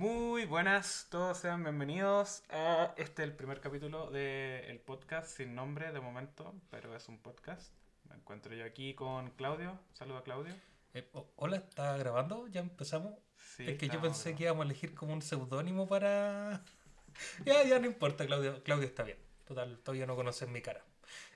[0.00, 6.00] Muy buenas, todos sean bienvenidos a este el primer capítulo del podcast sin nombre de
[6.00, 7.70] momento, pero es un podcast.
[8.08, 9.78] Me encuentro yo aquí con Claudio.
[9.92, 10.54] Saluda Claudio.
[10.94, 12.46] Eh, o- hola, ¿está grabando?
[12.48, 13.12] ¿Ya empezamos?
[13.36, 14.38] Sí, es que yo pensé grabando.
[14.38, 16.62] que íbamos a elegir como un seudónimo para...
[17.44, 18.62] ya, ya no importa, Claudio.
[18.62, 19.18] Claudio está bien.
[19.44, 20.82] Total, todavía no conoces mi cara.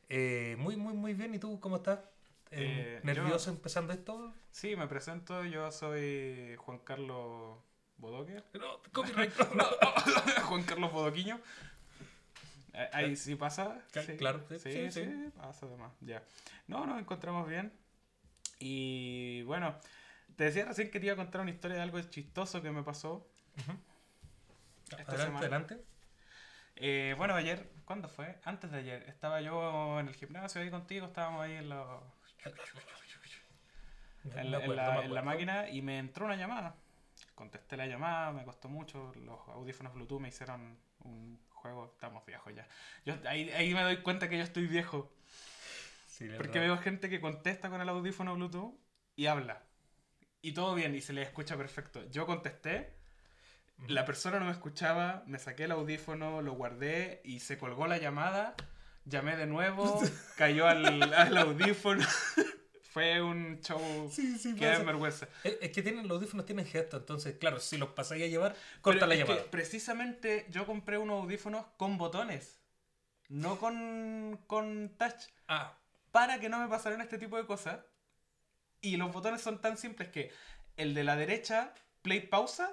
[0.09, 1.35] Eh, muy, muy, muy bien.
[1.35, 1.99] ¿Y tú cómo estás?
[2.51, 4.33] Eh, ¿Nervioso yo- empezando esto?
[4.53, 5.45] Sí, me presento.
[5.45, 7.59] Yo soy Juan Carlos
[7.99, 8.43] Bodoque.
[8.55, 9.32] No, copyright.
[10.45, 11.41] Juan Carlos Bodoquiño.
[12.93, 13.81] Ahí sí pasa.
[13.93, 15.31] Sí, claro, Sí, sí, sí, sí.
[15.37, 15.93] pasa además.
[16.01, 16.23] Ya.
[16.67, 17.73] No, nos encontramos bien.
[18.59, 19.79] Y bueno,
[20.37, 22.82] te decía recién que te iba a contar una historia de algo chistoso que me
[22.82, 23.29] pasó.
[24.85, 25.39] Esta adelante, semana.
[25.40, 25.85] adelante.
[26.76, 28.40] Eh, bueno, ayer, ¿cuándo fue?
[28.45, 29.04] Antes de ayer.
[29.09, 32.03] Estaba yo en el gimnasio ahí contigo, estábamos ahí en, los-
[34.34, 36.75] en la, en la- en máquina y me entró una llamada.
[37.34, 39.12] Contesté la llamada, me costó mucho.
[39.17, 41.87] Los audífonos Bluetooth me hicieron un juego.
[41.87, 42.67] Estamos viejos ya.
[43.05, 45.13] Yo, ahí, ahí me doy cuenta que yo estoy viejo.
[46.07, 48.75] Sí, Porque veo gente que contesta con el audífono Bluetooth
[49.17, 49.63] y habla.
[50.43, 52.09] Y todo bien y se le escucha perfecto.
[52.11, 52.95] Yo contesté,
[53.89, 57.98] la persona no me escuchaba, me saqué el audífono, lo guardé y se colgó la
[57.98, 58.55] llamada.
[59.07, 60.01] Llamé de nuevo,
[60.37, 62.07] cayó al, al audífono.
[62.95, 65.28] Fue un show Sí, sí, que da vergüenza.
[65.42, 68.55] Es, es que tienen, los audífonos tienen gesto, entonces, claro, si los pasáis a llevar,
[68.83, 69.51] corta Pero la es que llamada.
[69.51, 72.61] precisamente yo compré unos audífonos con botones,
[73.28, 75.25] no con, con touch.
[75.48, 75.77] Ah,
[76.12, 77.81] para que no me pasaran este tipo de cosas.
[78.81, 80.31] Y los botones son tan simples que
[80.77, 82.73] el de la derecha, play pausa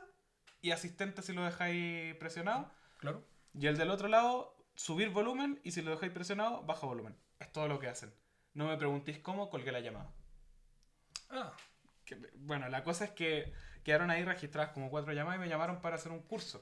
[0.61, 2.69] y asistente si lo dejáis presionado.
[2.99, 3.23] claro.
[3.53, 7.15] Y el del otro lado, subir volumen y si lo dejáis presionado, baja volumen.
[7.39, 8.13] Es todo lo que hacen.
[8.53, 10.09] No me preguntéis cómo colgué la llamada.
[11.29, 11.53] Ah,
[12.05, 15.81] Que- bueno, la cosa es que quedaron ahí registradas como cuatro llamadas y me llamaron
[15.81, 16.61] para hacer un curso.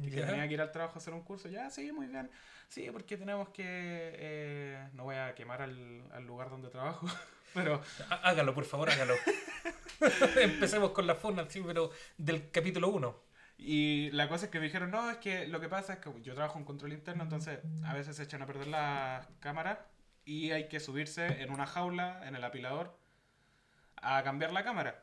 [0.00, 1.48] Y que tenía que ir al trabajo a hacer un curso.
[1.48, 2.30] Ya, sí, muy bien.
[2.68, 3.64] Sí, porque tenemos que...
[3.66, 7.06] eh, no voy a quemar al, al lugar donde trabajo,
[7.54, 7.82] pero...
[8.08, 9.14] Há- Hágalo, por favor, hágalo.
[10.40, 13.22] Empecemos con la fauna, sí, pero del capítulo 1.
[13.58, 16.10] Y la cosa es que me dijeron, no, es que lo que pasa es que
[16.22, 19.78] yo trabajo en control interno, entonces a veces se echan a perder las cámaras
[20.30, 22.96] y hay que subirse en una jaula, en el apilador,
[23.96, 25.02] a cambiar la cámara.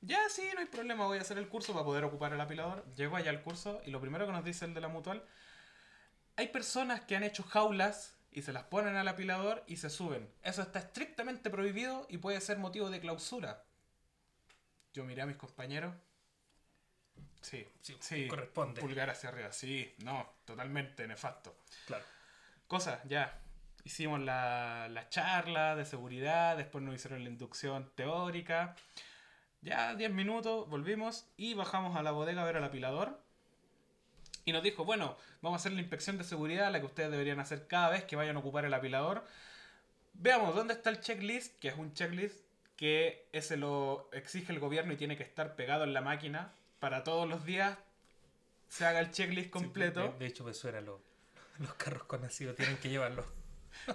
[0.00, 2.84] Ya, sí, no hay problema, voy a hacer el curso para poder ocupar el apilador.
[2.96, 5.24] Llego allá al curso y lo primero que nos dice el de la mutual,
[6.34, 10.28] hay personas que han hecho jaulas y se las ponen al apilador y se suben.
[10.42, 13.62] Eso está estrictamente prohibido y puede ser motivo de clausura.
[14.94, 15.94] Yo miré a mis compañeros.
[17.40, 18.80] Sí, Sí, sí, corresponde.
[18.80, 21.56] Pulgar hacia arriba, sí, no, totalmente nefasto.
[21.86, 22.04] Claro.
[22.66, 23.45] Cosa, ya.
[23.86, 28.74] Hicimos la, la charla de seguridad, después nos hicieron la inducción teórica.
[29.62, 33.20] Ya 10 minutos, volvimos y bajamos a la bodega a ver al apilador.
[34.44, 37.38] Y nos dijo, bueno, vamos a hacer la inspección de seguridad, la que ustedes deberían
[37.38, 39.24] hacer cada vez que vayan a ocupar el apilador.
[40.14, 42.40] Veamos dónde está el checklist, que es un checklist
[42.76, 47.04] que ese lo exige el gobierno y tiene que estar pegado en la máquina para
[47.04, 47.78] todos los días
[48.68, 50.02] se haga el checklist completo.
[50.02, 51.00] Sí, de, de hecho, me suena lo-
[51.60, 53.24] los carros con ácido, tienen que llevarlo.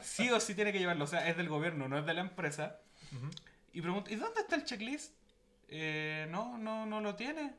[0.01, 2.21] Sí o sí tiene que llevarlo, o sea, es del gobierno, no es de la
[2.21, 2.79] empresa.
[3.73, 5.13] Y pregunto, ¿y dónde está el checklist?
[5.67, 7.53] Eh, no, no, no lo tiene.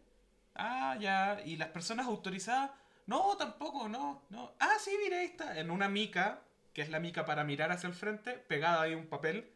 [0.55, 1.41] Ah, ya.
[1.45, 2.71] ¿Y las personas autorizadas?
[3.07, 4.53] No, tampoco, no, no.
[4.61, 5.59] Ah, sí, mire, ahí está.
[5.59, 6.41] En una mica,
[6.73, 9.51] que es la mica para mirar hacia el frente, pegada ahí un papel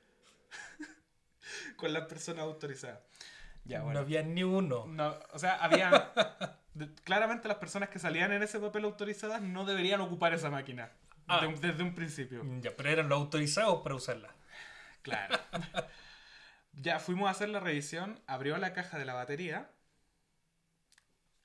[1.77, 3.01] con las personas autorizadas.
[3.65, 4.01] Ya, No bueno.
[4.01, 4.87] había ni uno.
[4.87, 6.13] No, o sea, había...
[7.05, 10.91] claramente las personas que salían en ese papel autorizadas no deberían ocupar esa máquina.
[11.29, 11.41] Ah.
[11.47, 12.43] de desde un principio.
[12.61, 14.35] Ya, pero eran los autorizados para usarla.
[15.03, 15.39] Claro.
[16.73, 19.71] ya fuimos a hacer la revisión, abrió la caja de la batería.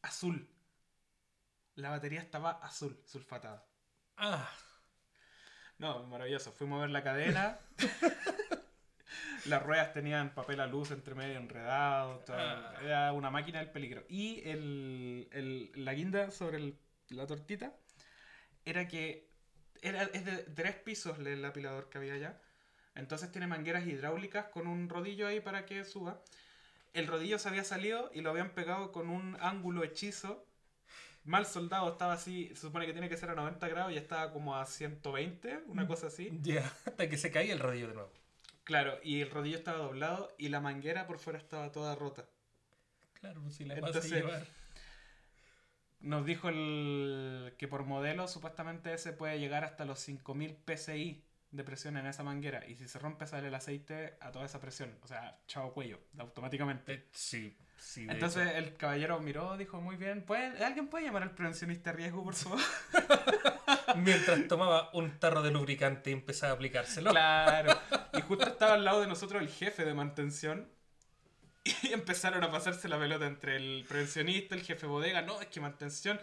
[0.02, 0.48] Azul.
[1.76, 3.66] La batería estaba azul, sulfatada.
[4.18, 4.50] Ah,
[5.78, 6.52] No, maravilloso.
[6.52, 7.60] Fuimos a ver la cadena.
[9.46, 12.24] Las ruedas tenían papel a luz entre medio enredado.
[12.30, 12.74] Ah.
[12.84, 14.04] Era una máquina del peligro.
[14.08, 16.80] Y el, el- la guinda sobre el-
[17.10, 17.74] la tortita
[18.66, 19.31] era que
[19.82, 22.40] era, es de tres pisos el apilador que había allá.
[22.96, 26.22] Entonces tiene mangueras hidráulicas con un rodillo ahí para que suba.
[26.94, 30.46] El rodillo se había salido y lo habían pegado con un ángulo hechizo.
[31.24, 34.32] Mal soldado, estaba así, se supone que tiene que ser a 90 grados y estaba
[34.34, 36.30] como a 120, una cosa así.
[36.42, 38.12] ya, hasta que se caía el rodillo de nuevo.
[38.64, 42.26] Claro, y el rodillo estaba doblado y la manguera por fuera estaba toda rota.
[43.14, 44.46] Claro, pues si la vas a Entonces- llevar.
[46.02, 51.64] Nos dijo el que por modelo supuestamente ese puede llegar hasta los 5000 PSI de
[51.64, 52.66] presión en esa manguera.
[52.68, 54.98] Y si se rompe sale el aceite a toda esa presión.
[55.04, 56.94] O sea, chao cuello, automáticamente.
[56.94, 58.58] Eh, sí, Sí, Entonces hecho.
[58.60, 62.36] el caballero miró, dijo, muy bien, ¿puede- ¿alguien puede llamar al prevencionista de riesgo, por
[62.36, 62.60] favor?
[63.98, 67.10] mientras tomaba un tarro de lubricante y empezaba a aplicárselo.
[67.12, 67.74] Claro.
[68.14, 70.70] Y justo estaba al lado de nosotros el jefe de mantención.
[71.64, 75.22] Y empezaron a pasarse la pelota entre el prevencionista, el jefe de bodega.
[75.22, 76.20] No, es que mantención.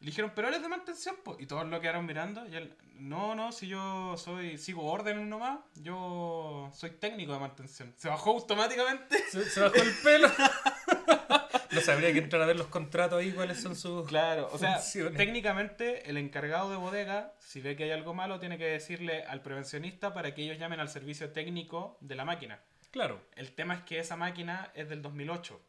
[0.00, 1.36] Le dijeron, pero él es de mantención, po.
[1.38, 2.46] Y todos lo quedaron mirando.
[2.46, 7.94] Y él, no, no, si yo soy, sigo órdenes nomás, yo soy técnico de mantención.
[7.96, 9.18] Se bajó automáticamente.
[9.30, 10.28] Se, se bajó el pelo.
[11.70, 14.06] no sabría que entrar a ver los contratos ahí, cuáles son sus.
[14.08, 15.16] Claro, o sea, Funciones.
[15.16, 19.42] técnicamente el encargado de bodega, si ve que hay algo malo, tiene que decirle al
[19.42, 22.60] prevencionista para que ellos llamen al servicio técnico de la máquina.
[22.94, 23.20] Claro.
[23.34, 25.60] El tema es que esa máquina es del 2008.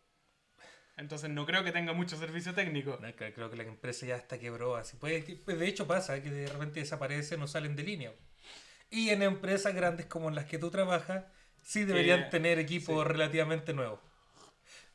[0.95, 2.99] Entonces no creo que tenga mucho servicio técnico.
[3.01, 4.75] No, Creo que la empresa ya está quebró.
[4.75, 8.13] Así puede, pues de hecho pasa que de repente desaparecen o salen de línea.
[8.91, 11.25] Y en empresas grandes como en las que tú trabajas,
[11.63, 13.11] sí deberían tener equipos sí.
[13.11, 13.99] relativamente nuevos.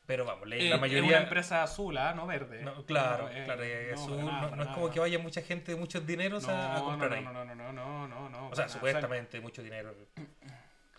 [0.05, 1.09] Pero vamos, la, Eh, la Es mayoría...
[1.09, 2.13] una empresa azul, ¿ah?
[2.13, 2.63] no verde.
[2.63, 5.41] No, claro, No, eh, claro, no, azul, nada, no, no es como que vaya mucha
[5.41, 7.23] gente de muchos dineros a, comprar no, ahí.
[7.25, 9.93] no, no, no, no, no, no, no, O sea, supuestamente mucho dinero.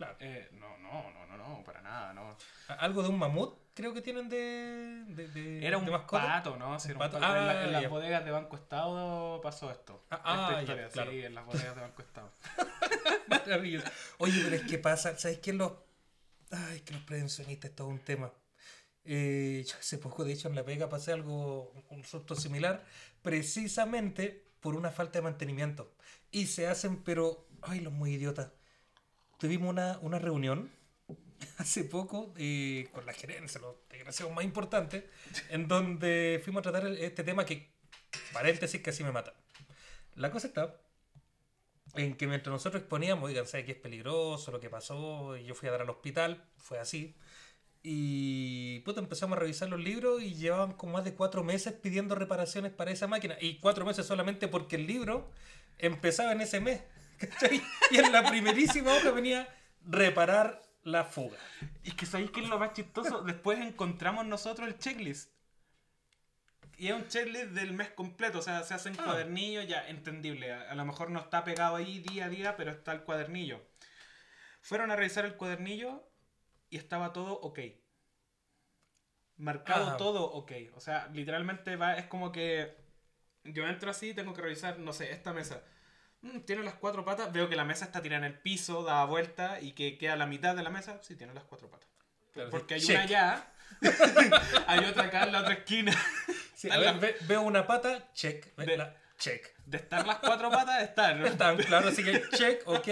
[0.04, 0.16] Claro.
[0.20, 2.36] Eh, no, no, no, no, no, para nada, no.
[2.78, 6.24] Algo de un mamut creo que tienen de, de, de- Era un de mascota.
[6.26, 6.78] pato, ¿no?
[6.78, 7.20] Sí, Un era un pato.
[7.20, 7.36] pato.
[7.38, 10.04] en, la- Ah, en las bodegas de Banco Estado pasó esto.
[10.10, 11.10] Ah, Esta ah, ya, historia, claro.
[11.10, 12.30] sí, en las bodegas de Banco Estado.
[13.28, 13.86] Maravilloso.
[14.18, 15.52] Oye, pero es que pasa, ¿sabes qué?
[15.52, 15.72] Los,
[16.50, 18.32] ay, que los prevencionistas es todo un tema.
[19.04, 22.84] Eh, yo hace poco, de hecho, en La Pega pasé algo, un susto similar,
[23.22, 25.92] precisamente por una falta de mantenimiento.
[26.30, 28.52] Y se hacen, pero, ay, los muy idiotas.
[29.42, 30.70] Tuvimos una, una reunión
[31.58, 35.04] hace poco eh, con la gerencia, los desgraciados más importantes,
[35.50, 37.72] en donde fuimos a tratar el- este tema que,
[38.32, 39.34] paréntesis, casi me mata.
[40.16, 40.76] La cosa está
[41.94, 45.36] en que mientras nosotros exponíamos, oigan, ¿sabes que es peligroso lo que pasó?
[45.36, 47.14] Y yo fui a dar al hospital, fue así.
[47.82, 52.14] Y puta, empezamos a revisar los libros y llevaban como más de cuatro meses pidiendo
[52.14, 53.36] reparaciones para esa máquina.
[53.40, 55.30] Y cuatro meses solamente porque el libro
[55.78, 56.82] empezaba en ese mes.
[57.30, 57.62] ¿Cachai?
[57.90, 59.48] Y en la primerísima hoja venía
[59.84, 61.38] reparar la fuga.
[61.84, 63.22] Y que sabéis que es lo más chistoso.
[63.22, 65.30] Después encontramos nosotros el checklist.
[66.76, 68.38] Y es un checklist del mes completo.
[68.38, 69.04] O sea, se hacen Ah.
[69.04, 70.52] cuadernillos ya entendible.
[70.52, 73.60] A, a lo mejor no está pegado ahí día a día, pero está el cuadernillo.
[74.60, 76.08] Fueron a revisar el cuadernillo
[76.70, 77.60] y estaba todo ok.
[79.36, 80.52] Marcado todo ok.
[80.74, 82.76] O sea, literalmente va, es como que
[83.44, 85.62] yo entro así y tengo que revisar, no sé, esta mesa.
[86.22, 87.32] Mm, tiene las cuatro patas.
[87.32, 90.26] Veo que la mesa está tirada en el piso, da vuelta y que queda la
[90.26, 90.98] mitad de la mesa.
[91.02, 91.88] Sí, tiene las cuatro patas.
[92.32, 92.90] Claro, Porque hay check.
[92.96, 93.52] una allá,
[94.66, 95.92] hay otra acá en la otra esquina.
[96.54, 98.54] Sí, a ver, ve- veo una pata, check.
[98.56, 99.48] Ve- De- la- check.
[99.66, 101.24] De estar las cuatro patas, están.
[101.26, 102.88] Están claro, así que check, ok.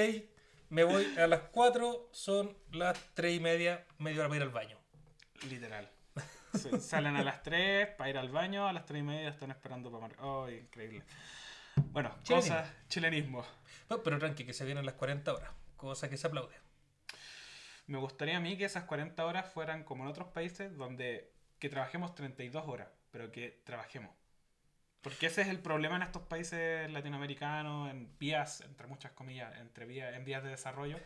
[0.68, 4.50] Me voy a las 4, son las 3 y media, media hora para ir al
[4.50, 4.78] baño.
[5.48, 5.90] Literal.
[6.54, 9.50] Sí, Salen a las 3 para ir al baño, a las 3 y media están
[9.50, 10.24] esperando para marcar.
[10.24, 11.02] Oh, increíble.
[11.76, 12.56] Bueno, Chilenismo.
[12.56, 13.44] cosas, chilenismo.
[13.88, 16.54] Pero, pero tranqui, que se vienen las 40 horas, cosa que se aplaude.
[17.86, 21.68] Me gustaría a mí que esas 40 horas fueran como en otros países donde que
[21.68, 24.10] trabajemos 32 horas, pero que trabajemos.
[25.02, 29.86] Porque ese es el problema en estos países latinoamericanos, en vías, entre muchas comillas, entre
[29.86, 30.98] vías, en vías de desarrollo,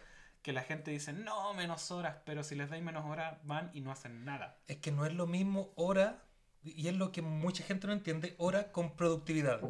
[0.43, 3.81] que la gente dice, no, menos horas, pero si les dais menos horas, van y
[3.81, 4.58] no hacen nada.
[4.66, 6.25] Es que no es lo mismo hora,
[6.62, 9.61] y es lo que mucha gente no entiende, hora con productividad.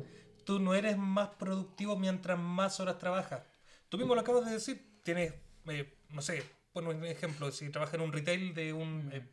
[0.44, 3.42] Tú no eres más productivo mientras más horas trabajas.
[3.88, 5.34] Tú mismo lo acabas de decir, tienes,
[5.66, 9.26] eh, no sé, pon un ejemplo, si trabajas en un retail de un eh,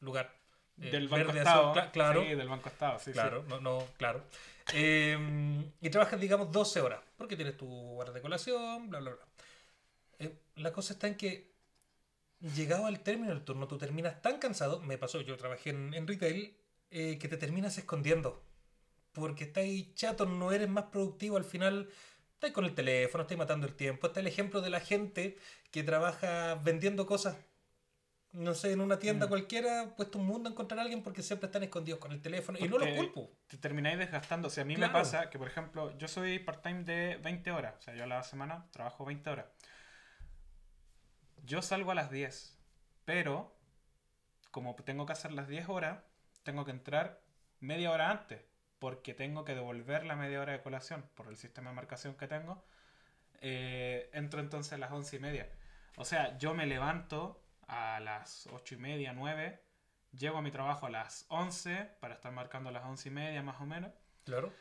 [0.00, 0.34] lugar
[0.80, 1.70] eh, del Banco verde, Estado.
[1.70, 3.12] azul, cla- claro, Sí, del Banco Estado, sí, sí.
[3.12, 4.24] claro, no, no, claro.
[4.74, 5.16] Eh,
[5.80, 9.26] y trabajas, digamos, 12 horas, porque tienes tu hora de colación, bla, bla, bla.
[10.18, 11.52] Eh, la cosa está en que,
[12.40, 16.06] llegado al término del turno, tú terminas tan cansado, me pasó, yo trabajé en, en
[16.06, 16.56] retail,
[16.90, 18.42] eh, que te terminas escondiendo.
[19.20, 21.88] Porque estás ahí chato, no eres más productivo, al final
[22.34, 24.06] estás con el teléfono, estás matando el tiempo.
[24.08, 25.36] Está el ejemplo de la gente
[25.70, 27.36] que trabaja vendiendo cosas
[28.32, 29.28] no sé, en una tienda Mm.
[29.30, 32.58] cualquiera, puesto un mundo a encontrar a alguien porque siempre están escondidos con el teléfono.
[32.58, 33.30] Y no los Porque culpo.
[33.46, 34.48] Te termináis desgastando.
[34.48, 34.92] O sea, a mí Claro.
[34.92, 37.76] me pasa que, por ejemplo, yo soy part-time de 20 horas.
[37.78, 39.46] O sea, yo a la semana trabajo 20 horas.
[41.44, 42.58] Yo salgo a las 10.
[43.06, 43.56] Pero,
[44.50, 46.00] como tengo que hacer las 10 horas,
[46.42, 47.22] tengo que entrar
[47.60, 48.42] media hora antes.
[48.78, 52.28] Porque tengo que devolver la media hora de colación por el sistema de marcación que
[52.28, 52.64] tengo.
[53.40, 55.50] Eh, entro entonces a las 11 y media.
[55.96, 59.62] O sea, yo me levanto a las 8 y media, 9.
[60.12, 63.42] Llego a mi trabajo a las 11 para estar marcando a las 11 y media
[63.42, 63.92] más o menos.
[64.24, 64.52] Claro.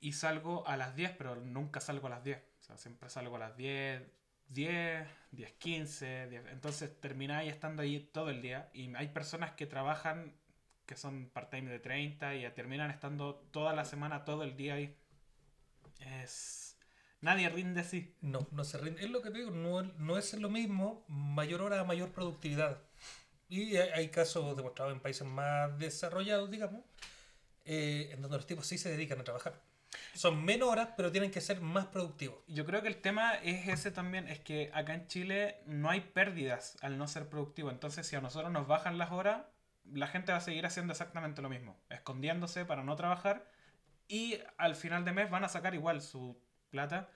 [0.00, 2.38] Y salgo a las 10, pero nunca salgo a las 10.
[2.38, 4.02] O sea, siempre salgo a las 10,
[4.48, 6.46] 10, 10, 15, 10.
[6.46, 10.36] entonces termináis estando ahí todo el día y hay personas que trabajan
[10.86, 14.74] que son part-time de 30 y ya terminan estando toda la semana, todo el día
[14.74, 14.96] ahí.
[16.00, 16.78] Es...
[17.20, 18.14] Nadie rinde así.
[18.20, 19.02] No, no se rinde.
[19.02, 22.82] Es lo que te digo, no, no es lo mismo mayor hora mayor productividad.
[23.48, 26.82] Y hay, hay casos demostrados en países más desarrollados, digamos,
[27.64, 29.62] eh, en donde los tipos sí se dedican a trabajar.
[30.14, 32.38] Son menos horas, pero tienen que ser más productivos.
[32.46, 36.00] Yo creo que el tema es ese también, es que acá en Chile no hay
[36.00, 37.70] pérdidas al no ser productivo.
[37.70, 39.42] Entonces, si a nosotros nos bajan las horas,
[39.92, 43.48] la gente va a seguir haciendo exactamente lo mismo, escondiéndose para no trabajar
[44.08, 46.40] y al final de mes van a sacar igual su
[46.70, 47.10] plata.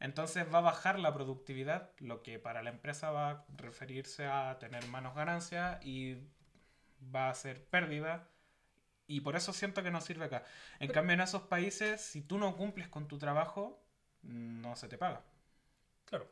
[0.00, 4.58] Entonces va a bajar la productividad, lo que para la empresa va a referirse a
[4.58, 6.18] tener menos ganancias y
[7.14, 8.28] va a ser pérdida.
[9.06, 10.44] Y por eso siento que no sirve acá.
[10.80, 13.84] En cambio, en esos países, si tú no cumples con tu trabajo,
[14.22, 15.22] no se te paga.
[16.06, 16.30] Claro.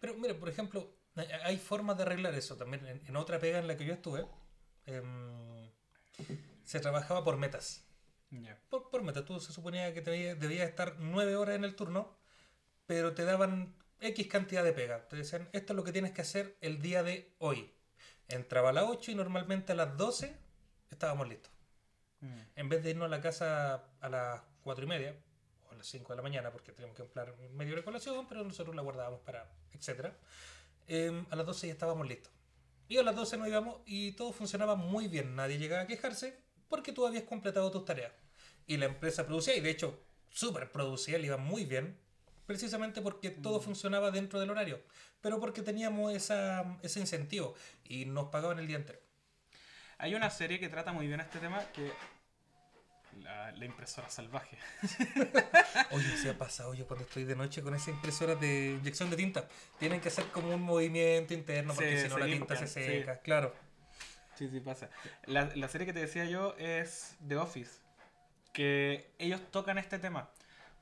[0.00, 2.86] Pero mira, por ejemplo, hay- hay formas de arreglar eso también.
[2.86, 4.26] En, en otra pega en la que yo estuve,
[4.86, 5.70] em,
[6.64, 7.84] se trabajaba por metas.
[8.68, 12.16] Por, por meta, tú se suponía que debías debías estar nueve horas en el turno,
[12.86, 15.08] pero te daban X cantidad de pega.
[15.08, 17.72] Te decían, esto es lo que tienes que hacer el día de hoy.
[18.28, 20.36] Entraba a las 8 y normalmente a las 12
[20.90, 21.52] estábamos listos.
[22.20, 22.40] Mm.
[22.56, 25.16] En vez de irnos a la casa a las 4 y media,
[25.68, 28.44] o a las 5 de la mañana, porque teníamos que emplear medio de colación, pero
[28.44, 30.12] nosotros la guardábamos para, etc.
[31.30, 32.32] a las 12 ya estábamos listos.
[32.88, 35.34] Y a las 12 nos íbamos y todo funcionaba muy bien.
[35.34, 36.38] Nadie llegaba a quejarse
[36.68, 38.12] porque tú habías completado tus tareas.
[38.66, 40.00] Y la empresa producía, y de hecho,
[40.30, 41.96] súper producía, le iba muy bien,
[42.46, 44.80] precisamente porque todo funcionaba dentro del horario.
[45.20, 49.00] Pero porque teníamos esa, ese incentivo y nos pagaban el día entero.
[49.98, 51.92] Hay una serie que trata muy bien este tema que...
[53.22, 54.58] La, la impresora salvaje.
[55.90, 59.16] Oye, se ha pasado yo cuando estoy de noche con esa impresora de inyección de
[59.16, 59.48] tinta.
[59.78, 62.82] Tienen que hacer como un movimiento interno porque Sí, si no la tinta se sí.
[62.84, 63.18] seca.
[63.20, 63.54] Claro.
[64.34, 64.90] Sí, sí pasa.
[65.24, 67.80] La, la serie que te decía yo es The Office.
[68.52, 70.30] Que ellos tocan este tema.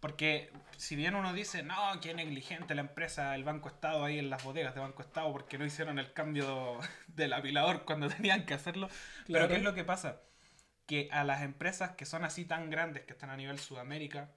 [0.01, 4.29] Porque si bien uno dice, no, qué negligente la empresa, el Banco Estado ahí en
[4.29, 8.55] las bodegas de Banco Estado porque no hicieron el cambio del apilador cuando tenían que
[8.55, 8.89] hacerlo.
[9.27, 9.49] Pero Claro.
[9.49, 10.21] ¿qué es lo que pasa?
[10.87, 14.31] Que a las empresas que son así tan grandes, que están a nivel Sudamérica,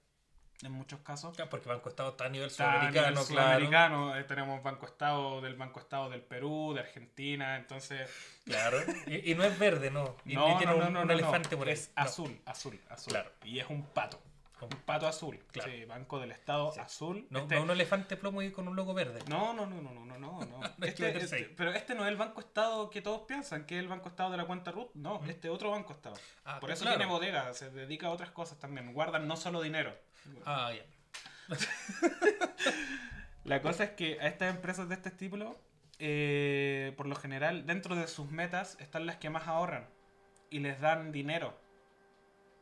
[0.62, 4.20] en muchos casos, Claro, porque Banco Estado está a nivel Está a nivel sudamericano, claro.
[4.20, 8.10] eh, tenemos Banco Estado del Banco Estado del Perú, de Argentina, entonces
[8.44, 8.78] Claro.
[9.06, 10.16] Y, y no es verde, no.
[10.24, 11.58] Y no, no, un, no, no, un no, elefante no.
[11.58, 11.74] por ahí.
[11.74, 13.12] Es azul, azul, azul.
[13.12, 13.30] Claro.
[13.44, 14.20] Y es un pato.
[14.66, 15.38] Un pato azul.
[15.52, 15.70] Claro.
[15.70, 16.80] Sí, Banco del Estado Sí.
[16.80, 17.26] azul.
[17.30, 19.20] No, Este- no un elefante plomo y con un logo verde.
[19.28, 20.60] no, no, no, no, no, no, no, no.
[20.82, 23.88] Este- este- pero este no es el Banco Estado que todos piensan, que es el
[23.88, 24.90] Banco Estado de la cuenta RUT.
[24.94, 25.30] No, Ujú.
[25.30, 26.16] este es otro Banco Estado.
[26.44, 26.96] Ah, Por eso claro.
[26.98, 28.92] tiene bodega, se dedica a otras cosas también.
[28.92, 29.96] Guardan no solo dinero.
[30.44, 30.84] Ah, ya.
[33.44, 35.56] La cosa es que a estas empresas de este estilo,
[35.98, 39.88] eh, por lo general, dentro de sus metas están las que más ahorran
[40.50, 41.58] y les dan dinero.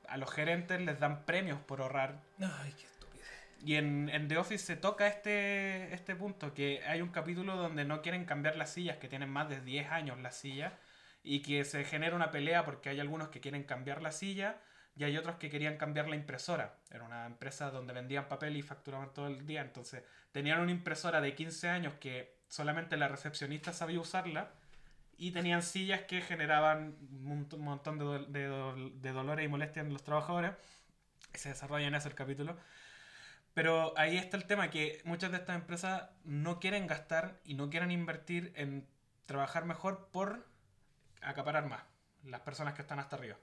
[0.09, 2.21] A los gerentes les dan premios por ahorrar.
[2.41, 3.27] Ay, qué estupidez.
[3.65, 7.85] Y en, en The Office se toca este, este punto, que hay un capítulo donde
[7.85, 10.73] no quieren cambiar las sillas, que tienen más de 10 años las sillas,
[11.23, 14.61] y que se genera una pelea porque hay algunos que quieren cambiar la silla
[14.97, 16.79] y hay otros que querían cambiar la impresora.
[16.91, 21.21] Era una empresa donde vendían papel y facturaban todo el día, entonces tenían una impresora
[21.21, 24.53] de 15 años que solamente la recepcionista sabía usarla
[25.19, 29.49] y tenían sillas que generaban un mont- montón de, dol- de dol- de dolores y
[29.49, 30.53] molestias en los trabajadores.
[31.35, 32.57] Se desarrolla en ese el capítulo.
[33.55, 37.71] Pero ahí está el tema, que muchas de estas empresas no quieren gastar y no
[37.71, 38.87] quieren invertir en
[39.25, 40.47] trabajar mejor por
[41.23, 41.83] acaparar más
[42.25, 43.37] las personas que están hasta arriba.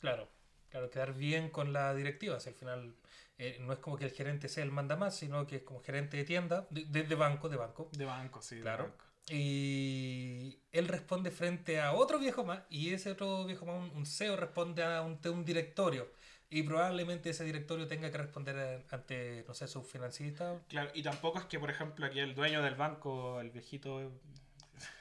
[0.00, 0.28] Claro.
[0.70, 2.38] Claro, quedar bien con la directiva.
[2.40, 2.94] Si al final
[3.38, 5.80] eh, no es como que el gerente sea el manda más, sino que es como
[5.80, 7.88] gerente de tienda, de, de- de banco, de banco.
[7.92, 8.56] De banco, sí.
[8.56, 8.84] de Claro.
[8.84, 9.04] banco.
[9.30, 14.06] Y él responde frente a otro viejo más, y ese otro viejo más, un, un
[14.06, 16.10] CEO, responde a un, ante un directorio.
[16.50, 20.58] Y probablemente ese directorio tenga que responder ante, no sé, su financista.
[20.68, 24.12] Claro, y tampoco es que, por ejemplo, aquí el dueño del banco, el viejito...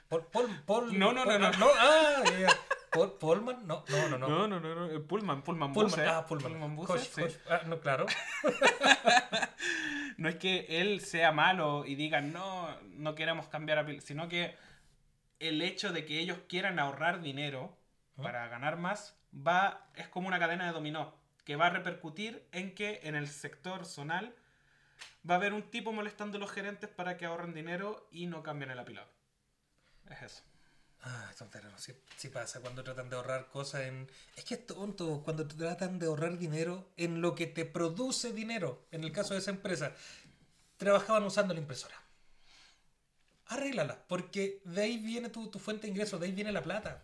[0.10, 1.52] Paul, Paul, Paul- No, no, no, Paul- no.
[1.60, 1.68] no.
[1.78, 2.50] Ah, ya.
[2.92, 4.18] Paul, Paulman, no, no, no.
[4.18, 4.28] no.
[4.28, 6.76] No, no, no, no, el Pullman, Pullman, Pullman, Buse, ah, Pullman.
[6.76, 7.22] Buse, Josh, sí.
[7.22, 7.36] Josh.
[7.50, 8.06] Ah, no, claro.
[10.22, 14.28] No es que él sea malo y diga, no, no queremos cambiar a Pil-", sino
[14.28, 14.56] que
[15.40, 17.78] el hecho de que ellos quieran ahorrar dinero
[18.18, 18.24] ¿Ah?
[18.24, 21.14] para ganar más, va, es como una cadena de dominó,
[21.46, 24.36] que va a repercutir en que en el sector zonal
[25.30, 28.44] va a haber un tipo molestando a los gerentes para que ahorren dinero y no
[28.44, 29.10] cambien el apilado.
[30.10, 30.44] Es eso.
[31.02, 34.10] Ah, tontero, sí, sí pasa cuando tratan de ahorrar cosas en...
[34.36, 38.88] Es que es tonto cuando tratan de ahorrar dinero en lo que te produce dinero.
[38.92, 39.94] En el caso de esa empresa,
[40.78, 41.96] trabajaban usando la impresora.
[43.46, 47.04] arréglala, porque de ahí viene tu, tu fuente de ingresos, de ahí viene la plata.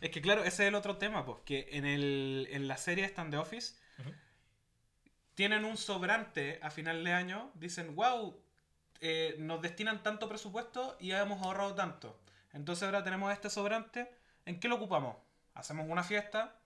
[0.00, 3.04] Es que claro, ese es el otro tema, pues, que en, el, en la serie
[3.06, 4.10] Stand the Office Ujú.
[5.34, 8.36] tienen un sobrante a final de año, dicen, wow,
[9.00, 12.19] eh, nos destinan tanto presupuesto y hemos ahorrado tanto.
[12.52, 14.10] Entonces ahora tenemos este sobrante,
[14.44, 15.16] ¿en qué lo ocupamos?
[15.54, 16.56] Hacemos una fiesta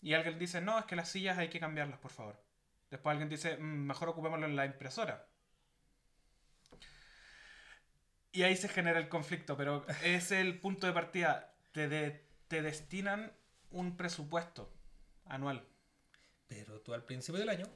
[0.00, 2.40] y alguien dice, no, es que las sillas hay que cambiarlas, por favor.
[2.90, 5.26] Después alguien dice, "Mm, mejor ocupémoslo en la impresora.
[8.32, 11.54] Y ahí se genera el conflicto, pero es el punto de partida.
[11.72, 11.88] Te,
[12.48, 13.32] te destinan
[13.70, 14.72] un presupuesto
[15.24, 15.66] anual.
[16.46, 17.66] Pero tú al principio del año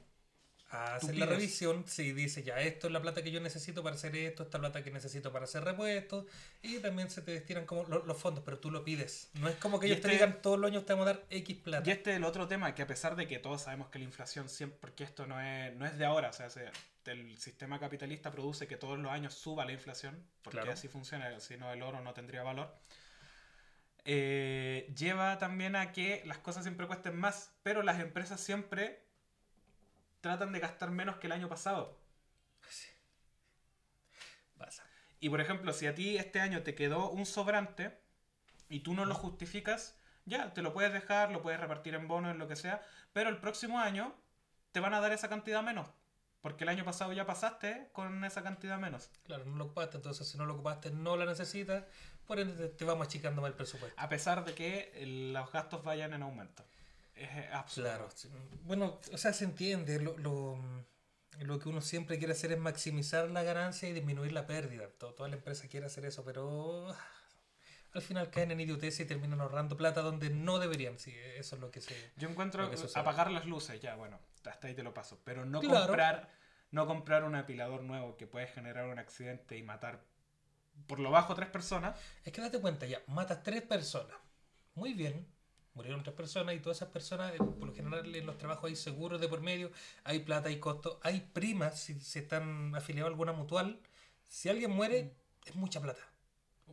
[0.71, 3.95] haces Tú la revisión, si dice ya esto es la plata que yo necesito para
[3.95, 6.25] hacer esto, esta plata que necesito para hacer repuestos,
[6.61, 9.29] y también se te destinan como lo- los fondos, pero tú lo pides.
[9.35, 11.25] No es como que ellos te este- digan todos los años te vamos a dar
[11.29, 11.87] X plata.
[11.89, 14.05] Y este es el otro tema, que a pesar de que todos sabemos que la
[14.05, 16.69] inflación siempre, porque esto no es, no es de ahora, o sea, se-
[17.05, 20.73] el sistema capitalista produce que todos los años suba la inflación, porque Claro.
[20.73, 22.73] así funciona, si no el oro no tendría valor.
[24.03, 29.03] Eh, lleva también a que las cosas siempre cuesten más, pero las empresas siempre
[30.21, 31.99] tratan de gastar menos que el año pasado.
[34.57, 34.83] Pasa.
[35.19, 37.99] Y por ejemplo, si a ti este año te quedó un sobrante
[38.69, 42.31] y tú no lo justificas, ya, te lo puedes dejar, lo puedes repartir en bonos,
[42.31, 42.81] en lo que sea,
[43.13, 44.15] pero el próximo año
[44.71, 45.87] te van a dar esa cantidad menos.
[46.41, 49.11] Porque el año pasado ya pasaste con esa cantidad menos.
[49.23, 51.83] Claro, no lo ocupaste, entonces si no lo ocupaste no la necesitas,
[52.25, 53.99] por ende te, vamos achicando más el presupuesto.
[54.01, 56.63] A pesar de que los gastos vayan en aumento.
[57.23, 57.89] Es absurdo.
[57.89, 58.09] Claro.
[58.63, 59.99] Bueno, o sea, se entiende.
[59.99, 60.57] Lo, lo,
[61.39, 64.89] lo que uno siempre quiere hacer es maximizar la ganancia y disminuir la pérdida.
[64.97, 66.97] To- toda la empresa quiere hacer eso, pero ah,
[67.93, 70.97] al final caen en idiotez y terminan ahorrando plata donde no deberían.
[70.99, 72.13] Sí, eso es lo que se...
[72.17, 75.21] Yo encuentro que apagar las luces, ya, bueno, hasta ahí te lo paso.
[75.23, 75.87] Pero no Claro.
[75.87, 76.29] comprar,
[76.71, 80.05] no comprar un apilador nuevo que puede generar un accidente y matar
[80.87, 81.99] por lo bajo tres personas.
[82.25, 84.17] Es que date cuenta, ya, matas tres personas.
[84.73, 85.27] Muy bien,
[85.73, 88.75] murieron tres personas y todas esas personas, eh, por lo general en los trabajos hay
[88.75, 89.71] seguros de por medio,
[90.03, 93.79] hay plata, hay costo, hay primas si se están afiliados a alguna mutual.
[94.27, 95.13] Si alguien muere,
[95.45, 96.01] es mucha plata.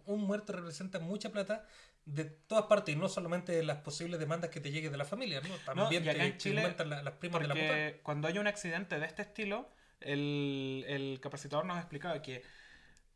[0.06, 1.66] Un muerto representa mucha plata
[2.04, 5.04] de todas partes y no solamente de las posibles demandas que te lleguen de la
[5.04, 5.48] familia, ¿no?
[5.64, 8.00] También acá te, en te Chile, aumentan la- las primas de la mutual.
[8.02, 9.68] Cuando hay un accidente de este estilo,
[10.00, 12.42] el, el capacitador nos explicaba que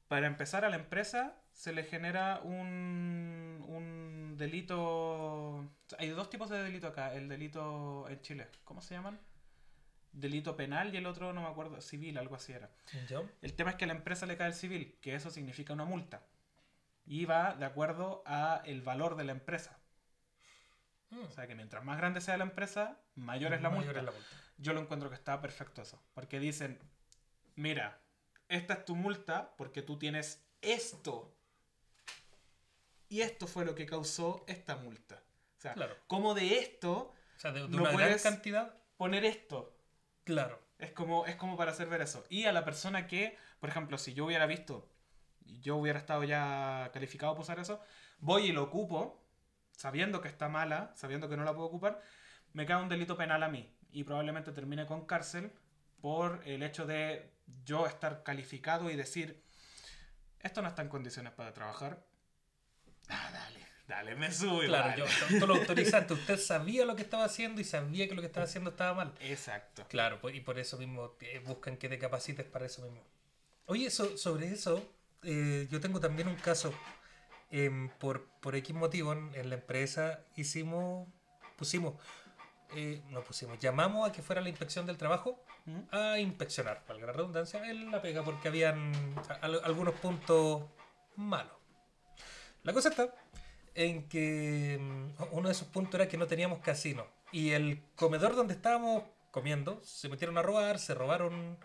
[0.09, 5.69] para empezar a la empresa se le genera un, un delito...
[5.99, 7.15] Hay dos tipos de delito acá.
[7.15, 8.49] El delito en Chile.
[8.65, 9.21] ¿Cómo se llaman?
[10.13, 12.71] Delito penal y el otro, no me acuerdo, civil, algo así era.
[13.41, 15.85] El tema es que a la empresa le cae el civil, que eso significa una
[15.85, 16.27] multa.
[17.07, 19.79] Y va de acuerdo a el valor de la empresa.
[21.11, 21.25] Mm.
[21.25, 24.13] O sea que mientras más grande sea la empresa, mayor es la Mayor es la
[24.13, 24.29] multa.
[24.59, 26.03] Yo lo encuentro que está perfecto eso.
[26.15, 26.79] Porque dicen,
[27.57, 28.01] mira,
[28.49, 31.35] esta es tu multa porque tú tienes esto.
[33.13, 35.23] Y esto fue lo que causó esta multa.
[35.59, 35.95] O sea, Claro.
[36.07, 39.77] como de esto O sea, de, de No una gran puedes- cantidad, poner esto.
[40.25, 40.59] claro.
[40.79, 42.25] Es como, es como para hacer ver eso.
[42.31, 44.89] Y a la persona que, por ejemplo, si yo hubiera visto,
[45.45, 47.81] yo hubiera estado ya calificado por usar eso,
[48.19, 49.23] voy y lo ocupo,
[49.77, 52.01] sabiendo que está mala, sabiendo que no la puedo ocupar,
[52.55, 53.71] me cae un delito penal a mí.
[53.93, 55.53] Y probablemente termine con cárcel
[56.01, 57.31] por el hecho de
[57.65, 59.41] yo estar calificado y decir,
[60.41, 62.03] esto no está en condiciones para trabajar.
[63.09, 67.25] Ah, dale, dale, me subo Claro, yo, tú lo autorizaste, usted sabía lo que estaba
[67.25, 69.13] haciendo y sabía que lo que estaba haciendo estaba mal.
[69.21, 69.85] Exacto.
[69.89, 73.03] Claro, pues, y por eso mismo eh, buscan que te capacites para eso mismo.
[73.67, 74.83] Oye, so- sobre eso,
[75.23, 76.73] eh, yo tengo también un caso.
[77.55, 81.07] Em, por, por X motivo en, en la empresa hicimos,
[81.59, 81.95] pusimos,
[82.75, 85.81] eh, no pusimos, llamamos a que fuera la inspección del trabajo ¿Mm?
[85.91, 88.91] a inspeccionar, valga la redundancia, en la pega porque habían
[89.29, 90.63] a- algunos puntos
[91.17, 91.53] malos.
[92.63, 93.15] La cosa está
[93.75, 97.07] en que mm, uno de esos puntos era que no teníamos casino.
[97.33, 101.57] Y el comedor donde estábamos comiendo, se metieron a robar, se robaron...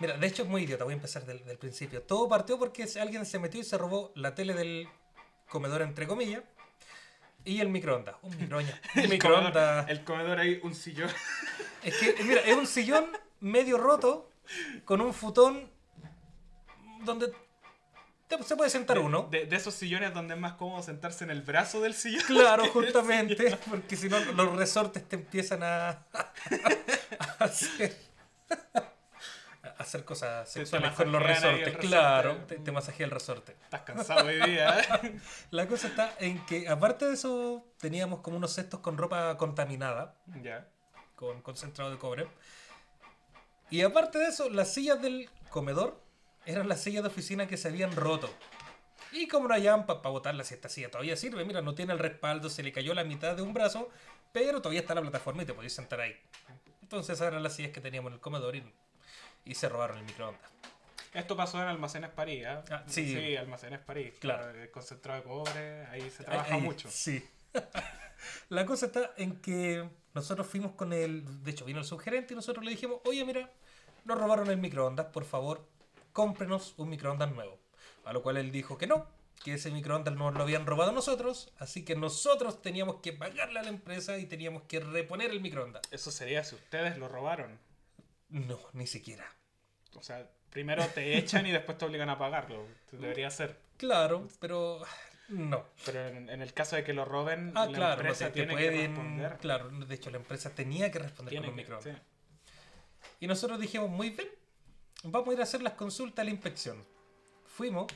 [0.00, 2.02] Mira, de hecho es muy idiota, voy a empezar del, del principio.
[2.02, 4.88] Todo partió porque alguien se metió y se robó la tele del
[5.48, 6.42] comedor, entre comillas,
[7.44, 8.16] y el microondas.
[8.22, 8.80] Un microondas.
[8.94, 9.52] El microondas.
[9.52, 11.10] comedor, el comedor ahí, un sillón.
[11.82, 13.06] Es que, mira, es un sillón
[13.40, 14.30] medio roto
[14.84, 15.68] con un futón
[17.04, 17.32] donde
[18.36, 19.28] te- se puede sentar uno.
[19.30, 22.24] De, de esos sillones donde es más cómodo sentarse en el brazo del sillón.
[22.26, 25.88] Claro, justamente, porque si no los resortes te empiezan a,
[27.38, 27.96] a hacer,
[29.64, 31.76] a hacer cosas sexuales con los resortes.
[31.78, 33.56] Claro, te, te masajea el resorte.
[33.64, 35.18] Estás cansado hoy día, ¿eh?
[35.50, 40.14] La cosa está en que, aparte de eso, teníamos como unos cestos con ropa contaminada,
[40.42, 40.66] ya.
[41.16, 42.26] con concentrado de cobre.
[43.70, 46.01] Y aparte de eso, las sillas del comedor
[46.46, 48.30] eran las sillas de oficina que se habían roto.
[49.12, 51.98] Y como no hallaban para botarla, si esta silla todavía sirve, mira, no tiene el
[51.98, 53.90] respaldo, se le cayó la mitad de un brazo,
[54.32, 56.16] pero todavía está la plataforma y te podías sentar ahí.
[56.80, 58.64] Entonces esas eran las sillas que teníamos en el comedor y,
[59.44, 60.50] y se robaron el microondas.
[61.12, 62.46] Esto pasó en Almacenes París.
[62.46, 63.36] Ah, sí.
[63.36, 64.14] Almacenes París.
[64.18, 64.48] Claro.
[64.50, 66.90] El concentrado de cobre, ahí se trabaja ahí, mucho.
[66.90, 67.22] Sí.
[68.48, 71.42] la cosa está en que nosotros fuimos con el.
[71.42, 73.50] De hecho, vino el subgerente y nosotros le dijimos: Oye, mira,
[74.04, 75.66] nos robaron el microondas, por favor,
[76.12, 77.58] cómprenos un microondas nuevo.
[78.04, 79.06] A lo cual él dijo que no,
[79.44, 83.62] que ese microondas nos lo habían robado nosotros, así que nosotros teníamos que pagarle a
[83.62, 85.82] la empresa y teníamos que reponer el microondas.
[85.90, 87.58] Eso sería si ustedes lo robaron.
[88.28, 89.26] No, ni siquiera.
[89.94, 92.66] O sea, primero te echan y después te obligan a pagarlo.
[92.92, 93.58] Debería ser.
[93.76, 94.80] Claro, pero
[95.28, 95.64] no.
[95.84, 98.70] Pero en, en el caso de que lo roben, Ah, la claro, empresa tiene que
[98.70, 99.38] responder.
[99.38, 101.94] Claro, de hecho, la empresa tenía que responder Tiene con un microondas.
[101.96, 102.02] sí.
[103.20, 104.28] Y nosotros dijimos, muy bien,
[105.02, 106.84] vamos a ir a hacer las consultas a la inspección.
[107.46, 107.86] Fuimos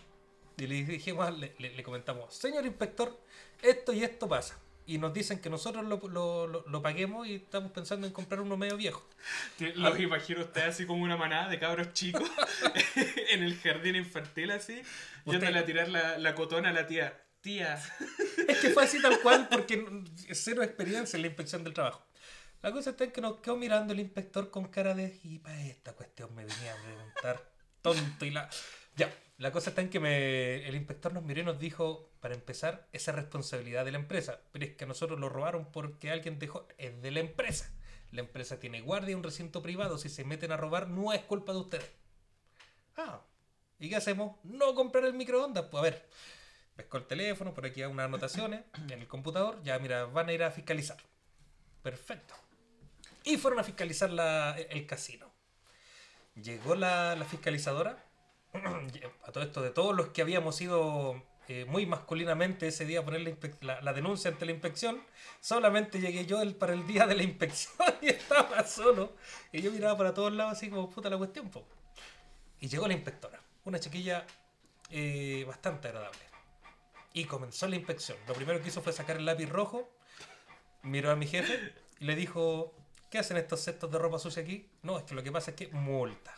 [0.59, 3.19] y le dijimos, le, le- le comentamos, señor inspector,
[3.63, 4.59] esto y esto pasa.
[4.89, 8.41] Y nos dicen que nosotros lo, lo- lo- lo paguemos y estamos pensando en comprar
[8.41, 9.05] uno medio viejo.
[9.75, 12.23] Los imagino ustedes así como una manada de cabros chicos
[13.31, 14.81] en el jardín infantil así,
[15.25, 17.21] yéndole a tirar la, la cotona a la tía.
[17.41, 17.81] Tía.
[18.49, 19.87] Es que fue así tal cual porque
[20.33, 22.05] cero experiencia en la inspección del trabajo.
[22.67, 25.93] La cosa está en que nos quedó mirando el inspector con cara de, y esta
[25.93, 27.49] cuestión me venía a preguntar,
[27.81, 28.51] tonto y la...
[28.97, 32.35] Ya, la cosa está en que me, el inspector nos miró y nos dijo, para
[32.35, 36.11] empezar, esa es responsabilidad de la empresa, pero es que a nosotros lo robaron porque
[36.11, 37.71] alguien dejó, es de la empresa.
[38.11, 41.21] La empresa tiene guardia en un recinto privado, si se meten a robar no es
[41.21, 41.91] culpa de ustedes.
[42.97, 43.21] Ah,
[43.79, 44.39] ¿y qué hacemos?
[44.43, 46.09] No comprar el microondas, pues a ver.
[46.75, 49.63] Pesco el teléfono, por aquí hago unas anotaciones en el computador.
[49.63, 50.97] Ya, mira, van a ir a fiscalizar.
[51.81, 52.35] Perfecto.
[53.27, 54.09] Y fueron a fiscalizar
[54.71, 55.33] el casino.
[56.41, 58.05] Llegó la, fiscalizadora.
[59.25, 63.05] A todo esto de todos los que habíamos ido eh, muy masculinamente ese día a
[63.05, 65.03] poner la denuncia ante la inspección,
[65.41, 69.17] solamente llegué yo el- para el día de la inspección y estaba solo.
[69.51, 71.51] Y yo miraba para todos lados así como puta la cuestión.
[71.51, 71.67] po.
[72.61, 74.25] Y llegó la inspectora, una chiquilla
[74.91, 76.21] eh, bastante agradable.
[77.13, 78.19] Y comenzó la inspección.
[78.29, 79.91] Lo primero que hizo fue sacar el lápiz rojo,
[80.83, 82.76] miró a mi jefe y le dijo,
[83.11, 84.69] ¿qué hacen estos cestos de ropa sucia aquí?
[84.83, 86.35] No, es que lo que pasa es que multa.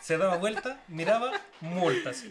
[0.00, 2.24] Se daba vuelta, miraba, multas.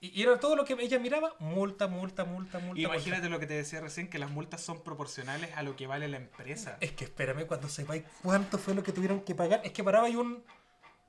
[0.00, 2.80] Y, y era todo lo que ella miraba, multa, multa, multa, multa.
[2.80, 6.08] Imagínate lo que te decía recién, que las multas son proporcionales a lo que vale
[6.08, 6.78] la empresa.
[6.80, 9.60] Es que espérame cuando sepáis cuánto fue lo que tuvieron que pagar.
[9.62, 10.42] Es que paraba ahí un,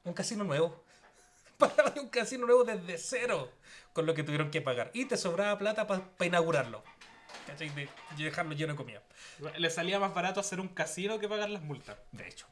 [0.03, 0.83] un casino nuevo.
[1.57, 3.51] Paraba ahí un casino nuevo desde cero
[3.93, 4.91] con lo que tuvieron que pagar.
[4.93, 6.83] Y te sobraba plata para inaugurarlo.
[7.47, 7.69] ¿Cachai?
[7.69, 9.01] De, y dejarlo lleno de comida.
[9.57, 11.97] Le salía más barato hacer un casino que pagar las multas.
[12.11, 12.47] De hecho.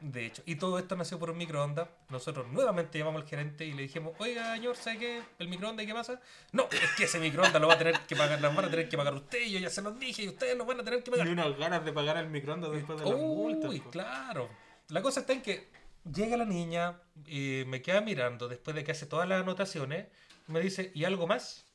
[0.00, 0.42] De hecho.
[0.46, 1.86] Y todo esto nació por un microondas.
[2.08, 5.22] Nosotros nuevamente llamamos al gerente y le dijimos, oiga, señor, ¿sabe qué?
[5.38, 6.20] ¿El microondas y qué pasa?
[6.52, 8.88] No, es que ese microondas lo va a tener que pagar, lo van a tener
[8.88, 11.02] que pagar usted y yo ya se los dije y ustedes lo van a tener
[11.02, 11.26] que pagar.
[11.26, 13.70] Ni unas ganas de pagar el microondas después de las multas.
[13.70, 14.48] Uy, claro.
[14.88, 15.68] La cosa está en que
[16.10, 20.06] llega la niña, y me queda mirando después de que hace todas las anotaciones,
[20.46, 21.66] me dice, ¿y algo más?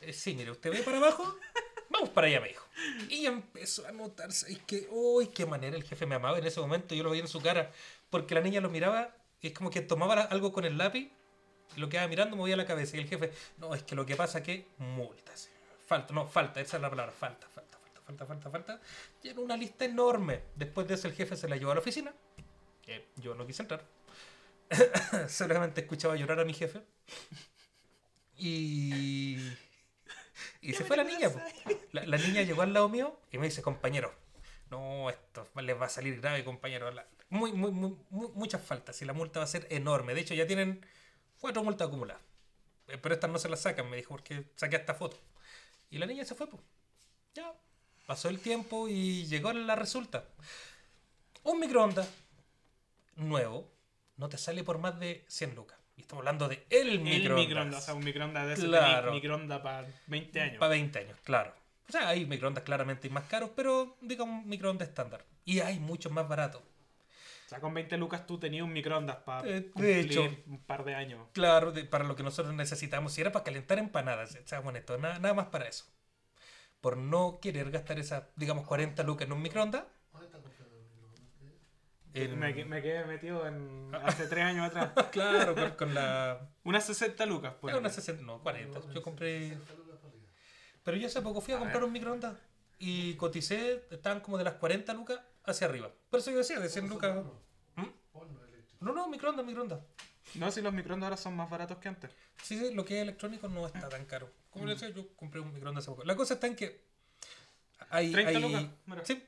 [0.00, 1.36] "Eh, sí, mire, usted ve para abajo,
[1.90, 2.66] vamos para allá, me dijo.
[3.08, 6.94] Y empezó a notarse, que, uy, qué manera el jefe me amaba en ese momento,
[6.94, 7.70] yo lo veía en su cara,
[8.10, 11.10] porque la niña lo miraba, y es como que tomaba algo con el lápiz,
[11.76, 14.42] lo quedaba mirando, movía la cabeza, y el jefe, no, es que lo que pasa
[14.42, 15.50] que multas.
[15.86, 18.80] Falta, no, falta, esa es la palabra, falta, falta, falta, falta, falta, falta.
[19.22, 20.42] Y era una lista enorme.
[20.54, 22.12] Después de eso el jefe se la llevó a la oficina.
[22.82, 23.82] que yo no quise entrar.
[25.28, 26.82] Solamente escuchaba llorar a mi jefe.
[28.36, 29.38] Y...
[30.60, 31.30] Y se fue la niña.
[31.92, 34.14] La, la niña llegó al lado mío y me dice, compañero,
[34.70, 36.90] no, esto les va a salir grave, compañero.
[36.90, 40.14] La- muy, muy, muy, mu- muchas faltas y la multa va a ser enorme.
[40.14, 40.84] De hecho, ya tienen
[41.40, 42.22] cuatro multas acumuladas.
[42.88, 45.18] Eh, Pero estas no se las sacan, me dijo, porque saqué esta foto.
[45.90, 46.62] Y la niña se fue, pues.
[47.34, 47.54] Ya.
[48.06, 50.24] Pasó el tiempo y llegó la resulta.
[51.44, 52.08] Un microondas
[53.16, 53.70] nuevo
[54.16, 55.77] no te sale por más de 100 lucas.
[55.98, 57.36] Y estamos hablando de el El microondas.
[57.46, 59.12] microondas, o sea, un microondas de ese Claro.
[59.12, 60.58] microondas para 20 años.
[60.58, 61.52] Para 20 años, claro.
[61.88, 65.24] O sea, hay microondas claramente más caros, pero digamos microondas estándar.
[65.44, 66.62] Y hay muchos más baratos.
[66.62, 70.22] O sea, con 20 lucas tú tenías un microondas para Eh, de hecho.
[70.46, 71.26] un par de años.
[71.32, 73.12] Claro, de- para lo que nosotros necesitamos.
[73.14, 75.84] Si era para calentar empanadas, seamos honestos, nada, nada más para eso.
[76.80, 79.82] Por no querer gastar esas, digamos, 40 lucas en un microondas.
[82.14, 84.90] En- Me, que- me quedé metido en hace 3 años atrás.
[85.12, 86.48] Claro, con, con la.
[86.64, 88.80] Unas 60 lucas, por Era una 60, no, 40.
[88.94, 89.58] Yo compré.
[90.84, 91.86] Pero yo hace poco fui a A comprar ver.
[91.86, 92.36] un microondas
[92.78, 95.90] y coticé, estaban como de las 40 lucas hacia arriba.
[96.10, 97.24] Por eso yo decía, de 100 lucas.
[97.76, 97.84] ¿Mm?
[98.80, 99.80] No, no, microondas, microondas.
[100.34, 102.10] No, si los microondas ahora son más baratos que antes.
[102.42, 104.30] Sí, sí, lo que es electrónico no está tan caro.
[104.50, 106.04] Como les decía, yo compré un microondas hace poco.
[106.04, 106.84] La cosa está en que
[107.90, 108.12] hay...
[108.12, 109.04] 30 hay- lucas, mira.
[109.04, 109.24] Sí.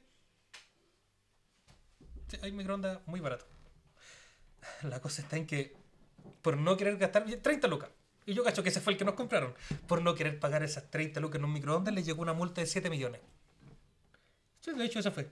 [2.31, 3.49] Sí, hay microondas muy baratos.
[4.83, 5.75] La cosa está en que
[6.43, 7.91] por no querer gastar 30 lucas.
[8.27, 9.55] Y yo cacho que ese fue el que nos compraron.
[9.89, 12.67] Por no querer pagar esas 30 lucas en un microondas le llegó una multa de
[12.67, 13.21] 7 millones.
[14.65, 15.31] De hecho, ese fue.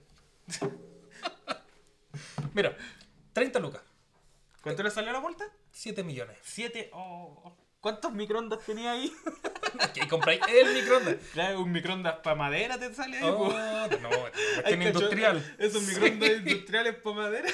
[2.55, 2.77] Mira,
[3.33, 3.83] 30 lucas,
[4.63, 5.45] ¿Cuánto le salió la multa?
[5.71, 6.39] 7 millones.
[6.43, 6.91] Siete.
[6.93, 7.57] Oh.
[7.81, 9.13] ¿Cuántos microondas tenía ahí?
[9.95, 10.41] ¿Qué compráis?
[10.49, 11.17] El microondas.
[11.33, 13.25] Claro, un microondas para madera te sale ahí.
[13.25, 13.49] Oh,
[14.01, 15.57] no, cuestión industrial.
[15.59, 16.35] Esos microondas Sí.
[16.39, 17.49] industriales para madera.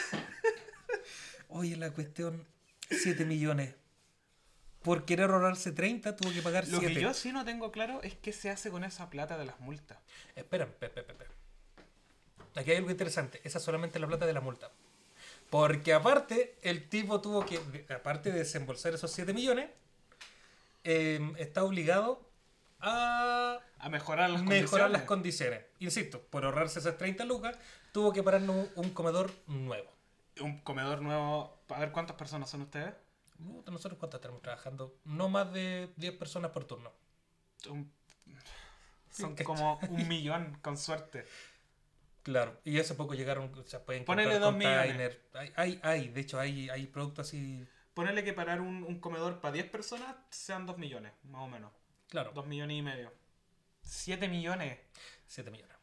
[1.48, 2.46] Oye, la cuestión,
[2.90, 3.74] 7 millones.
[4.82, 6.94] Por querer ahorrarse 30, tuvo que pagar Lo 7.
[6.94, 9.58] que yo sí no tengo claro es qué se hace con esa plata de las
[9.60, 9.98] multas.
[10.36, 11.30] Espera, espera, espera, espera.
[12.56, 13.40] Aquí hay algo interesante.
[13.44, 14.70] Esa es solamente la plata de la multa.
[15.48, 17.58] Porque aparte, el tipo tuvo que,
[17.94, 19.70] aparte de desembolsar esos 7 millones,
[20.84, 22.30] eh, está obligado
[22.80, 25.62] a A mejorar las mejorar las condiciones.
[25.62, 25.64] condiciones.
[25.80, 27.56] Insisto, por ahorrarse esas 30 lucas,
[27.92, 29.90] tuvo que pararnos un, comedor nuevo.
[30.40, 31.62] Un comedor nuevo.
[31.68, 32.94] A ver cuántas personas son ustedes.
[33.66, 34.96] Nosotros cuánto estamos trabajando?
[35.04, 36.92] No más de 10 personas por turno.
[37.68, 37.92] Un-
[39.10, 41.24] Son como un millón, con suerte.
[42.22, 45.18] Claro, y hace poco llegaron, o sea, pueden Ponele dos millones.
[45.34, 49.40] Hay, hay, hay, de hecho, hay, hay productos así, Ponerle que parar un, un comedor
[49.40, 51.72] para 10 personas sean 2 millones, más o menos.
[52.08, 53.12] claro, 2 millones y medio.
[53.82, 54.78] 7 millones.
[55.26, 55.74] 7 millones.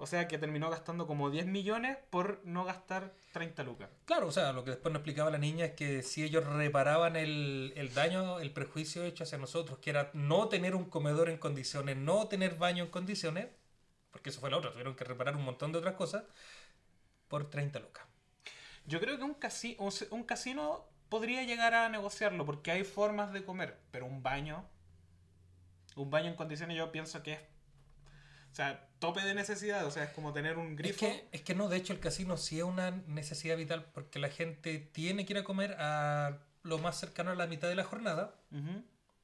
[0.00, 3.90] O sea que terminó gastando como 10 millones por no gastar 30 lucas.
[4.04, 7.16] Claro, o sea, lo que después nos explicaba la niña es que si ellos reparaban
[7.16, 11.36] el, el daño, el prejuicio hecho hacia nosotros, que era no tener un comedor en
[11.36, 13.48] condiciones, no tener baño en condiciones,
[14.12, 16.22] porque eso fue la otra, tuvieron que reparar un montón de otras cosas,
[17.26, 18.04] por 30 lucas.
[18.86, 23.32] Yo creo que un, casi, un, un casino podría llegar a negociarlo porque hay formas
[23.32, 24.64] de comer, pero un baño,
[25.96, 27.40] un baño en condiciones yo pienso que es,
[28.52, 30.98] o sea, tope de necesidad, o sea, es como tener un Es grifo.
[31.00, 34.28] que, es que no, de hecho el casino sí es una necesidad vital porque la
[34.28, 37.84] gente tiene que ir a comer a lo más cercano a la mitad de la
[37.84, 38.34] jornada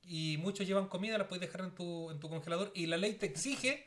[0.06, 3.14] y muchos llevan comida, la puedes dejar en tu, en tu congelador y la ley
[3.14, 3.86] te exige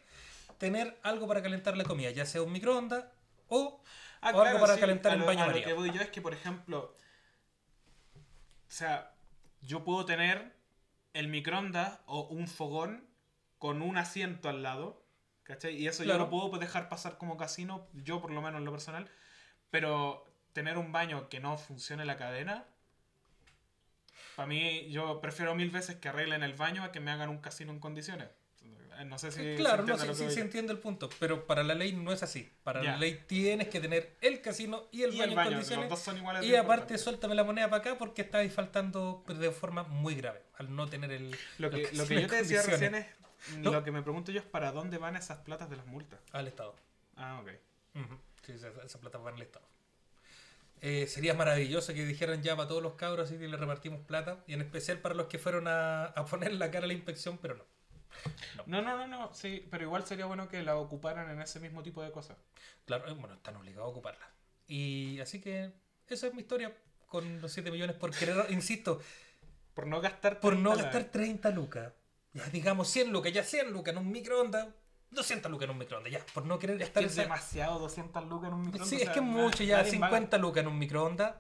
[0.57, 3.05] tener algo para calentar la comida, ya sea un microondas
[3.47, 3.81] o,
[4.19, 6.21] Ah, o algo para sí, calentar lo- baño a lo que voy yo es que,
[6.21, 6.95] por ejemplo,
[8.67, 9.13] o sea,
[9.62, 10.53] yo puedo tener
[11.13, 13.08] el microondas o un fogón
[13.58, 15.03] con un asiento al lado,
[15.43, 15.75] ¿cachai?
[15.75, 16.25] Y eso yo Claro.
[16.25, 19.10] lo puedo pues, dejar pasar como casino, yo por lo menos en lo personal,
[19.71, 22.65] pero tener un baño que no funcione la cadena,
[24.36, 27.39] para mí yo prefiero mil veces que arreglen el baño a que me hagan un
[27.39, 28.30] casino en condiciones.
[28.99, 29.38] Eh, No sé si...
[29.41, 32.12] se claro, no, sí, sí voy se entiende el punto, pero para la ley no
[32.12, 32.51] es así.
[32.63, 35.57] Para la ley tienes que tener el casino y el Y baño el baño, en
[35.57, 35.89] los condiciones.
[35.89, 39.51] dos son iguales de Y aparte, suéltame la moneda para acá porque estáis faltando de
[39.51, 41.36] forma muy grave al no tener el.
[41.57, 43.05] Lo que, lo que yo te decía recién es.
[43.57, 43.71] No.
[43.71, 46.19] Lo que me pregunto yo es para dónde van esas platas de las multas.
[46.31, 46.75] Al Estado.
[47.15, 47.51] Ah, ok.
[48.45, 49.65] Sí, esa, esa plata va al Estado.
[50.81, 54.53] Eh, sería maravilloso que dijeran ya para todos los cabros y le repartimos plata, y
[54.53, 57.55] en especial para los que fueron a, a poner la cara a la inspección, pero
[57.55, 57.65] no.
[58.65, 61.84] No, no, no, no, sí, pero igual sería bueno que la ocuparan en ese mismo
[61.84, 62.38] tipo de cosas.
[62.86, 64.27] Claro, eh, bueno, están obligados a ocuparla.
[64.67, 65.71] Y así que
[66.10, 66.75] esa es mi historia
[67.08, 69.01] con los 7 millones por querer, insisto,
[69.73, 70.39] Por no gastar.
[70.39, 71.93] por no gastar 30 lucas.
[72.34, 74.67] Ya digamos 100 lucas, ya 100 lucas en un microondas,
[75.12, 78.49] 200 lucas en un microondas, ya, por no querer Es que es demasiado 200 lucas
[78.49, 78.89] en un microondas.
[78.89, 80.77] Sí, o es sea, que es mucho, ya nadie va a- 50 lucas en un
[80.80, 81.36] microondas.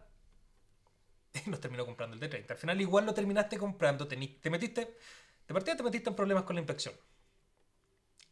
[1.45, 2.53] Y nos terminó comprando el de 30.
[2.53, 4.97] Al final igual lo terminaste comprando, tení- te metiste,
[5.47, 6.93] de partida te metiste en problemas con la inspección.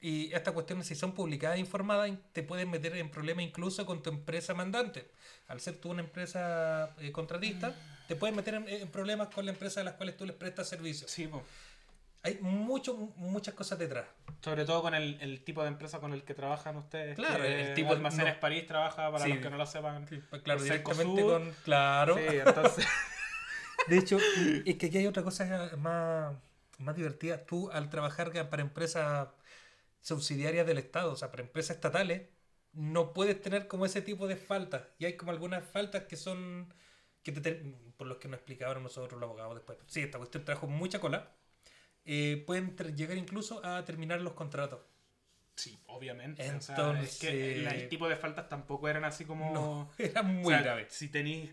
[0.01, 4.03] Y estas cuestiones, si son publicadas e informadas, te pueden meter en problemas incluso con
[4.03, 5.09] tu empresa mandante.
[5.47, 7.73] Al ser tú una empresa eh, contratista,
[8.07, 10.67] te pueden meter en, en problemas con la empresa a las cuales tú les prestas
[10.69, 11.09] servicios.
[11.09, 11.41] Sí, po.
[12.21, 14.05] Hay mucho, muchas cosas detrás.
[14.41, 17.15] Sobre todo con el, el tipo de empresa con el que trabajan ustedes.
[17.15, 18.39] Claro, que el tipo de- Almacenes no.
[18.39, 19.29] París trabaja, para Sí.
[19.33, 20.05] los que no lo sepan.
[20.05, 21.31] Pues claro, directamente Cencosud.
[21.31, 21.51] con...
[21.63, 22.15] Claro.
[22.17, 22.85] Sí, entonces.
[23.87, 24.17] De hecho,
[24.65, 26.33] es que aquí hay otra cosa más,
[26.79, 27.45] más divertida.
[27.45, 29.29] Tú, al trabajar para empresas
[30.01, 32.29] subsidiarias del Estado, o sea, para empresas estatales,
[32.73, 34.83] no puedes tener como ese tipo de faltas.
[34.99, 36.73] Y hay como algunas faltas que son,
[37.23, 37.55] que te
[37.97, 39.77] por los que nos explicaban nosotros los abogados después.
[39.87, 41.31] Sí, esta cuestión trajo mucha cola.
[42.05, 44.81] Eh, pueden llegar incluso a terminar los contratos.
[45.55, 46.43] sí, obviamente.
[46.51, 49.53] o sea, Entonces- es que el, el tipo de faltas tampoco eran así como.
[49.53, 50.87] No, era O muy sea, grave.
[50.89, 51.51] Si tenéis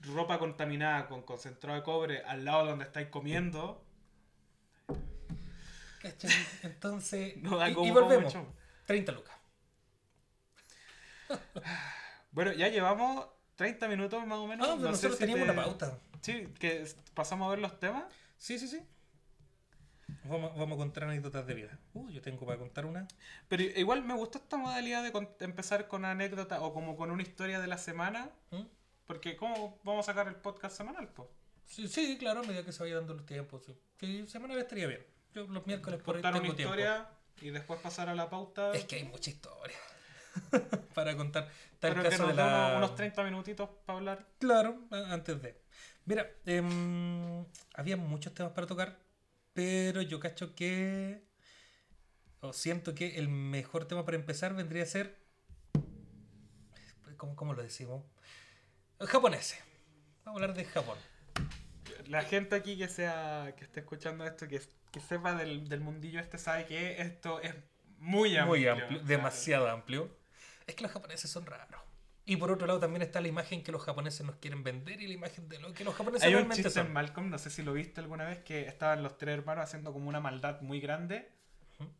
[0.00, 3.85] ropa contaminada con concentrado de cobre al lado donde estáis comiendo,
[6.10, 6.30] ¿Cachai?
[6.62, 8.34] Entonces, no da y, como y volvemos.
[8.34, 8.52] mucho.
[8.86, 9.36] 30 lucas.
[12.32, 14.66] Bueno, ya llevamos 30 minutos más o menos.
[14.68, 15.98] Ah, pero no nosotros si teníamos te- una pauta.
[16.20, 18.04] Sí, que pasamos a ver los temas.
[18.36, 18.82] Sí, sí, sí.
[20.24, 21.78] Vamos, vamos a contar anécdotas de vida.
[21.94, 23.08] Uh, yo tengo para contar una.
[23.48, 27.58] Pero igual me gustó esta modalidad de empezar con anécdota o como con una historia
[27.58, 28.30] de la semana.
[28.50, 28.62] ¿Mm?
[29.06, 31.08] Porque ¿cómo vamos a sacar el podcast semanal?
[31.08, 31.28] Pues?
[31.64, 33.62] Sí, sí, claro, a medida que se vaya dando los tiempos.
[33.64, 35.06] Sí, sí semanal estaría bien.
[35.34, 36.74] Yo los miércoles por ahí Contar tengo una tiempo.
[36.74, 37.08] historia
[37.40, 38.72] y después pasar a la pauta.
[38.72, 39.76] Es que hay mucha historia
[40.94, 41.44] para contar.
[41.44, 42.66] El Pero que caso nos de la...
[42.68, 44.26] unos, unos 30 minutitos para hablar.
[44.38, 45.60] Claro, antes de.
[46.06, 48.98] Mira, em, había muchos temas para tocar,
[49.52, 51.24] pero yo cacho que.
[52.40, 55.18] O siento que el mejor tema para empezar vendría a ser.
[57.16, 58.04] ¿Cómo, cómo lo decimos?
[59.00, 59.58] Japoneses.
[60.24, 60.98] Vamos a hablar de Japón.
[62.08, 64.60] La gente aquí que sea que esté escuchando esto, que,
[64.92, 67.54] que sepa del, del mundillo este, sabe que esto es
[67.98, 68.46] muy amplio.
[68.46, 69.04] Muy amplio, claro.
[69.04, 70.16] demasiado amplio.
[70.66, 71.80] Es que los japoneses son raros.
[72.28, 75.06] Y por otro lado también está la imagen que los japoneses nos quieren vender y
[75.06, 76.92] la imagen de lo que los japoneses Hay un realmente chiste en son.
[76.92, 80.08] Malcolm, no sé si lo viste alguna vez, que estaban los tres hermanos haciendo como
[80.08, 81.30] una maldad muy grande.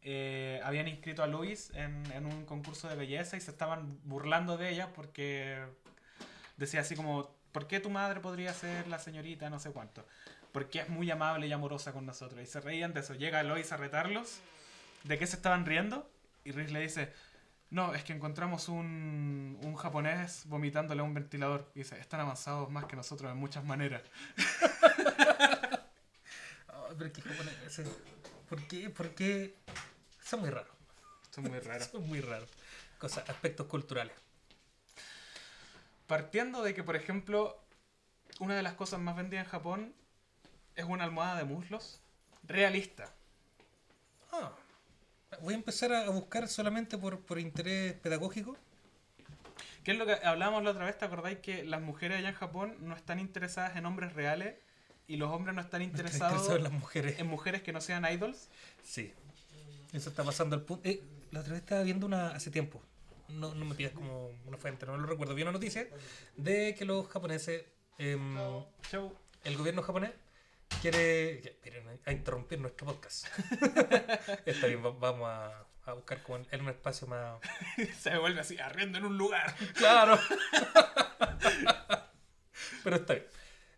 [0.03, 4.57] Eh, habían inscrito a Luis en, en un concurso de belleza y se estaban burlando
[4.57, 5.65] de ella porque
[6.57, 10.05] decía así como, ¿por qué tu madre podría ser la señorita no sé cuánto?
[10.53, 12.39] Porque es muy amable y amorosa con nosotros.
[12.43, 13.15] Y se reían de eso.
[13.15, 14.41] Llega Lois a retarlos.
[15.05, 16.07] ¿De qué se estaban riendo?
[16.45, 17.15] Y Riz le dice,
[17.71, 21.67] no, es que encontramos un, un japonés vomitándole a un ventilador.
[21.75, 24.03] Y dice, están avanzados más que nosotros en muchas maneras.
[26.69, 27.89] Ay, pero japoneses.
[28.51, 28.91] ¿Por qué?
[28.91, 29.55] ¿Por qué?
[30.23, 30.77] Son muy raros.
[31.33, 31.85] Es muy raro.
[31.87, 32.51] Son muy raros.
[32.99, 34.26] Cosas, aspectos culturales.
[36.07, 37.61] Partiendo de que, por ejemplo,
[38.41, 39.95] una de las cosas más vendidas en Japón
[40.75, 42.01] es una almohada de muslos
[42.45, 43.13] realista.
[44.33, 44.53] Ah,
[45.41, 48.57] voy a empezar a buscar solamente por, por interés pedagógico.
[49.83, 50.99] ¿Qué es lo que hablábamos la otra vez?
[50.99, 54.57] ¿Te acordáis que las mujeres allá en Japón no están interesadas en hombres reales
[55.07, 57.19] y los hombres no están ¿Están interesados interesados en las mujeres?
[57.19, 58.49] en mujeres que no sean idols?
[58.83, 59.13] Sí.
[59.93, 60.89] Eso está pasando al punto.
[60.89, 62.83] Eh, la otra vez estaba viendo una hace tiempo.
[63.29, 65.35] No, no me pidas como una fuente, no lo recuerdo.
[65.35, 65.89] Vi una noticia
[66.37, 67.65] de que los japoneses.
[67.99, 68.37] em,
[69.45, 70.11] el gobierno japonés
[70.81, 71.41] quiere.
[71.43, 73.27] ya, Miren, a interrumpir nuestro podcast.
[74.47, 77.41] Está bien, va- vamos a, a buscar como en, un espacio más.
[78.01, 79.55] Se vuelve así, arriendo en un lugar.
[79.75, 80.19] ¡Claro!
[82.85, 83.27] Pero está bien.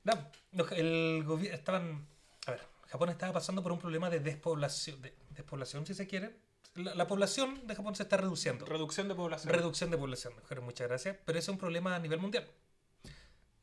[0.04, 0.28] No,
[0.76, 1.56] el gobierno.
[1.56, 2.06] Estaban.
[2.46, 5.00] A ver, Japón estaba pasando por un problema de despoblación.
[5.02, 6.36] De, despoblación, si se quiere.
[6.78, 8.64] La, la población de Japón se está reduciendo.
[8.66, 9.52] Reducción de población.
[9.52, 11.16] Reducción de población, mujeres, muchas gracias.
[11.24, 12.46] Pero ese es un problema a nivel mundial.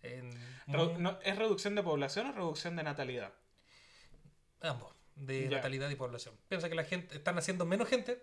[0.04, 0.32] En
[0.68, 3.34] Redu- mu- no, ¿Es reducción de población o reducción de natalidad?
[4.62, 5.58] Ambos, de Ya.
[5.58, 6.36] natalidad y población.
[6.48, 8.22] Piensa que la gente, están naciendo menos gente.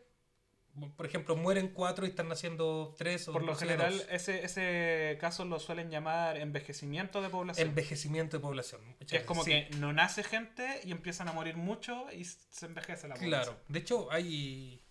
[0.96, 4.06] Por ejemplo, mueren cuatro y están naciendo tres o Por lo general, dos.
[4.10, 7.68] ese, ese caso lo suelen llamar envejecimiento de población.
[7.68, 8.80] Envejecimiento de población.
[9.00, 9.50] es como sí.
[9.50, 13.42] que no nace gente y empiezan a morir mucho y se envejece la población.
[13.42, 14.81] Claro, de hecho hay,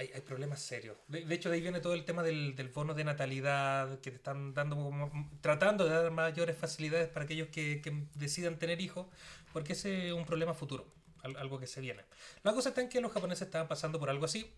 [0.00, 0.96] hay, hay problemas serios.
[1.08, 4.10] De, de hecho, de ahí viene todo el tema del, del bono de natalidad, que
[4.10, 8.80] te están dando como, tratando de dar mayores facilidades para aquellos que, que decidan tener
[8.80, 9.06] hijos,
[9.52, 10.86] porque ese es un problema futuro,
[11.22, 12.02] al- algo que se viene.
[12.42, 14.50] La cosa está en que los japoneses estaban pasando por algo así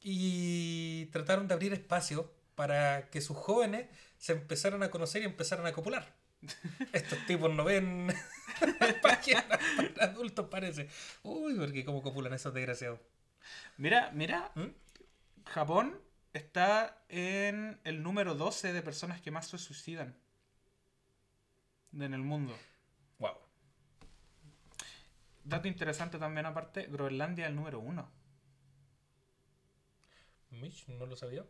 [0.00, 3.86] y trataron de abrir espacio para que sus jóvenes
[4.18, 6.14] se empezaran a conocer y empezaran a copular.
[6.92, 8.08] Estos tipos no ven
[9.02, 9.44] páginas
[9.94, 10.88] para adultos, parece.
[11.22, 13.00] Uy, porque cómo copulan esos desgraciados.
[13.76, 14.68] Mira, mira, ¿Mm?
[15.46, 16.00] Japón
[16.32, 20.16] está en el número 12 de personas que más se suicidan
[21.92, 22.56] en el mundo.
[23.18, 23.36] Wow.
[25.44, 28.10] Dato interesante también aparte, Groenlandia es el número 1.
[30.50, 31.44] Mitch, no lo sabía.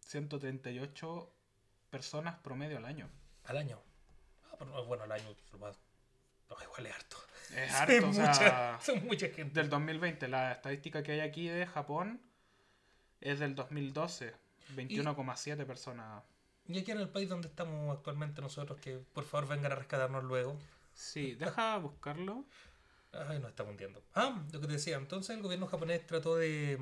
[0.00, 1.32] 138
[1.90, 3.08] personas promedio al año.
[3.44, 3.80] Al año.
[4.50, 5.34] Ah, pero, bueno, al año.
[6.62, 7.16] igual es harto.
[7.56, 9.60] Es Son harto, o mucha- sea, son mucha gente.
[9.60, 10.28] del 2020.
[10.28, 12.20] La estadística que hay aquí de Japón
[13.20, 14.34] es del 2012.
[14.76, 16.22] 21,7 personas.
[16.68, 20.24] Y aquí en el país donde estamos actualmente nosotros, que por favor vengan a rescatarnos
[20.24, 20.56] luego.
[20.94, 22.44] Sí, deja buscarlo.
[23.12, 24.02] Ay, nos estamos hundiendo.
[24.14, 24.96] Ah, lo que te decía.
[24.96, 26.78] Entonces el gobierno japonés trató de...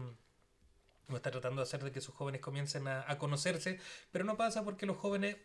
[1.09, 3.81] O está tratando de hacer de que sus jóvenes comiencen a, a conocerse,
[4.13, 5.41] pero no pasa porque los jóvenes mm,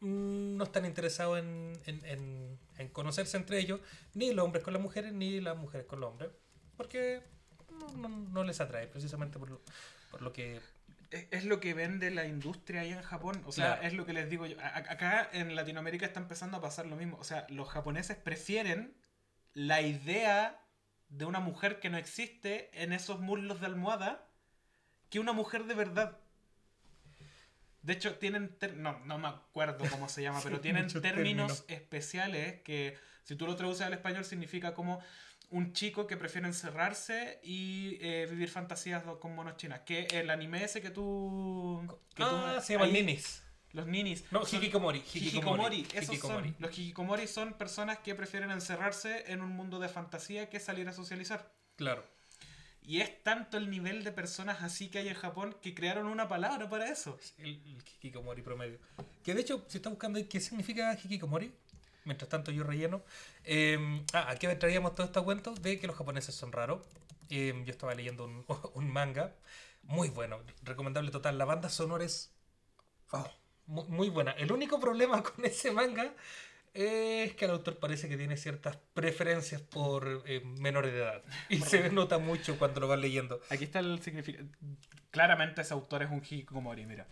[0.00, 3.80] no están interesados en, en- en- en conocerse entre ellos,
[4.14, 6.30] ni los hombres con las mujeres, ni las mujeres con los hombres,
[6.76, 7.22] porque
[7.70, 9.62] no, no- no les atrae, precisamente por lo,
[10.10, 10.60] por lo que...
[11.10, 13.40] Es es lo que vende la industria ahí en Japón.
[13.46, 13.82] O sea, Claro.
[13.86, 14.58] es lo que les digo yo.
[14.60, 17.16] A- Acá en Latinoamérica está empezando a pasar lo mismo.
[17.20, 18.92] O sea, los japoneses prefieren
[19.54, 20.60] la idea
[21.08, 24.26] de una mujer que no existe en esos muslos de almohada
[25.08, 26.18] que una mujer de verdad.
[27.86, 28.48] De hecho, tienen.
[28.58, 31.64] ter- No, no me acuerdo cómo se llama, pero tienen términos términos.
[31.68, 35.00] especiales que, si tú lo traduces al español, significa como
[35.50, 39.80] un chico que prefiere encerrarse y eh, vivir fantasías con monos chinas.
[39.80, 41.86] Que el anime ese que tú.
[42.14, 43.42] que tú- Ah, se llaman ahí- ninis.
[43.72, 44.24] Los ninis.
[44.30, 44.98] No, son- hikikomori.
[45.14, 46.48] Hikikomori, esos Hikikomori.
[46.48, 46.56] son.
[46.58, 50.92] Los hikikomori son personas que prefieren encerrarse en un mundo de fantasía que salir a
[50.92, 51.52] socializar.
[51.76, 52.04] Claro.
[52.86, 56.28] Y es tanto el nivel de personas así que hay en Japón que crearon una
[56.28, 57.18] palabra para eso.
[57.38, 57.60] El,
[58.00, 58.78] el promedio.
[59.24, 61.52] Que de hecho, si está buscando qué significa hikikomori,
[62.04, 63.02] mientras tanto yo relleno.
[63.44, 66.80] eh, ah, aquí traíamos todo este cuento de que los japoneses son raros.
[67.28, 68.24] Eh, yo estaba leyendo
[68.74, 69.34] un, manga
[69.82, 71.38] muy bueno, recomendable total.
[71.38, 72.32] La banda sonora es
[73.66, 74.30] muy, muy buena.
[74.32, 76.14] El único problema con ese manga
[76.76, 81.22] es que el autor parece que tiene ciertas preferencias por eh, menores de edad.
[81.48, 83.40] Y se nota mucho cuando lo vas leyendo.
[83.50, 84.46] Aquí está el significado.
[85.10, 87.06] Claramente ese autor es un hikikomori, mira.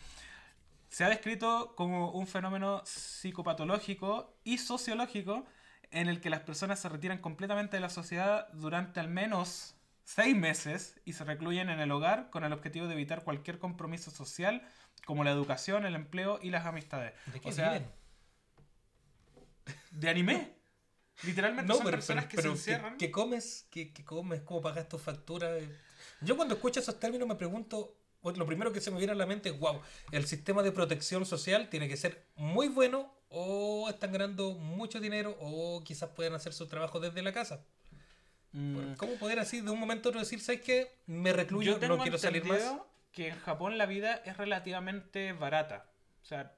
[0.88, 5.46] Se ha descrito como un fenómeno psicopatológico y sociológico
[5.90, 10.36] en el que las personas se retiran completamente de la sociedad durante al menos seis
[10.36, 14.62] meses y se recluyen en el hogar con el objetivo de evitar cualquier compromiso social
[15.06, 17.14] como la educación, el empleo y las amistades.
[17.32, 17.82] ¿De qué O sea?
[19.90, 20.54] De anime.
[21.22, 22.96] Literalmente No, son pero, personas pero- que pero se encierran.
[22.98, 23.66] ¿qué, comes?
[23.70, 24.40] ¿Qué, comes?
[24.42, 25.62] ¿Cómo pagas tus facturas?
[26.20, 29.26] Yo cuando escucho esos términos me pregunto, lo primero que se me viene a la
[29.26, 34.12] mente es, wow, el sistema de protección social tiene que ser muy bueno o están
[34.12, 37.64] ganando mucho dinero o quizás pueden hacer su trabajo desde la casa.
[38.52, 38.94] Mm.
[38.94, 40.96] ¿Cómo poder así de un momento a otro decir, sabes qué?
[41.06, 42.62] Me recluyo, Yo tengo no quiero salir más?
[43.12, 45.86] que en Japón la vida es relativamente barata.
[46.22, 46.56] O sea,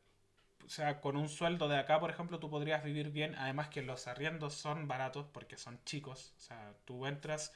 [0.66, 3.34] o sea, con un sueldo de acá, por ejemplo, tú podrías vivir bien.
[3.36, 6.34] Además que los arriendos son baratos porque son chicos.
[6.38, 7.52] O sea, tú entras,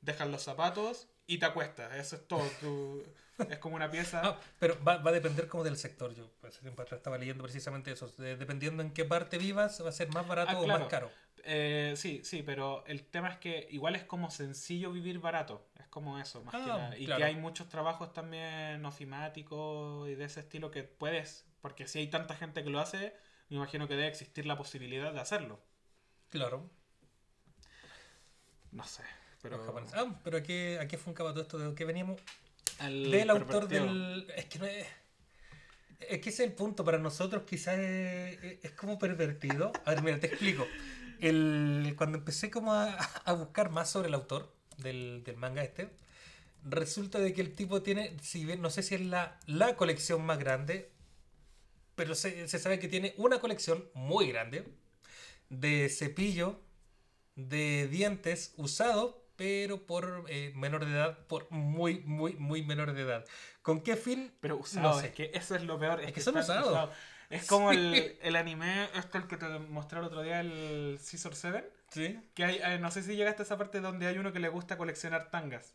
[0.00, 1.94] dejas los zapatos y te acuestas.
[1.96, 2.44] Eso es todo.
[2.60, 3.02] Tú-
[3.48, 4.20] es como una pieza.
[4.24, 6.14] Ah, pero va, va a depender como del sector.
[6.14, 8.06] Yo hace tiempo atrás estaba leyendo precisamente eso.
[8.18, 11.10] De- dependiendo en qué parte vivas, va a ser más barato Ah, o más caro.
[11.44, 15.66] Eh, sí, sí, pero el tema es que igual es como sencillo vivir barato.
[15.80, 16.96] Es como eso, más que Ah, nada.
[16.98, 17.18] Y claro.
[17.18, 21.44] que hay muchos trabajos también ofimáticos y de ese estilo que puedes.
[21.62, 23.14] Porque si hay tanta gente que lo hace,
[23.48, 25.58] me imagino que debe existir la posibilidad de hacerlo.
[26.28, 26.68] Claro.
[28.72, 29.02] No sé.
[29.40, 29.74] Pero...
[29.94, 31.58] Ah, pero ¿a qué, a qué todo esto?
[31.58, 32.20] ¿De qué veníamos?
[32.78, 34.30] al Del autor del...
[34.36, 34.86] Es que no es...
[36.00, 36.84] Es que ese es el punto.
[36.84, 39.72] Para nosotros quizás es, es- es como pervertido.
[39.84, 40.66] A ver, mira, te explico.
[41.20, 45.88] El, cuando empecé como a, a buscar más sobre el autor del, del manga este,
[46.64, 50.24] resulta de que el tipo tiene, si bien no sé si es la, la colección
[50.26, 50.90] más grande,
[52.02, 54.64] pero se, se sabe que tiene una colección muy grande
[55.50, 56.60] de cepillo
[57.36, 63.02] de dientes usados, pero por eh, menor de edad, por muy, muy, muy menor de
[63.02, 63.24] edad.
[63.62, 64.32] ¿Con qué fin?
[64.40, 65.06] Pero usado, No sé.
[65.08, 66.00] es que eso es lo peor.
[66.00, 66.90] Es, Es que son están usados.
[67.30, 67.78] Es como Sí.
[67.78, 71.70] el, el anime, esto el que te mostré el otro día, el Scissor 7.
[71.90, 72.18] Sí.
[72.34, 74.48] Que hay, eh, no sé si llegaste a esa parte donde hay uno que le
[74.48, 75.72] gusta coleccionar tangas.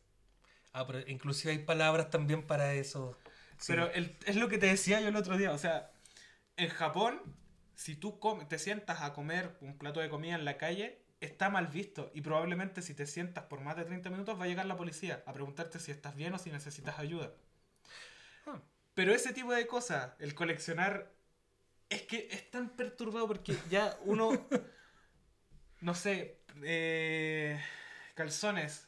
[0.73, 3.17] Ah, pero inclusive hay palabras también para eso.
[3.57, 3.67] Sí.
[3.73, 5.51] Pero el- es lo que te decía yo el otro día.
[5.51, 5.89] O sea,
[6.57, 7.21] en Japón,
[7.75, 11.67] si tú te sientas a comer un plato de comida en la calle, está mal
[11.67, 12.11] visto.
[12.13, 15.23] Y probablemente si te sientas por más de 30 minutos va a llegar la policía
[15.25, 17.31] a preguntarte si estás bien o si necesitas ayuda.
[18.47, 18.59] Ah.
[18.95, 21.13] Pero ese tipo de cosas, el coleccionar,
[21.89, 24.47] es que es tan perturbado porque ya uno,
[25.81, 27.61] no sé, eh,
[28.15, 28.87] calzones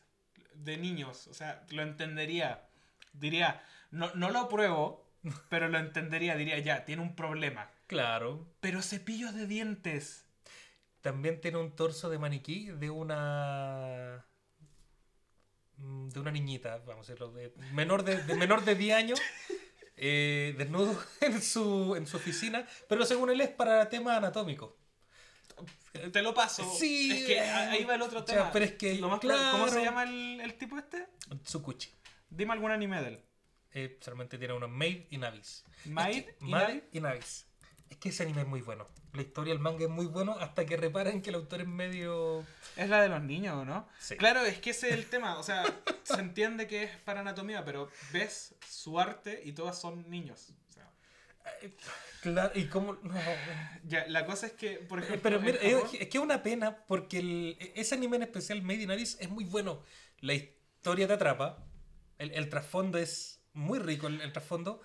[0.55, 2.67] de niños, o sea, lo entendería.
[3.13, 5.08] Diría, no, no lo apruebo,
[5.49, 7.69] pero lo entendería, diría, ya, tiene un problema.
[7.87, 8.47] Claro.
[8.61, 10.25] Pero cepillos de dientes.
[11.01, 14.25] También tiene un torso de maniquí de una.
[15.77, 19.21] mm, de una niñita, vamos a decirlo, de menor de, de menor de 10 años,
[19.97, 24.73] eh, desnudo en su, en su oficina, pero según él es para temas anatómicos.
[26.13, 26.63] Te lo paso.
[26.77, 28.51] Sí, es que ahí va el otro o sea, tema.
[28.51, 31.07] pero es que, Lo más claro- ¿Cómo se llama el, el tipo este?
[31.43, 31.91] Tsukuchi.
[32.29, 33.23] Dime algún anime de él.
[33.73, 34.55] Eh, solamente tiene
[35.11, 35.63] in Abyss.
[35.85, 36.83] Made Es que- in Made Abyss.
[36.93, 37.45] in Abyss.
[37.89, 38.87] Es que ese anime es muy bueno.
[39.13, 42.45] La historia del manga es muy bueno hasta que reparan que el autor es medio.
[42.75, 43.87] Es la de los niños, ¿o ¿no?
[43.99, 44.15] Sí.
[44.15, 45.39] Claro, es que ese es el tema.
[45.39, 45.63] O sea,
[46.03, 50.53] se entiende que es para anatomía, pero ves su arte y todas son niños.
[50.69, 50.91] O sea,
[52.21, 52.93] Claro, y cómo.
[53.01, 53.13] no.
[53.85, 55.17] ya, la cosa es que, por ejemplo.
[55.17, 58.17] Eh, Pero en mira, Japón- es, es que es una pena porque el- ese anime
[58.17, 59.81] en especial, Made in Abyss, es muy bueno.
[60.19, 61.65] La historia te atrapa.
[62.19, 64.81] El, el trasfondo es muy rico, el, el trasfondo.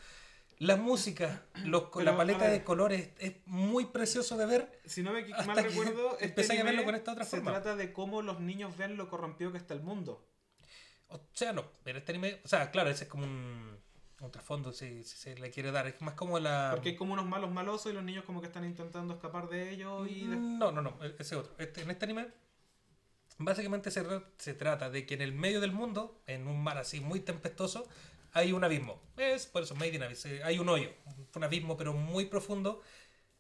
[0.58, 4.80] La música, los, Pero, la paleta de colores es muy precioso de ver.
[4.84, 7.52] Si no me mal recuerdo, este empecé a verlo con esta otra se forma.
[7.52, 10.26] trata de cómo los niños ven lo corrompido que está el mundo.
[11.08, 13.78] O sea, no, pero este anime, o sea, claro, ese es como un,
[14.20, 15.86] un trasfondo si, si se le quiere dar.
[15.86, 16.70] Es más como la...
[16.72, 19.70] Porque hay como unos malos malosos y los niños como que están intentando escapar de
[19.70, 20.26] ellos y...
[20.26, 21.52] de- No, no, no, e- ese otro.
[21.58, 22.28] Este- en este anime,
[23.38, 24.04] básicamente se,
[24.38, 27.86] se trata de que en el medio del mundo, en un mar así muy tempestuoso,
[28.35, 29.01] hay un abismo.
[29.16, 30.26] Es por eso Made in Abyss.
[30.26, 30.91] eh, Hay un hoyo,
[31.35, 32.82] un abismo pero muy profundo,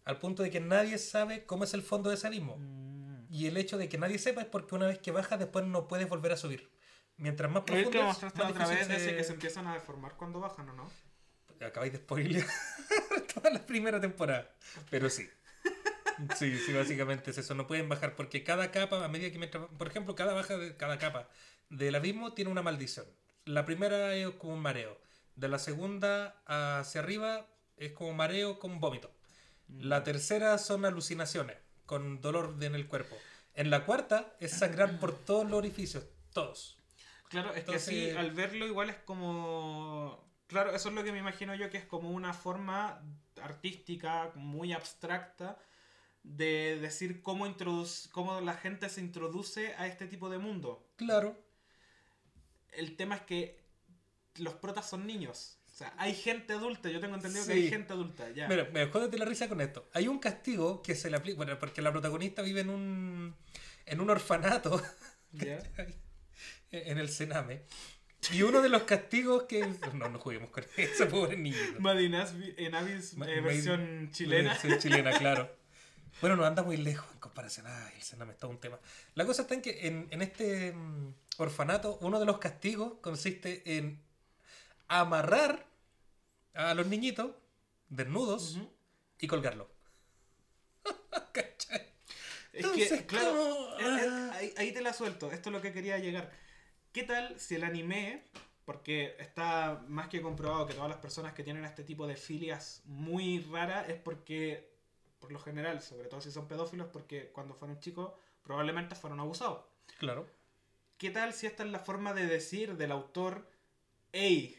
[0.04, 2.56] al punto de que nadie sabe cómo es el fondo de ese abismo.
[2.58, 3.26] Mm.
[3.30, 5.88] Y el hecho de que nadie sepa es porque una vez que bajas, después no
[5.88, 6.70] puedes volver a subir.
[7.16, 9.66] Mientras más Es profundo que es, mostraste más la otra vez se- que se empiezan
[9.66, 10.90] a deformar cuando bajan, ¿o no?
[11.64, 12.46] Acabáis de spoilear
[13.34, 14.50] toda la primera temporada.
[14.90, 15.28] Pero sí.
[16.36, 17.54] Sí, sí, básicamente es eso.
[17.54, 20.76] No pueden bajar porque cada capa, a medida que mientras- Por ejemplo, cada baja de
[20.76, 21.28] cada capa
[21.70, 23.06] del abismo tiene una maldición.
[23.44, 24.98] La primera es como un mareo.
[25.36, 29.10] De la segunda hacia arriba es como mareo con vómito.
[29.68, 33.16] La tercera son alucinaciones con dolor en el cuerpo.
[33.54, 36.04] En la cuarta es sangrar por todos los orificios.
[36.32, 36.78] Todos.
[37.28, 40.24] Claro, es Entonces- que sí, al verlo igual es como...
[40.46, 43.02] Claro, eso es lo que me imagino yo que es como una forma
[43.42, 45.58] artística muy abstracta
[46.22, 47.46] de decir cómo,
[48.12, 50.88] cómo la gente se introduce a este tipo de mundo.
[50.96, 51.36] Claro.
[52.76, 53.58] El tema es que
[54.36, 55.58] los protas son niños.
[55.72, 58.46] O sea, hay gente adulta, yo tengo entendido que hay gente adulta, ya.
[58.46, 59.88] Mira, me jódete la risa con esto.
[59.92, 61.36] Hay un castigo que se le aplica.
[61.36, 63.34] Bueno, porque la protagonista vive en un.
[63.86, 64.80] en un orfanato.
[65.38, 65.94] ¿cachai?
[66.70, 67.62] en el Sename.
[68.32, 69.66] Y uno de los castigos que.
[69.94, 71.56] No, no juguemos con eso, pobre niño.
[71.80, 72.72] Madinas en
[73.18, 74.50] Ma- eh, versión chilena.
[74.52, 75.54] Versión chilena, claro.
[76.24, 77.66] Bueno, no anda muy lejos en comparación.
[77.68, 78.78] Ay, el Sename es todo un tema.
[79.14, 83.76] La cosa está en que en, en este mm, orfanato, uno de los castigos consiste
[83.76, 84.02] en
[84.88, 85.66] amarrar
[86.54, 87.32] a los niñitos
[87.90, 88.56] desnudos
[89.18, 89.68] y colgarlo.
[91.32, 91.92] ¿Cachai?
[92.54, 94.32] Es Entonces, que, claro, eh, eh, Ah.
[94.36, 95.30] ahí, ahí te la suelto.
[95.30, 96.32] Esto es lo que quería llegar.
[96.94, 98.24] ¿Qué tal si el anime,
[98.64, 102.80] porque está más que comprobado que todas las personas que tienen este tipo de filias
[102.86, 104.73] muy raras es porque,
[105.24, 108.12] por lo general, sobre todo si son pedófilos, porque cuando fueron chicos
[108.42, 109.64] probablemente fueron abusados.
[109.98, 110.26] Claro.
[110.98, 113.48] ¿Qué tal si esta es la forma de decir del autor,
[114.12, 114.54] hey,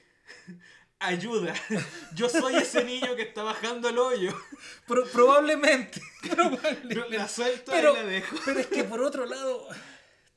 [1.00, 1.54] ayuda,
[2.16, 4.34] yo soy ese niño que está bajando el hoyo?
[4.88, 6.02] Pro- probablemente.
[6.30, 7.18] Probablemente.
[7.18, 8.36] la suelto Pero- y la dejo.
[8.44, 9.68] Pero es que por otro lado,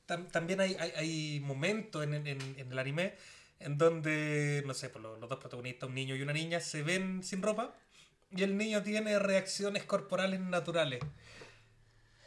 [0.06, 2.26] tam- también hay, hay, hay momentos en, en-
[2.58, 3.14] en el anime
[3.60, 6.82] en donde, no sé, por los, los dos protagonistas, un niño y una niña, se
[6.82, 7.74] ven sin ropa
[8.30, 11.00] y el niño tiene reacciones corporales naturales.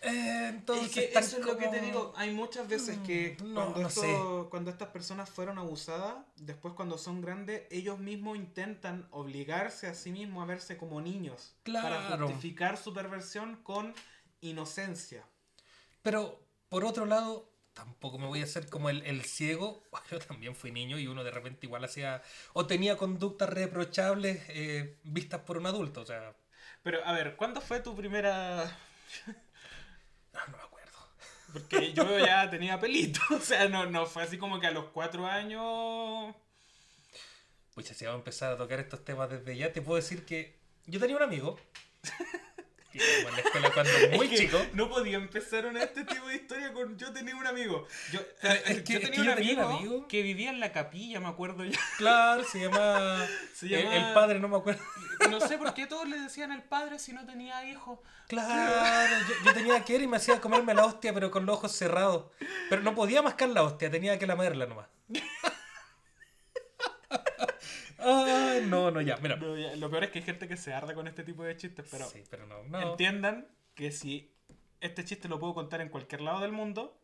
[0.03, 2.11] Eh, entonces, Es que eso es lo que te digo.
[2.15, 4.49] Hay muchas veces que Mm, no, cuando, no esto- sé.
[4.49, 10.11] cuando estas personas fueron abusadas, después cuando son grandes, ellos mismos intentan obligarse a sí
[10.11, 11.53] mismos a verse como niños.
[11.65, 12.25] Para Claro.
[12.27, 13.93] justificar su perversión con
[14.41, 15.23] inocencia.
[16.01, 19.83] Pero, por otro lado, tampoco me voy a hacer como el, el ciego.
[20.11, 22.21] Yo también fui niño y uno de repente igual hacía...
[22.53, 26.01] O tenía conductas reprochables eh, vistas por un adulto.
[26.01, 26.35] O sea,
[26.83, 28.65] Pero, a ver, ¿cuándo fue tu primera...?
[30.33, 30.97] no, no me acuerdo.
[31.53, 33.19] Porque yo ya tenía pelito.
[33.31, 36.35] O sea, no, no fue así como que a los cuatro años...
[37.73, 40.59] Pucha, si vamos a empezar a tocar estos temas desde ya, te puedo decir que
[40.85, 41.57] yo tenía un amigo.
[42.99, 43.91] En la escuela cuando
[44.23, 44.57] Es chico.
[44.73, 47.87] No podía empezar en este tipo de historia con yo tenía un amigo.
[48.11, 50.49] Yo, eh, es yo que- es tenía, que un yo tenía un amigo que vivía
[50.49, 51.79] en la capilla, me acuerdo ya.
[51.97, 53.25] Claro, se llama.
[53.53, 54.81] Se el- padre, no me acuerdo.
[55.29, 57.99] No sé por qué todos le decían el padre si no tenía hijos.
[58.27, 61.57] Claro, yo, yo tenía que ir y me hacía comerme la hostia, pero con los
[61.57, 62.25] ojos cerrados.
[62.69, 64.87] Pero no podía mascar la hostia, tenía que lamerla nomás.
[68.01, 69.35] Ay, no, no, ya, mira.
[69.35, 71.55] No, ya, Lo peor es que hay gente que se arda con este tipo de
[71.55, 72.91] chistes, pero Sí, pero no, no.
[72.91, 74.33] entiendan que si
[74.79, 76.99] este chiste lo puedo contar en cualquier lado del mundo,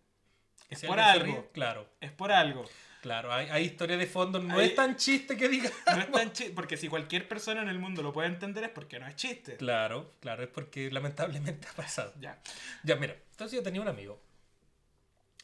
[0.67, 1.25] Que es por algo.
[1.25, 2.65] ríe, Claro, es por algo.
[3.01, 5.69] claro, hay, hay historia de fondo, no Hay- es tan chiste que diga.
[5.95, 8.69] No es tan chi- porque si cualquier persona en el mundo lo puede entender es
[8.71, 9.55] porque no es chiste.
[9.57, 12.13] Claro, claro, es porque lamentablemente ha pasado.
[12.19, 12.41] Ya.
[12.83, 14.19] Ya, mira, entonces yo tenía un amigo.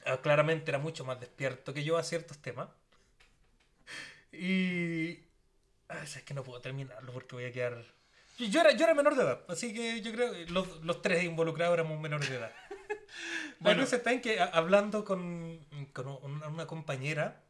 [0.05, 2.67] Ah, claramente era mucho más despierto que yo a ciertos temas.
[4.31, 5.19] Y.
[5.87, 7.83] Ay, es que no puedo terminarlo porque voy a quedar.
[8.39, 11.23] Yo era, yo era menor de edad, así que yo creo que los, los tres
[11.23, 12.51] involucrados éramos menores de edad.
[13.59, 13.77] Bueno.
[13.77, 15.59] Bueno, se está en que a- hablando con,
[15.93, 17.43] con una, una compañera,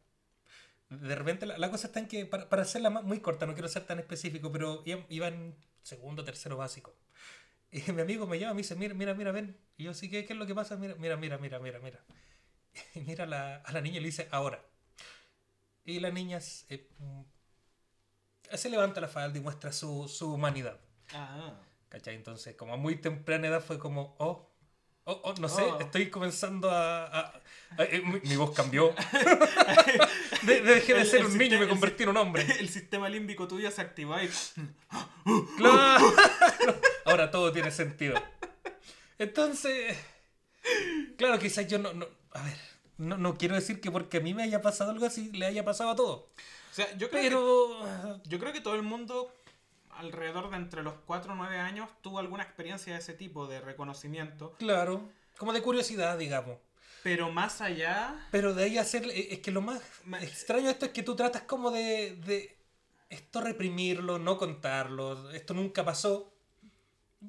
[0.90, 3.54] de repente la, la cosa está en que, para, para hacerla más- muy corta, no
[3.54, 6.94] quiero ser tan específico, pero iba, iba en segundo, tercero básico.
[7.72, 9.56] Y mi amigo me llama y me dice, mira, mira, mira, ven.
[9.78, 10.76] Y yo, sí, ¿qué, qué es lo que pasa?
[10.76, 12.00] Mira, mira, mira, mira, mira, mira.
[12.94, 14.62] Y mira a la, a la niña y le dice, ahora.
[15.84, 16.40] Y la niña
[16.98, 17.22] mm,
[18.56, 20.78] se levanta la falda y muestra su, su humanidad.
[21.12, 21.52] Ah.
[21.88, 22.14] ¿Cachai?
[22.16, 24.50] Entonces, como a muy temprana edad fue como, oh,
[25.06, 25.78] Oh, oh, no sé, Oh.
[25.80, 27.04] estoy comenzando a...
[27.04, 27.20] a-
[27.76, 28.94] a- eh, mi, mi voz cambió.
[30.44, 32.42] De- de- dejé de El- ser el un niño y me convertí en un hombre.
[32.58, 34.30] El sistema límbico tuyo se activa y...
[35.58, 36.14] Claro.
[37.04, 38.14] Ahora todo tiene sentido.
[39.18, 39.94] Entonces,
[41.18, 42.56] claro, quizás yo no, no a ver,
[42.96, 45.64] no, no quiero decir que porque a mí me haya pasado algo así, le haya
[45.66, 46.24] pasado a todos.
[46.74, 49.32] O sea, yo creo que Yo creo que todo el mundo,
[49.90, 53.60] alrededor de entre los 4 o 9 años, tuvo alguna experiencia de ese tipo, de
[53.60, 54.56] reconocimiento.
[54.58, 55.08] claro,
[55.38, 56.58] como de curiosidad, digamos.
[57.04, 59.80] Pero más allá, Pero de ahí hacer, es que lo más
[60.20, 62.58] extraño de esto es que tú tratas como de, de
[63.08, 66.34] esto reprimirlo, no contarlo, esto nunca pasó,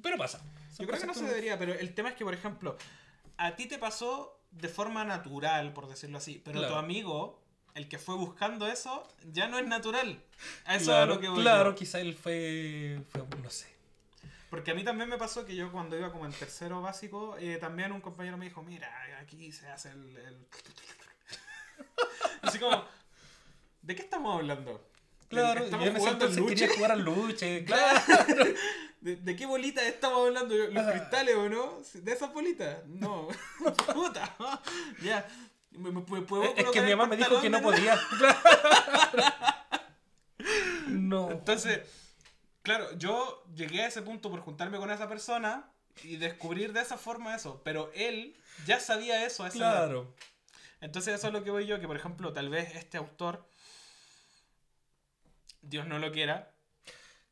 [0.02, 0.38] pero pasa.
[0.72, 2.76] Son yo creo que no se debería, pero el tema es que, por ejemplo,
[3.36, 6.74] a ti te pasó de forma natural, por decirlo así, pero Claro.
[6.74, 7.45] tu amigo,
[7.76, 10.20] el que fue buscando eso, ya no es natural.
[10.64, 11.76] A eso es Claro, lo que voy claro, yo.
[11.76, 13.74] quizá él fue, fue, no sé.
[14.50, 17.58] Porque a mí también me pasó que yo cuando iba como en tercero básico, eh,
[17.60, 18.88] también un compañero me dijo, mira,
[19.20, 20.16] aquí se hace el...
[20.16, 20.46] el-".
[22.42, 22.84] Así como,
[23.82, 24.88] ¿de qué estamos hablando?
[25.28, 26.68] Claro, ¿Estamos yo en ese jugando quería luche?
[26.68, 28.00] jugar al luche, claro.
[29.00, 30.54] ¿De, de qué bolitas estamos hablando?
[30.54, 30.92] ¿Los Ah.
[30.92, 31.78] cristales o no?
[31.94, 32.84] ¿De esas bolitas?
[32.86, 33.28] No.
[33.94, 34.36] Puta.
[35.02, 35.26] ya.
[35.76, 37.98] ¿Me, me- me puedo Es que mi mamá me dijo que no podía.
[40.88, 41.30] no.
[41.30, 41.80] Entonces,
[42.62, 45.70] claro, yo llegué a ese punto por juntarme con esa persona
[46.02, 47.62] y descubrir de esa forma eso.
[47.64, 49.72] Pero él ya sabía eso a esa edad.
[49.86, 50.14] Claro.
[50.80, 53.48] Entonces eso es lo que voy yo, que por ejemplo, tal vez este autor,
[55.62, 56.52] Dios no lo quiera,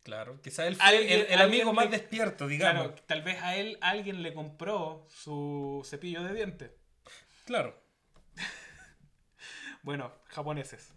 [0.03, 2.89] Claro, quizá él fue Alguien- el, el amigo más despierto, digamos.
[2.89, 6.71] claro, tal vez a él alguien le compró su cepillo de dientes.
[7.47, 7.83] Claro.
[9.85, 10.93] Bueno, japoneses.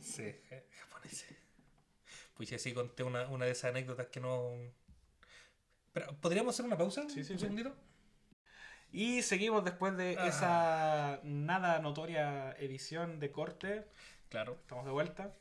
[0.00, 1.34] Sí, eh, japoneses.
[2.34, 4.50] Pues ya sí conté una, una de esas anécdotas que no.
[5.92, 7.02] Pero, ¿podríamos hacer una pausa?
[7.08, 7.42] Sí, sí, un sí.
[7.44, 7.74] segundito?
[8.92, 10.26] Y seguimos después de Ah.
[10.28, 13.86] esa nada notoria edición de corte.
[14.28, 14.58] Claro.
[14.60, 15.32] Estamos de vuelta.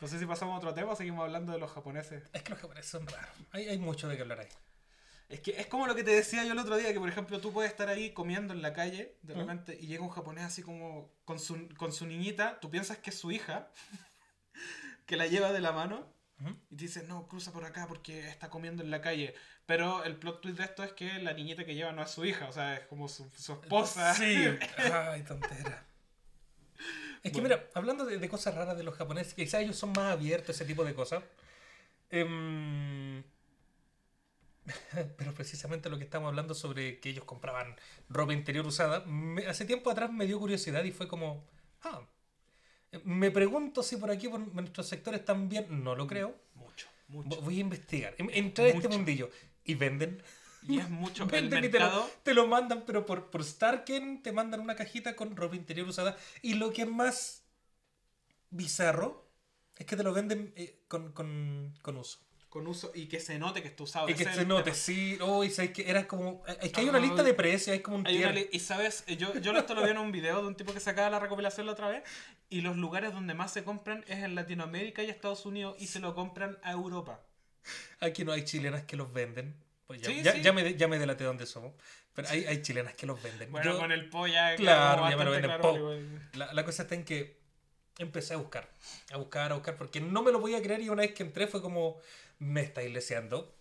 [0.00, 2.24] No sé si pasamos a otro tema o seguimos hablando de los japoneses.
[2.32, 3.34] Es que los japoneses son raros.
[3.52, 4.48] Hay, hay mucho de qué hablar ahí.
[5.28, 7.40] Es que es como lo que te decía yo el otro día, que por ejemplo
[7.40, 9.38] tú puedes estar ahí comiendo en la calle de ¿Mm?
[9.38, 13.10] repente y llega un japonés así como con su, con su niñita, tú piensas que
[13.10, 13.70] es su hija,
[15.06, 16.06] que la lleva de la mano
[16.70, 19.32] y te dice, no, cruza por acá porque está comiendo en la calle.
[19.64, 22.24] Pero el plot twist de esto es que la niñita que lleva no es su
[22.24, 24.12] hija, o sea, es como su, su esposa.
[24.14, 24.44] Sí.
[24.76, 25.86] Ay, tontera.
[27.22, 27.56] Es que Bueno.
[27.56, 30.52] mira, hablando de, de cosas raras de los japoneses, quizás ellos son más abiertos a
[30.52, 31.22] ese tipo de cosas.
[32.10, 33.22] Em,
[35.16, 37.76] Pero precisamente lo que estamos hablando sobre que ellos compraban
[38.08, 41.44] ropa interior usada, me- hace tiempo atrás me dio curiosidad y fue como,
[41.82, 42.02] ah,
[43.04, 47.40] me pregunto si por aquí, por nuestros sectores también, no lo creo, Mucho, mucho.
[47.40, 49.30] voy a investigar, Em- entrar a este mundillo
[49.64, 50.22] y venden.
[50.68, 51.24] Y es mucho.
[51.32, 52.10] El Venden y te lo, mercado.
[52.22, 56.16] te lo mandan, pero por, por Starken te mandan una cajita con ropa interior usada.
[56.40, 57.42] Y lo que es más
[58.50, 59.26] bizarro
[59.76, 62.18] es que te lo venden eh, con, con, con uso.
[62.52, 64.10] Con uso y que se note que está usado.
[64.10, 65.16] Y que es se note, sí.
[65.22, 66.42] Oh, y sabes que era como.
[66.60, 68.50] Es que hay una lista de precios, hay como un tier.
[68.52, 71.08] y sabes, yo, yo esto lo vi en un video de un tipo que sacaba
[71.08, 72.02] la recopilación la otra vez.
[72.50, 75.98] Y los lugares donde más se compran es en Latinoamérica y Estados Unidos y se
[75.98, 77.22] lo compran a Europa.
[78.00, 79.56] Aquí no hay chilenas que los venden.
[79.86, 80.42] Pues ya, Sí, ya, sí.
[80.42, 81.72] ya me, ya me delaté dónde somos.
[82.12, 83.50] Pero hay, hay chilenas que los venden.
[83.50, 84.56] Bueno, Yo- con el polla.
[84.56, 85.98] Claro, ya me lo venden claro.
[86.34, 87.40] La, la cosa está en que
[87.98, 88.68] empecé a buscar,
[89.10, 91.22] a buscar, a buscar, porque no me lo voy a creer y una vez que
[91.22, 91.98] entré fue como,
[92.42, 93.56] me estáis leseando.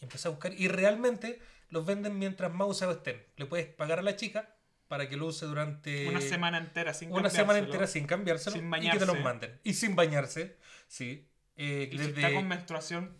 [0.00, 3.24] Y empecé a buscar y realmente los venden mientras más usados estén.
[3.36, 4.54] Le puedes pagar a la chica
[4.88, 8.68] para que lo use durante Una semana entera sin una semana entera sin cambiárselo Sin
[8.72, 9.22] y que te los bañarse.
[9.24, 9.60] manden.
[9.64, 10.56] Y sin bañarse,
[10.86, 11.28] sí.
[11.56, 13.16] Eh, Y si desde- está con menstruación,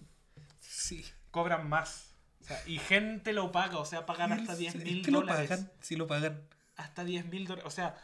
[0.61, 1.05] Sí.
[1.31, 2.15] cobran más.
[2.43, 5.21] O sea, y gente lo paga, o sea, pagan hasta Es 10 mil que lo
[5.21, 5.49] dólares.
[5.49, 6.43] pagan, sí lo pagan.
[6.77, 7.67] Hasta 10 mil dólares.
[7.67, 7.97] O sea,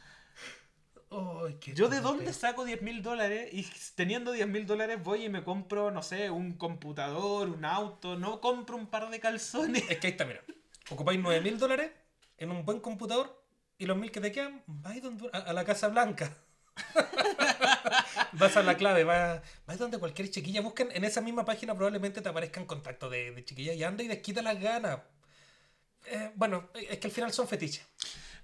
[1.60, 3.48] Qué ¿yo de dónde saco 10 mil dólares?
[3.52, 8.16] Y teniendo 10 mil dólares voy y me compro, no sé, un computador, un auto.
[8.18, 9.84] No compro un par de calzones.
[9.90, 10.42] Es que ahí está, mira.
[10.90, 11.90] Ocupáis 9 mil dólares
[12.38, 13.42] en un buen computador
[13.78, 16.36] y los mil que te quedan, vais donde- a, a la Casa Blanca.
[18.32, 20.60] vas a la clave, vas, vas donde cualquier chiquilla.
[20.60, 24.08] Buscan en esa misma página, probablemente te aparezcan contactos de, de chiquilla y anda y
[24.08, 25.00] desquita las ganas.
[26.06, 27.86] Eh, bueno, es que al final son fetiches.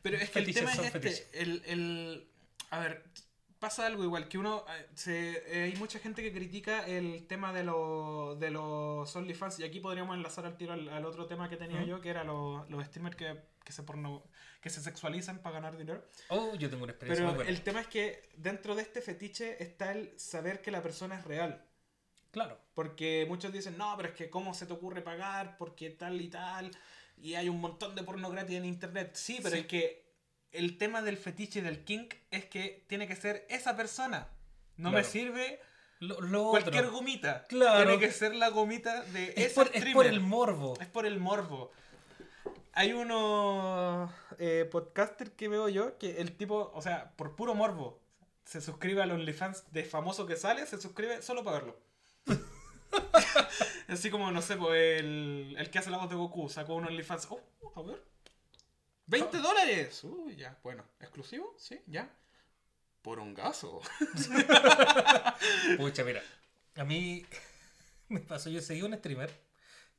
[0.02, 1.00] Pero es que el Fetiches tema es son este.
[1.00, 1.28] fetiches.
[1.32, 2.28] El, el-
[2.70, 3.04] a ver,
[3.58, 4.64] pasa algo igual, que uno...
[4.68, 9.58] eh, Se, eh, hay mucha gente que critica el tema de, lo- de los OnlyFans
[9.60, 11.88] y aquí podríamos enlazar al tiro al, al otro tema que tenía Ujú.
[11.88, 14.22] yo, que era los, los streamers que, que, se porno,
[14.60, 16.04] que se sexualizan para ganar dinero.
[16.28, 17.50] Oh, yo tengo una experiencia Pero muy buena.
[17.50, 21.24] el tema es que dentro de este fetiche está el saber que la persona es
[21.24, 21.64] real.
[22.30, 22.60] Claro.
[22.74, 26.28] Porque muchos dicen, no, pero es que cómo se te ocurre pagar, porque tal y
[26.28, 26.70] tal.
[27.16, 29.12] y hay un montón de porno gratis en internet.
[29.14, 29.62] Sí, pero Sí.
[29.62, 30.07] es que
[30.52, 34.28] el tema del fetiche del kink es que tiene que ser esa persona.
[34.76, 35.60] No me sirve
[36.00, 36.98] Lo, lo cualquier otro.
[36.98, 37.44] gomita.
[37.48, 37.84] Claro.
[37.84, 40.06] Tiene que ser la gomita de Es ese por, es por streamer.
[40.06, 40.74] el morbo.
[40.80, 41.72] Es por el morbo.
[42.72, 48.00] Hay unos eh, podcasters que veo yo que el tipo, o sea, por puro morbo,
[48.44, 51.76] se suscribe al OnlyFans de famoso que sale, se suscribe solo para verlo.
[53.88, 56.86] Así como, no sé, pues el, el que hace la voz de Goku sacó un
[56.86, 57.26] OnlyFans.
[57.30, 57.40] Oh,
[57.74, 58.02] a ver.
[59.08, 60.04] ¡20 dólares!
[60.04, 60.84] Uy, ya, bueno.
[61.00, 61.54] ¿Exclusivo?
[61.58, 62.08] Sí, ya.
[63.02, 63.80] Por un gaso.
[65.76, 66.22] Pucha, mira.
[66.76, 67.24] A mí
[68.08, 69.30] me pasó, yo seguí un streamer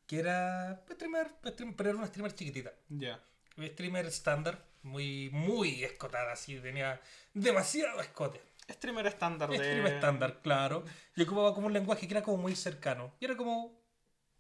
[0.06, 2.74] que era streamer, stream- pero era una streamer chiquitita.
[2.90, 3.20] Ya.
[3.58, 7.02] Un streamer estándar, muy, muy escotada, así, tenía
[7.34, 8.42] demasiado escote.
[8.70, 9.58] Streamer estándar de.
[9.58, 10.86] Streamer estándar, claro.
[11.16, 13.14] Y ocupaba como un lenguaje que era como muy cercano.
[13.20, 13.80] Y era como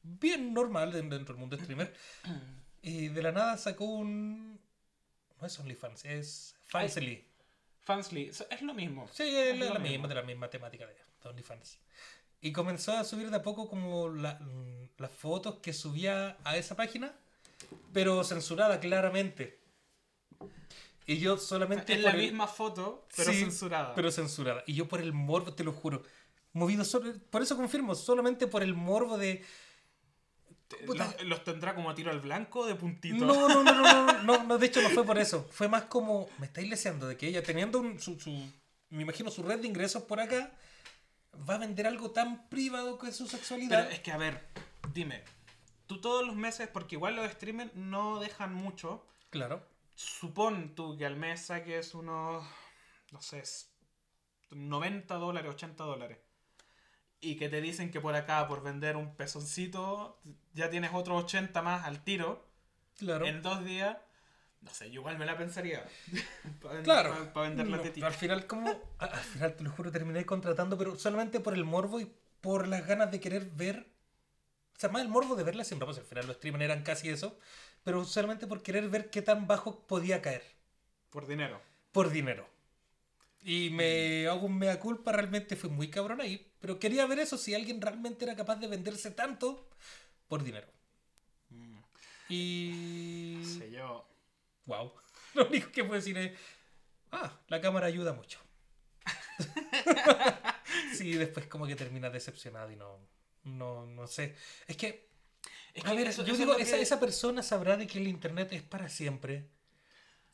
[0.03, 1.93] bien normal dentro del mundo streamer.
[2.81, 4.59] Y de la nada sacó un...
[5.39, 7.25] No es OnlyFans, es Fansly.
[7.81, 8.31] Fansly.
[8.49, 9.07] Es lo mismo.
[9.13, 9.93] Sí, es Es la, lo la mismo.
[9.93, 11.77] misma, de la misma temática de, de OnlyFans.
[12.41, 16.55] Y comenzó a subir de a poco como la- mm, las fotos que subía a
[16.57, 17.13] esa página,
[17.93, 19.59] pero censurada claramente.
[21.05, 21.93] Y yo solamente...
[21.93, 23.95] Es la el- misma foto, pero Sí, censurada.
[23.95, 24.63] Pero censurada.
[24.67, 26.03] Y yo por el morbo, te lo juro,
[26.53, 27.13] movido solo...
[27.29, 29.43] Por eso confirmo, solamente por el morbo de...
[30.87, 33.25] Los, los tendrá como a tiro al blanco de puntito.
[33.25, 33.81] No, no, no, no,
[34.13, 35.47] no, no, no, de hecho no fue por eso.
[35.51, 38.51] Fue más como, me estáis leseando de que ella teniendo un- su, su-
[38.89, 40.51] me imagino su red de ingresos por acá,
[41.49, 43.83] va a vender algo tan privado que es su sexualidad.
[43.83, 44.47] Pero es que, a ver,
[44.93, 45.23] dime.
[45.87, 49.05] Tú todos los meses, porque igual los streamers no dejan mucho.
[49.31, 49.65] Claro.
[49.95, 52.45] Supón tú que al mes saques unos,
[53.11, 53.43] no sé,
[54.51, 56.19] 90 dólares, 80 dólares.
[57.21, 60.19] Y que te dicen que por acá, por vender un pezoncito,
[60.53, 62.47] ya tienes otros 80 más al tiro.
[62.97, 63.25] Claro.
[63.25, 63.97] En dos días,
[64.61, 65.85] no sé, yo igual me la pensaría.
[66.61, 67.33] para, Claro.
[67.33, 68.07] Para, vender la tetita.
[68.07, 68.69] al final, como.
[68.97, 72.11] Al final, te lo juro, terminé contratando, pero solamente por el morbo y
[72.41, 73.87] por las ganas de querer ver.
[74.75, 77.09] O sea, más el morbo de verla siempre, pues al final los streamers eran casi
[77.09, 77.37] eso,
[77.83, 80.43] pero solamente por querer ver qué tan bajo podía caer.
[81.09, 81.61] Por dinero.
[81.91, 82.47] Por dinero.
[83.41, 87.37] Y me hago un mea culpa, realmente fue muy cabrón ahí, pero quería ver eso
[87.37, 89.69] si alguien realmente era capaz de venderse tanto
[90.27, 90.67] por dinero.
[92.29, 93.41] Y.
[93.57, 94.07] sé yo.
[94.65, 94.93] Wow.
[95.33, 96.37] Lo único que puedo decir es.
[97.11, 98.39] Ah, la cámara ayuda mucho.
[100.93, 102.99] sí, después como que terminas decepcionado y no.
[103.43, 104.35] No, no sé.
[104.67, 105.09] Es que.
[105.73, 108.07] Es a ver, eso- yo eso digo, esa, que- esa persona sabrá de que el
[108.07, 109.47] internet es para siempre.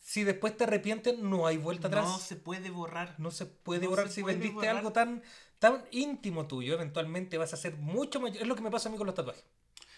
[0.07, 2.05] Si después te arrepientes, no hay vuelta atrás.
[2.05, 3.15] No se puede borrar.
[3.17, 4.07] No se puede No borrar.
[4.07, 4.75] se si puede vendiste borrar.
[4.77, 5.23] algo tan,
[5.57, 8.43] tan íntimo tuyo, eventualmente vas a ser mucho mayor.
[8.43, 9.43] Es lo que me pasa a mí con los tatuajes.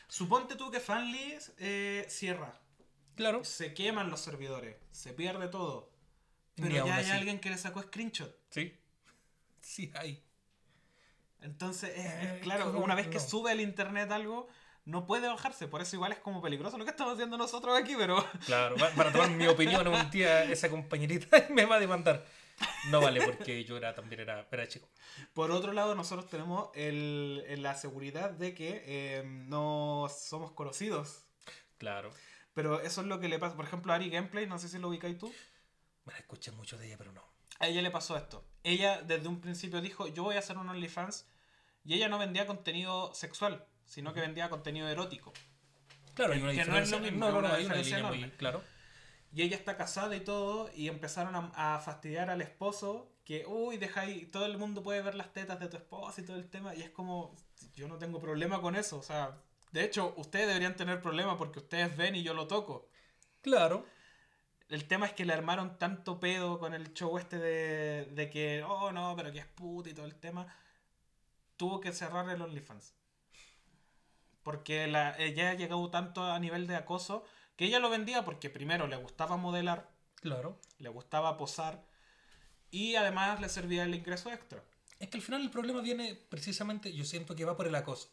[0.08, 2.58] Suponte tú que Fanly eh, cierra.
[3.16, 3.44] Claro.
[3.44, 4.78] Se queman los servidores.
[4.92, 5.92] Se pierde todo.
[6.56, 7.12] Pero ya hay así.
[7.12, 8.34] alguien que le sacó screenshot.
[8.50, 8.80] Sí.
[9.60, 10.24] Sí, hay.
[11.42, 14.48] Entonces, es- es Eh, claro, una vez que sube el internet algo,
[14.88, 15.68] no puede bajarse.
[15.68, 18.26] Por eso igual es como peligroso lo que estamos haciendo nosotros aquí, pero...
[18.46, 22.26] Claro, va- van a tomar mi opinión un día esa compañerita me va a demandar.
[22.90, 24.90] No vale porque yo era, también era, era chico.
[25.34, 31.26] Por otro lado, nosotros tenemos el, el- la seguridad de que eh, no somos conocidos.
[31.78, 32.10] Claro.
[32.54, 33.56] Pero eso es lo que le pasa.
[33.56, 35.32] Por ejemplo, a Ari Gameplay, no sé si lo ubicáis tú.
[36.06, 37.22] Bueno, escuché mucho de ella, pero no.
[37.60, 38.44] A ella le pasó esto.
[38.64, 41.28] Ella desde un principio dijo, yo voy a hacer un OnlyFans.
[41.86, 45.34] Y ella no vendía contenido sexual, sino que vendía contenido erótico.
[46.14, 48.10] Claro, hay Que no es lo mismo, no, no, una no, hay una diferencia línea
[48.10, 48.38] muy enorme.
[48.38, 48.64] claro.
[49.34, 53.78] Y ella está casada y todo, y empezaron a, a fastidiar al esposo, que, uy,
[53.78, 56.50] deja ahí, todo el mundo puede ver las tetas de tu esposa y todo el
[56.50, 57.36] tema, y es como,
[57.76, 59.38] yo no tengo problema con eso, o sea,
[59.72, 62.90] de hecho, ustedes deberían tener problema porque ustedes ven y yo lo toco.
[63.42, 63.86] Claro.
[64.70, 68.64] El tema es que le armaron tanto pedo con el show este de, de que,
[68.64, 70.48] oh no, pero que es puta y todo el tema,
[71.58, 72.94] tuvo que cerrar el OnlyFans.
[74.48, 77.26] Porque la, ella ha llegado tanto a nivel de acoso
[77.58, 79.90] que ella lo vendía porque primero le gustaba modelar,
[80.22, 80.58] Claro.
[80.78, 81.84] le gustaba posar
[82.72, 84.64] y además le servía el ingreso extra.
[85.00, 88.10] Es que al final el problema viene precisamente, yo siento que va por el acoso.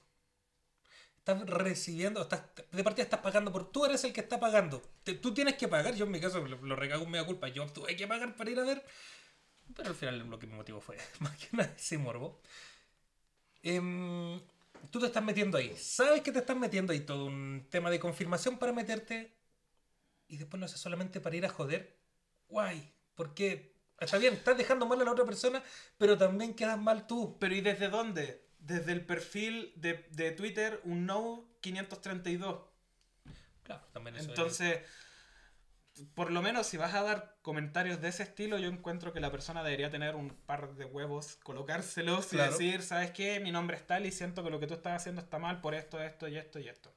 [1.19, 3.71] Estás recibiendo, estás, de partida estás pagando por.
[3.71, 4.83] Tú eres el que está pagando.
[5.05, 5.95] Te- tú tienes que pagar.
[5.95, 7.47] Yo en mi caso lo, lo recago en media culpa.
[7.47, 8.85] Yo tuve que pagar para ir a ver.
[9.77, 12.41] Pero al final lo que me motivó fue más que nada ese morbo.
[13.63, 14.41] Em,
[14.91, 15.75] tú te estás metiendo ahí.
[15.77, 19.37] Sabes que te estás metiendo ahí todo un tema de confirmación para meterte.
[20.29, 21.99] Y después lo haces solamente para ir a joder.
[22.49, 22.93] Guay.
[23.15, 25.63] Porque está bien, estás dejando mal a la otra persona,
[25.99, 27.37] pero también quedas mal tú.
[27.39, 28.49] Pero ¿y desde dónde?
[28.59, 32.63] Desde el perfil de, de Twitter, un no 532.
[33.63, 34.81] Claro, también eso Entonces,
[36.15, 39.31] por lo menos si vas a dar comentarios de ese estilo, yo encuentro que la
[39.31, 43.41] persona debería tener un par de huevos, colocárselos y decir, ¿sabes qué?
[43.41, 45.75] Mi nombre es tal y siento que lo que tú estás haciendo está mal por
[45.75, 46.93] esto, esto y esto y esto.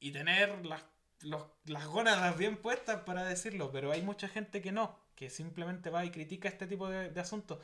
[0.00, 0.82] Y tener las,
[1.22, 5.90] los- las gónadas bien puestas para decirlo, pero hay mucha gente que no, que simplemente
[5.90, 7.58] va y critica este tipo de, de asuntos.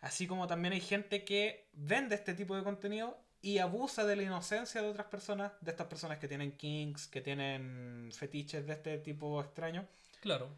[0.00, 4.22] Así como también hay gente que vende este tipo de contenido y abusa de la
[4.22, 8.98] inocencia de otras personas, de estas personas que tienen kinks, que tienen fetiches de este
[8.98, 9.86] tipo extraño,
[10.20, 10.48] Claro.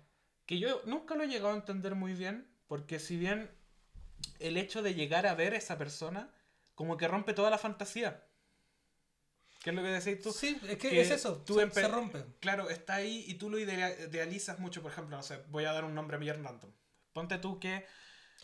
[0.47, 3.51] que yo nunca lo he llegado a entender muy bien, porque si bien
[4.39, 6.31] el hecho de llegar a ver a esa persona,
[6.75, 8.23] como que rompe toda la fantasía.
[9.63, 10.31] ¿Qué es lo que decís tú?
[10.31, 12.23] Sí, es que, que es eso, tú se, rompe.
[12.41, 15.73] Claro, está ahí y tú lo idea- idealizas mucho, por ejemplo, no sé, voy a
[15.73, 16.71] dar un nombre bien random.
[17.15, 17.87] Ponte tú que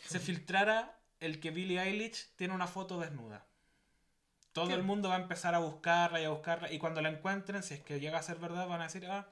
[0.03, 3.45] se filtrara el que Billie Eilish tiene una foto desnuda.
[4.53, 4.73] Todo ¿Qué?
[4.73, 7.73] el mundo va a empezar a buscarla y a buscarla y cuando la encuentren, si
[7.75, 9.27] es que llega a ser verdad, van a decir, ah,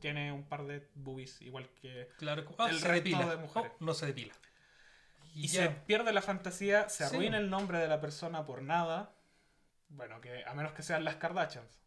[0.00, 2.08] tiene un par de boobies, igual que...
[2.18, 3.26] Claro, ah, el resto depila.
[3.26, 3.72] de mujeres.
[3.74, 4.32] Oh, no se depila.
[5.34, 5.62] Y ya.
[5.64, 7.14] se pierde la fantasía, se Sí.
[7.14, 9.12] arruina el nombre de la persona por nada.
[9.88, 11.80] Bueno, que a menos que sean las Kardashians.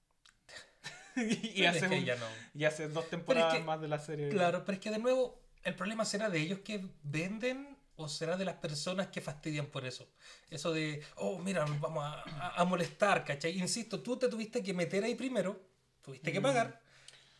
[1.15, 2.25] y, es haces que un- ya no.
[2.53, 4.29] y haces dos temporadas que- más de la serie.
[4.29, 7.72] Claro, pero es que de nuevo, el problema será de ellos que venden
[8.03, 10.07] o será de las personas que fastidian por eso.
[10.49, 13.57] Eso de, oh, mira, nos vamos a, a- a molestar, ¿cachai?
[13.57, 15.59] Insisto, tú te tuviste que meter ahí primero,
[16.01, 16.43] tuviste que Mm.
[16.43, 16.81] pagar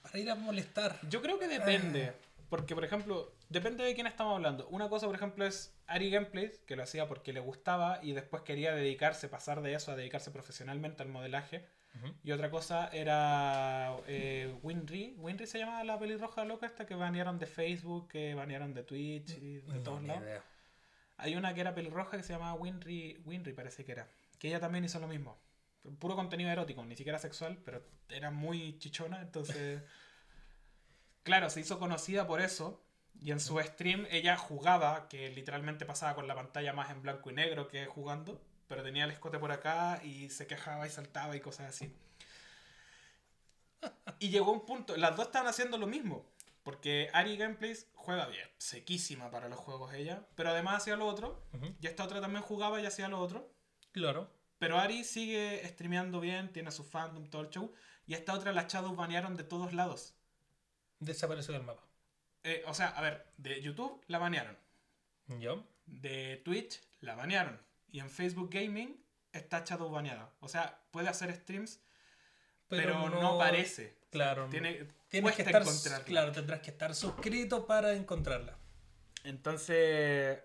[0.02, 1.00] para ir a molestar.
[1.10, 2.14] Yo creo que depende.
[2.50, 4.68] Porque, por ejemplo, depende de quién estamos hablando.
[4.68, 8.44] Una cosa, por ejemplo, es Ari Gameplays, que lo hacía porque le gustaba y después
[8.44, 11.66] quería dedicarse, pasar de eso a dedicarse profesionalmente al modelaje.
[12.24, 15.16] Y otra cosa era eh, Winry.
[15.18, 19.32] Winry se llamaba la pelirroja loca esta que banearon de Facebook, que banearon de Twitch
[19.38, 20.24] y de No, todos lados.
[20.24, 20.44] idea.
[21.18, 24.10] Hay una que era pelirroja que se llamaba Winry, Winry parece que era.
[24.40, 25.40] Que ella también hizo lo mismo.
[26.00, 29.82] Puro contenido erótico, ni siquiera sexual, pero era muy chichona, entonces...
[31.24, 32.84] claro, se hizo conocida por eso.
[33.22, 37.30] Y en su stream ella jugaba, que literalmente pasaba con la pantalla más en blanco
[37.30, 41.36] y negro que jugando, pero tenía el escote por acá y se quejaba y saltaba
[41.36, 41.94] y cosas así.
[44.20, 46.26] Y llegó un punto, las dos estaban haciendo lo mismo.
[46.64, 51.48] Porque Ari Gameplays juega bien, sequísima para los juegos ella, pero además hacía lo otro.
[51.80, 53.50] Y esta otra también jugaba y hacía lo otro.
[53.94, 54.30] Claro.
[54.60, 57.74] Pero Ari sigue streameando bien, tiene su fandom, todo el show.
[58.06, 60.16] Y esta otra la Shadow banearon de todos lados.
[61.00, 61.86] Desapareció del mapa.
[62.44, 64.58] Eh, o sea, a ver, de YouTube la banearon.
[65.40, 65.66] ¿Yo?
[65.86, 67.62] De Twitch la banearon.
[67.88, 69.02] Y en Facebook Gaming
[69.32, 70.34] está Shadow baneada.
[70.42, 71.82] O sea, puede hacer streams,
[72.68, 73.98] pero, no, aparece.
[74.14, 74.48] Claro.
[74.50, 75.64] Tiene, Tienes que estar,
[76.06, 78.56] claro, tendrás que estar suscrito para encontrarla.
[79.24, 80.40] Entonces,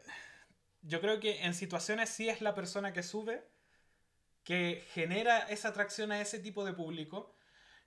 [0.81, 3.47] yo creo que en situaciones sí es la persona que sube,
[4.43, 7.35] que genera esa atracción a ese tipo de público.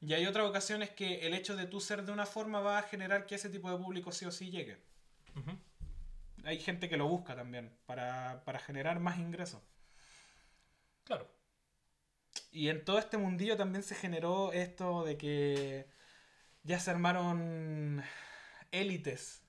[0.02, 2.84] Y hay otras ocasiones que el hecho de tú ser de una forma va a
[2.84, 4.78] generar que ese tipo de público sí o sí llegue.
[6.44, 9.62] Hay gente que lo busca también para, para generar más ingresos.
[11.06, 11.28] Claro.
[12.52, 15.88] Y en todo este mundillo también se generó esto de que
[16.64, 18.04] ya se armaron
[18.72, 19.42] élites.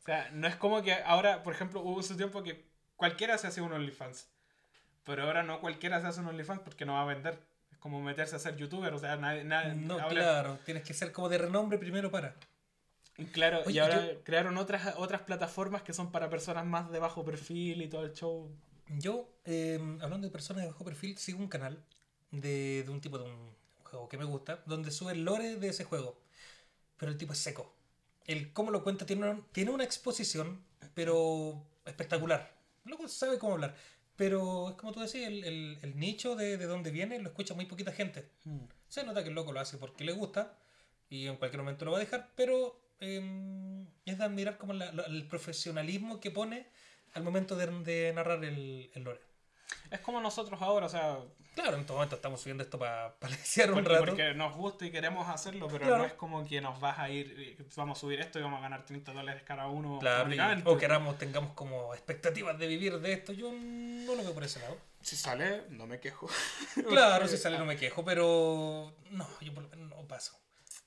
[0.00, 3.46] O sea, no es como que ahora, por ejemplo, hubo su tiempo que cualquiera se
[3.46, 4.28] hace un OnlyFans.
[5.04, 7.38] Pero ahora no cualquiera se hace un OnlyFans porque no va a vender.
[7.70, 8.92] Es como meterse a ser youtuber.
[8.92, 10.58] O sea, nadie, nadie- No, ahora- claro.
[10.64, 12.34] Tienes que ser como de renombre primero para.
[13.32, 16.98] Claro, Oye, y ahora yo- crearon otras, otras plataformas que son para personas más de
[16.98, 18.50] bajo perfil y todo el show.
[18.98, 21.82] Yo, eh, hablando de personas de bajo perfil, sigo un canal
[22.30, 25.68] de, de un tipo de un juego que me gusta, donde sube el lore de
[25.68, 26.20] ese juego.
[26.96, 27.74] Pero el tipo es seco.
[28.26, 30.62] El cómo lo cuenta tiene una, tiene una exposición,
[30.94, 32.52] pero espectacular.
[32.84, 33.74] Luego sabe cómo hablar.
[34.16, 37.54] Pero es como tú decías, el, el- el nicho de, de donde viene lo escucha
[37.54, 38.28] muy poquita gente.
[38.88, 40.58] Se nota que el loco lo hace porque le gusta
[41.08, 44.92] y en cualquier momento lo va a dejar, pero eh, es de admirar como la-
[44.92, 46.66] la- el profesionalismo que pone
[47.14, 49.20] al momento de, de narrar el, el lore.
[49.90, 51.18] Es como nosotros ahora, o sea,
[51.54, 54.04] Claro, en todo momento estamos subiendo esto para lesear un rato.
[54.06, 55.98] porque nos gusta y queremos hacerlo, pero Claro.
[55.98, 57.26] no es como que nos vas a ir,
[57.58, 59.98] y vamos a subir esto y vamos a ganar 30 dólares cada uno.
[59.98, 64.32] Claro, y- o queramos, tengamos como expectativas de vivir de esto, yo no lo veo
[64.32, 64.76] por ese lado.
[65.02, 66.28] Si sale, no me quejo.
[66.88, 70.38] Claro, si sale no me quejo, pero no, yo por lo menos no paso.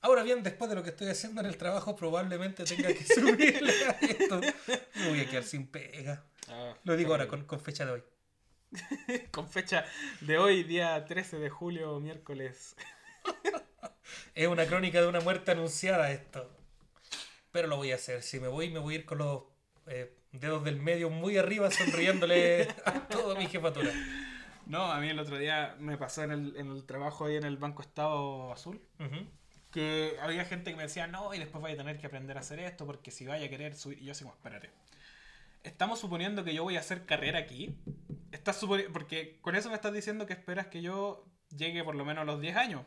[0.04, 3.72] Ahora bien, después de lo que estoy haciendo en el trabajo, probablemente tenga que subirle
[3.86, 4.38] a esto.
[4.96, 6.22] Me voy a quedar sin pega.
[6.46, 8.02] Ah, Lo digo ahora con, fecha de hoy.
[9.30, 9.86] con fecha
[10.20, 12.76] de hoy, día 13 de julio, miércoles.
[14.34, 16.54] Es una crónica de una muerte anunciada esto.
[17.50, 18.22] Pero lo voy a hacer.
[18.22, 19.44] Si me voy, me voy a ir con los
[19.86, 23.90] eh, dedos del medio muy arriba, sonriéndole a toda mi jefatura.
[24.66, 27.44] No, a mí el otro día me pasó en el, en el trabajo ahí en
[27.44, 28.82] el Banco Estado Azul.
[29.74, 32.40] Que había gente que me decía, no, y después vaya a tener que aprender a
[32.40, 33.98] hacer esto, porque si vaya a querer subir.
[34.00, 34.70] Y yo así espérate.
[35.64, 37.76] Estamos suponiendo que yo voy a hacer carrera aquí.
[38.30, 42.04] Estás suponi- Porque con eso me estás diciendo que esperas que yo llegue por lo
[42.04, 42.86] menos a los 10 años.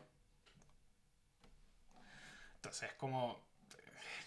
[2.56, 3.46] Entonces, como.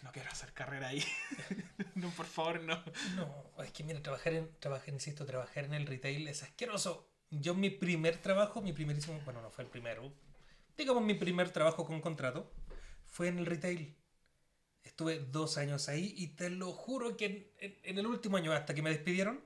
[0.03, 1.03] No quiero hacer carrera ahí.
[1.95, 2.83] no, por favor, no.
[3.15, 7.07] No, es que mira, trabajar en, trabajar, insisto, trabajar en el retail es asqueroso.
[7.31, 10.11] Yo mi primer trabajo, mi primerísimo, bueno, no fue el primero,
[10.77, 12.51] digamos mi primer trabajo con contrato,
[13.05, 13.95] fue en el retail.
[14.83, 18.51] Estuve dos años ahí y te lo juro que en, en- en el último año,
[18.51, 19.41] hasta que me despidieron,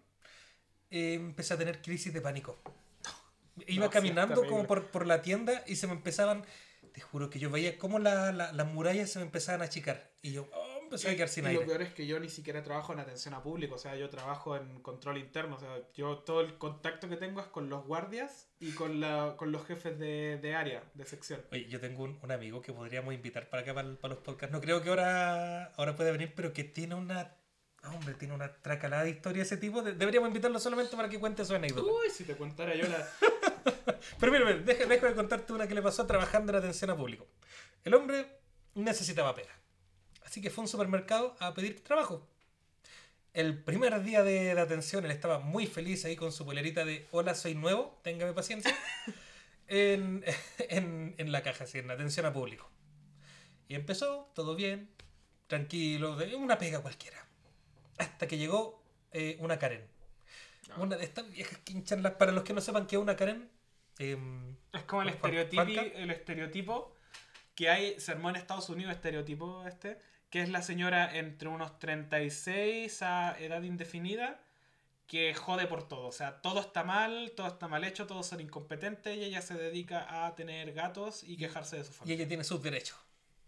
[0.90, 2.58] eh, empecé a tener crisis de pánico.
[3.68, 6.46] Iba No, caminando como por, por la tienda y se me empezaban,
[6.94, 10.12] te juro que yo veía cómo la- la- las murallas se me empezaban a achicar.
[10.22, 10.48] Y yo
[10.86, 11.60] empecé a quedar sin y aire.
[11.62, 14.10] lo peor es que yo ni siquiera trabajo en atención a público, o sea, yo
[14.10, 17.86] trabajo en control interno, o sea, yo todo el contacto que tengo es con los
[17.86, 21.42] guardias y con, la, con los jefes de, de área, de sección.
[21.52, 24.54] Oye, yo tengo un, un amigo que podríamos invitar para acá, para, para los podcasts.
[24.54, 27.36] No creo que ahora, ahora pueda venir, pero que tiene una...
[27.94, 29.84] Hombre, tiene una tracalada de historia ese tipo.
[29.84, 31.88] De- deberíamos invitarlo solamente para que cuente su anécdota.
[31.92, 33.08] Uy, si te contara yo la...
[34.20, 36.98] Pero mira, mira, deja, deja de contarte una que le pasó trabajando en atención a
[36.98, 37.28] público.
[37.84, 38.40] El hombre
[38.74, 39.52] necesitaba pega.
[40.26, 42.28] Así que fue a un supermercado a pedir trabajo.
[43.34, 47.08] El primer día de, de atención, él estaba muy feliz ahí con su polerita de
[47.12, 48.76] Hola, soy nuevo, téngame paciencia.
[49.68, 50.24] En,
[50.70, 52.70] en, en la caja, así, en atención a público.
[53.68, 54.92] Y empezó, todo bien,
[55.48, 57.26] tranquilo, de una pega cualquiera.
[57.98, 59.88] Hasta que llegó eh, una Karen.
[60.78, 62.14] Una de estas viejas que hinchan las.
[62.14, 63.50] Para los que no sepan qué es una Karen.
[63.98, 66.96] em, Es como el, estereotipo, el estereotipo
[67.56, 69.98] que hay, se armó en Estados Unidos, estereotipo este,
[70.36, 74.38] que es la señora entre unos 36 a edad indefinida
[75.08, 76.08] que jode por todo.
[76.08, 79.54] O sea, todo está mal, todo está mal hecho, todos son incompetentes y ella se
[79.54, 82.16] dedica a tener gatos y quejarse de su y familia.
[82.16, 82.98] ella tiene sus derechos.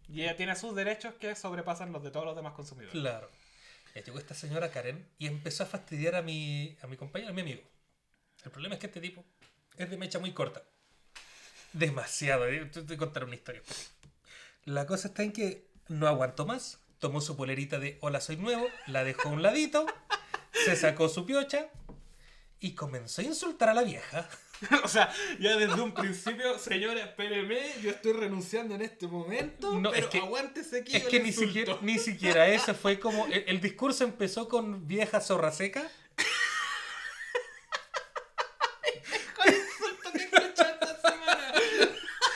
[0.08, 2.94] Y ella tiene sus derechos que sobrepasan los de todos los demás consumidores.
[2.98, 3.30] Claro.
[3.94, 7.34] Ya llegó esta señora Karen y empezó a fastidiar a mi, a mi compañero, a
[7.34, 7.64] mi amigo.
[8.46, 9.26] El problema es que este tipo
[9.76, 10.64] es de mecha muy corta.
[11.74, 12.48] Demasiado.
[12.48, 13.62] eh, te voy a contar una historia.
[14.64, 16.80] La cosa está en que no aguantó más.
[17.00, 19.86] Tomó su polerita de Hola, soy nuevo, la dejó a un ladito,
[20.66, 21.68] se sacó su piocha
[22.60, 24.28] y comenzó a insultar a la vieja.
[24.84, 29.92] o sea, ya desde un principio, señora, espéreme, yo estoy renunciando en este momento, No,
[29.92, 30.96] pero es que- aguántese aquí.
[30.98, 33.28] Es que ni siquiera, ni siquiera eso fue como.
[33.28, 35.88] El, el discurso empezó con vieja zorra seca.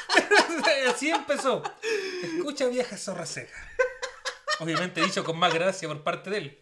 [0.89, 1.63] Así empezó.
[2.23, 3.53] Escucha vieja zorra seca.
[4.59, 6.57] Obviamente dicho con más gracia por parte de él.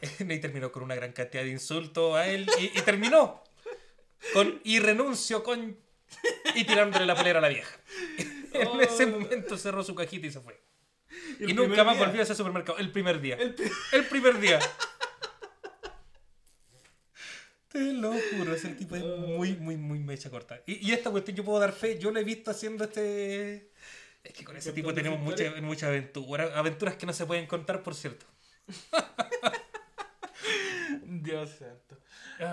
[0.20, 2.46] Y terminó con una gran cantidad de insultos a él.
[2.60, 3.42] Y, y terminó
[4.34, 5.78] con y renuncio con.
[6.54, 7.76] Y tirándole la polera a la vieja.
[8.52, 10.58] En ese momento cerró su cajita y se fue.
[11.40, 12.06] Y nunca más día.
[12.06, 12.78] volvió a ese supermercado.
[12.78, 13.36] El primer día.
[13.36, 14.58] El pri- El primer día.
[17.68, 20.62] Te lo juro, ese tipo es muy, muy, muy mecha corta.
[20.66, 23.70] Y, y esta cuestión yo puedo dar fe, yo lo he visto haciendo este...
[24.26, 27.82] Es que con ese tipo tenemos muchas mucha aventuras, aventuras que no se pueden contar,
[27.82, 28.26] por cierto.
[31.04, 31.98] Dios santo.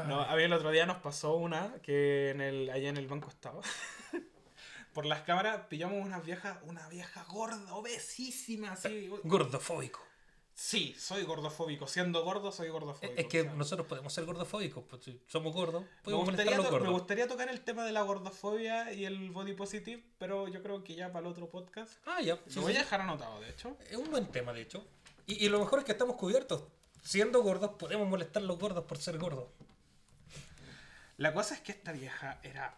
[0.08, 3.08] No, a mí el otro día nos pasó una que en el, allá en el
[3.08, 3.62] banco estaba.
[4.94, 9.10] Por las cámaras pillamos unas viejas, una vieja gorda, obesísima, así.
[9.24, 10.06] Gordofóbico.
[10.56, 11.88] Sí, soy gordofóbico.
[11.88, 13.20] Siendo gordo, soy gordofóbico.
[13.20, 16.66] Es que nosotros podemos ser gordofóbicos, pues si somos gordos, me podemos molestar gustaría, los
[16.68, 16.94] to- me gordos.
[17.00, 20.94] gustaría tocar el tema de la gordofobia y el body positive, pero yo creo que
[20.96, 21.94] ya para el otro podcast.
[22.06, 22.36] Ah, ya.
[22.36, 22.78] Lo sí, voy sí.
[22.78, 23.76] a dejar anotado, de hecho.
[23.90, 24.86] Es un buen tema, de hecho.
[25.26, 26.64] Y, y lo mejor es que estamos cubiertos.
[27.02, 29.48] Siendo gordos, podemos molestar a los gordos por ser gordos.
[31.18, 32.78] La cosa es que esta vieja era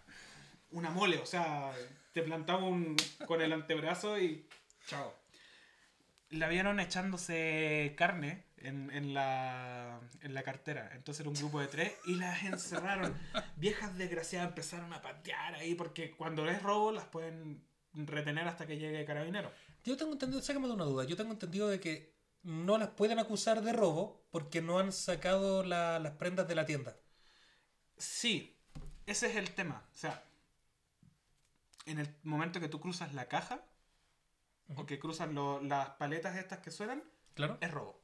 [0.72, 1.74] una mole, o sea,
[2.14, 2.96] te plantaba un,
[3.28, 4.48] con el antebrazo y
[4.88, 5.14] chao.
[6.30, 10.92] La vieron echándose carne en, en la, en la cartera.
[10.94, 13.16] Entonces era un grupo de tres y las encerraron.
[13.58, 17.64] Viejas desgraciadas empezaron a patear ahí porque cuando es robo las pueden
[17.94, 19.52] retener hasta que llegue carabinero.
[19.84, 23.20] Yo tengo entendido, sácame de una duda, yo tengo entendido de que no las pueden
[23.20, 26.98] acusar de robo porque no han sacado la- las prendas de la tienda.
[27.98, 28.58] Sí,
[29.06, 29.88] ese es el tema.
[29.94, 30.24] O sea,
[31.86, 33.64] en el momento que tú cruzas la caja
[34.76, 37.04] o que cruzas lo- las paletas estas que suenan,
[37.34, 37.58] Claro.
[37.62, 38.02] es robo.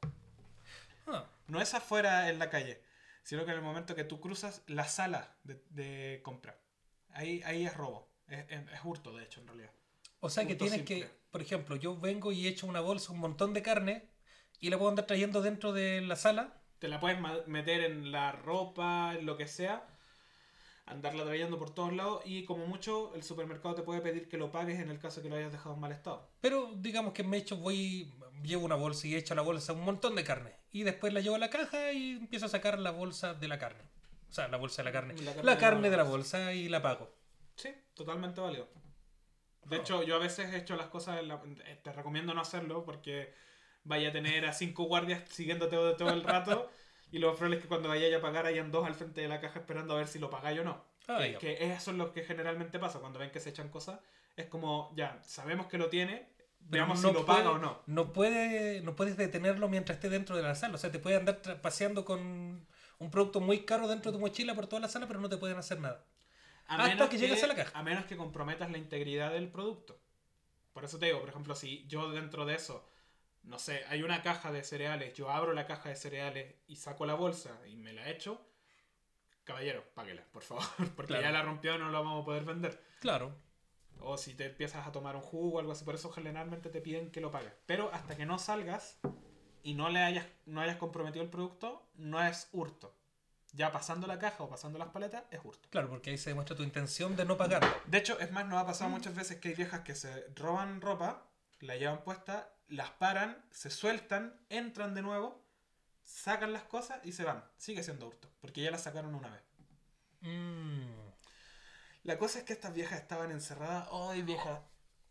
[1.06, 2.80] Ah, No es afuera en la calle,
[3.22, 6.56] sino que en el momento que tú cruzas la sala de, de compra.
[7.10, 8.08] Ahí, ahí es robo.
[8.28, 9.70] Es, es- es hurto, de hecho, en realidad.
[10.20, 11.00] o sea que tienes simple.
[11.00, 14.08] que, por ejemplo, yo vengo y echo una bolsa, un montón de carne
[14.60, 16.54] y la puedo andar trayendo dentro de la sala.
[16.78, 19.86] Te la puedes meter en la ropa, en lo que sea.
[20.86, 24.50] Andarla trayendo por todos lados y como mucho el supermercado te puede pedir que lo
[24.50, 26.28] pagues en el caso que lo hayas dejado en mal estado.
[26.40, 28.12] Pero digamos que me echo, voy,
[28.42, 30.52] llevo una bolsa y echo a la bolsa un montón de carne.
[30.70, 33.58] Y después la llevo a la caja y empiezo a sacar la bolsa de la
[33.58, 33.82] carne.
[34.28, 35.14] O sea, la bolsa de la carne.
[35.22, 37.14] La La carne de la de la bolsa y la pago.
[37.56, 38.68] Sí, totalmente válido.
[39.66, 39.80] De Oh.
[39.80, 42.84] hecho, yo a veces he hecho las cosas, en la- eh, te recomiendo no hacerlo
[42.84, 43.32] porque
[43.84, 46.70] vaya a tener a cinco guardias siguiéndote todo el rato
[47.12, 49.28] y lo más probable es que cuando vayáis a pagar hayan dos al frente de
[49.28, 50.84] la caja esperando a ver si lo pagáis o no.
[51.08, 54.00] Ah, que, que eso es lo que generalmente pasa cuando ven que se echan cosas.
[54.36, 56.28] Es como, ya, sabemos que lo tiene,
[56.60, 57.82] veamos no si lo puede- paga o no.
[57.86, 60.74] No, puede, no puedes detenerlo mientras esté dentro de la sala.
[60.74, 62.66] O sea, te puede andar paseando con
[62.98, 65.36] un producto muy caro dentro de tu mochila por toda la sala, pero no te
[65.36, 66.04] pueden hacer nada.
[66.66, 67.78] A Hasta menos que llegues a la caja.
[67.78, 70.00] A menos que comprometas la integridad del producto.
[70.72, 72.88] Por eso te digo, por ejemplo, si yo dentro de eso,
[73.44, 77.06] no sé, hay una caja de cereales, yo abro la caja de cereales y saco
[77.06, 78.40] la bolsa y me la echo,
[79.44, 80.64] caballero, páguela, por favor,
[80.96, 81.22] porque Claro.
[81.22, 82.80] ya la rompió no la vamos a poder vender.
[83.00, 83.34] Claro.
[84.00, 86.80] O si te empiezas a tomar un jugo o algo así, por eso generalmente te
[86.80, 87.52] piden que lo pagues.
[87.66, 88.98] Pero hasta que no salgas
[89.62, 92.96] y no le hayas, no hayas comprometido el producto, no es hurto.
[93.52, 95.68] Ya pasando la caja o pasando las paletas, es hurto.
[95.70, 97.68] Claro, porque ahí se demuestra tu intención de no pagarlo.
[97.86, 100.80] De hecho, es más, nos ha pasado muchas veces que hay viejas que se roban
[100.80, 101.28] ropa,
[101.60, 105.44] la llevan puesta, las paran, se sueltan, entran de nuevo,
[106.04, 107.44] sacan las cosas y se van.
[107.56, 109.42] Sigue siendo hurto, porque ya las sacaron una vez.
[110.22, 111.12] Mm.
[112.04, 113.88] La cosa es que estas viejas estaban encerradas.
[113.92, 114.62] ¡Ay, vieja!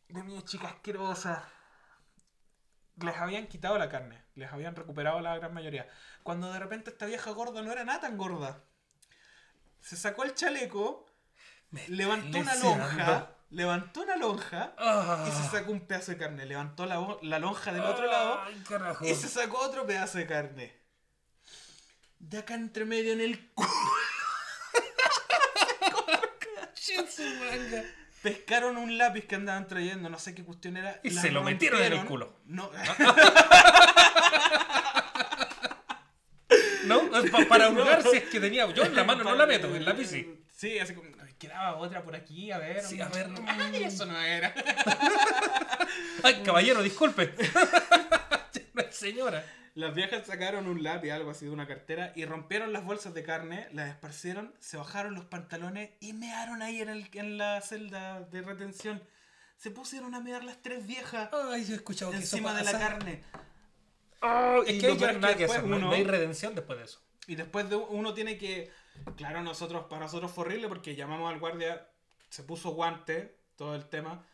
[0.09, 1.47] De mi chica asquerosa.
[2.97, 5.87] Les habían quitado la carne, les habían recuperado la gran mayoría.
[6.23, 8.63] Cuando de repente esta vieja gorda no era nada tan gorda.
[9.79, 11.05] Se sacó el chaleco,
[11.69, 15.25] Me levantó una lonja, levantó una lonja Ah.
[15.27, 16.45] y se sacó un pedazo de carne.
[16.45, 19.05] Levantó la, la lonja del otro lado carajo.
[19.05, 20.75] y se sacó otro pedazo de carne.
[22.19, 23.65] De acá entre medio en el cu-
[26.75, 27.83] Shit, su manga.
[28.21, 30.99] Pescaron un lápiz que andaban trayendo, no sé qué cuestión era.
[31.03, 32.39] Y se lo metieron en el culo.
[32.45, 32.69] No,
[36.85, 37.01] ¿No?
[37.49, 38.67] Para hurgar si es que tenía.
[38.73, 40.43] Yo en la mano no la meto, el lápiz sí.
[40.61, 41.09] Sí, así como.
[41.25, 42.83] "Ay, Quedaba otra por aquí, a ver.
[42.83, 43.27] Sí, a ver.
[43.47, 44.53] Ay, eso no era.
[46.23, 47.33] Ay, caballero, disculpe.
[48.75, 49.43] No es señora.
[49.73, 53.23] Las viejas sacaron un lápiz, algo así de una cartera, y rompieron las bolsas de
[53.23, 58.19] carne, las esparcieron, se bajaron los pantalones y mearon ahí en, el, en la celda
[58.21, 59.01] de retención.
[59.57, 62.63] Se pusieron a mear las tres viejas Ay, yo he escuchado que eso encima de
[62.65, 63.23] la carne.
[64.67, 65.61] Es Y que lo hay peor ya es nada que que hacer.
[65.61, 67.01] después uno- no hay redención después de eso.
[67.27, 68.69] Y después de uno tiene que.
[69.15, 71.87] Claro, nosotros, para nosotros fue horrible porque llamamos al guardia,
[72.29, 74.25] se puso guante, todo el tema.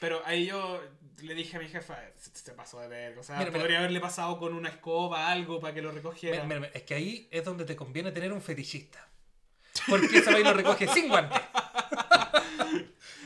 [0.00, 0.80] Pero ahí yo
[1.22, 3.18] le dije a mi jefa, se, pasó de ver.
[3.18, 3.60] O sea, Mira, mira.
[3.60, 6.42] podría haberle pasado con una escoba, algo para que lo recogiera.
[6.44, 9.06] Mira, es que ahí es donde te conviene tener un fetichista.
[9.88, 11.38] Porque esa vez lo recoge sin guante.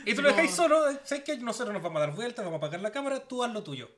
[0.05, 0.35] y tú lo No.
[0.35, 3.21] dejáis solo, sabes que nosotros nos vamos a dar vueltas, vamos a apagar la cámara,
[3.25, 3.89] tú haz lo tuyo.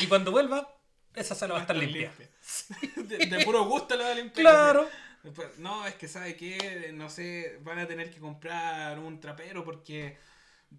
[0.00, 0.72] Y cuando vuelva,
[1.14, 2.12] esa sala va a estar limpia.
[2.96, 4.44] De, de puro gusto lo va a limpiar.
[4.44, 4.88] Claro.
[5.58, 10.16] No, es que sabe que, no sé, van a tener que comprar un trapero porque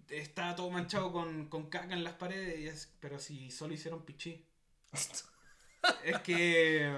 [0.08, 2.58] está todo manchado con, con caca en las paredes.
[2.60, 4.46] y es- pero si solo hicieron pichí.
[6.04, 6.92] Es que,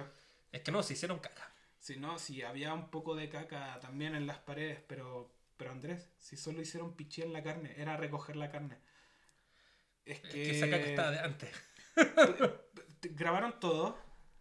[0.53, 1.51] Es que no, se hicieron caca.
[1.78, 6.11] si no, si había un poco de caca también en las paredes, pero, pero Andrés,
[6.18, 8.78] si solo hicieron pichí en la carne, era recoger la carne.
[10.05, 11.51] Es Es que, que esa caca estaba de antes.
[13.01, 13.97] ¿Te- ¿Grabaron todo?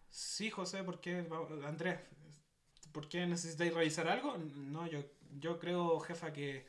[0.10, 1.22] Sí, José, ¿por qué?
[1.24, 2.00] Va- Andrés,
[2.94, 4.38] ¿por qué necesitáis revisar algo?
[4.38, 5.04] No, yo,
[5.40, 6.66] yo creo, jefa, que,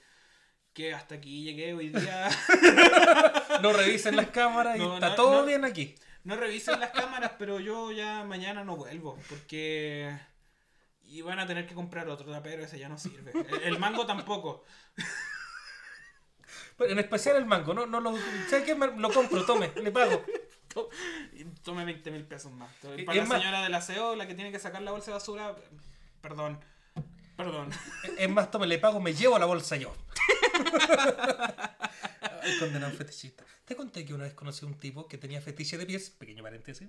[0.73, 2.29] que hasta aquí llegué hoy día.
[3.63, 5.47] No revisen las cámaras y No, está no, todo no.
[5.47, 5.95] bien aquí.
[6.25, 10.19] No revisen las cámaras, pero yo ya mañana no vuelvo, porque...
[11.07, 13.31] Y van a tener que comprar otro tapero, ese ya no sirve.
[13.33, 14.65] El, el mango tampoco.
[16.77, 18.17] Pero en especial el mango, no, no lo.
[18.49, 18.75] ¿Sabes qué?
[18.75, 20.25] Lo compro, tome, le pago.
[21.63, 22.73] Tome 20 mil pesos más.
[22.83, 25.19] Para es la más- señora del aseo, la que tiene que sacar la bolsa de
[25.19, 25.55] basura,
[26.25, 26.59] perdón.
[27.37, 27.69] Perdón.
[28.19, 29.95] Es más, tome, le pago, me llevo la bolsa yo.
[32.43, 33.45] Ay, condenado fetichista.
[33.65, 36.43] Te conté que una vez conocí a un tipo que tenía fetiche de pies, pequeño
[36.43, 36.89] paréntesis,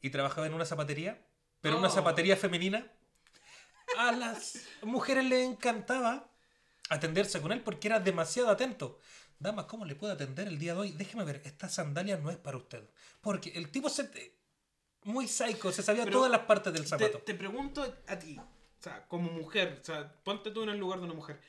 [0.00, 1.20] y trabajaba en una zapatería,
[1.60, 1.90] pero una Oh.
[1.90, 2.86] zapatería femenina.
[3.98, 6.30] A las mujeres les encantaba
[6.88, 8.98] atenderse con él porque era demasiado atento.
[9.38, 10.92] Damas, ¿cómo le puedo atender el día de hoy?
[10.92, 12.88] Déjeme ver, esta sandalia no es para usted.
[13.20, 14.34] Porque el tipo se...
[15.04, 17.18] Muy psycho, se sabía Pero todas las partes del Te, zapato.
[17.20, 18.40] te pregunto a ti,
[18.78, 21.40] o sea, como mujer, o sea, ponte tú en el lugar de una mujer.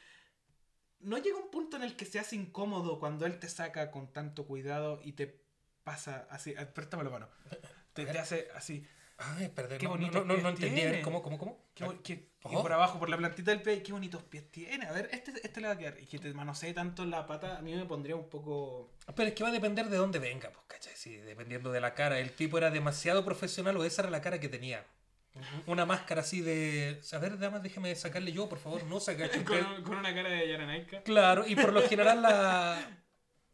[0.99, 4.11] ¿No llega un punto en el que se hace incómodo cuando él te saca con
[4.11, 5.43] tanto cuidado y te
[5.83, 6.55] pasa así?
[6.57, 7.29] ah, Préstame la mano.
[7.93, 8.85] Te, te hace así.
[9.19, 9.77] Ay, perdón.
[9.79, 10.75] Qué no, bonitos no, no, no entendí.
[10.81, 11.01] Tiene.
[11.01, 11.65] ¿cómo, cómo, cómo?
[11.73, 12.13] Qué qué-
[12.49, 12.61] y Oh.
[12.61, 14.85] por abajo, por la plantita del pie, qué bonitos pies tiene.
[14.85, 15.99] A ver, este, este le va a quedar.
[15.99, 18.93] Y que te manosee tanto la pata, a mí me pondría un poco.
[19.15, 20.93] Pero es que va a depender de dónde venga, pues, ¿cachai?
[20.95, 22.19] Sí, dependiendo de la cara.
[22.19, 24.85] El tipo era demasiado profesional o esa era la cara que tenía.
[25.65, 27.01] Una máscara así de...
[27.11, 28.83] A ver, damas, déjeme sacarle yo, por favor.
[28.85, 31.03] No saca con, con una cara de Yaranaika.
[31.03, 33.03] Claro, y por lo general la...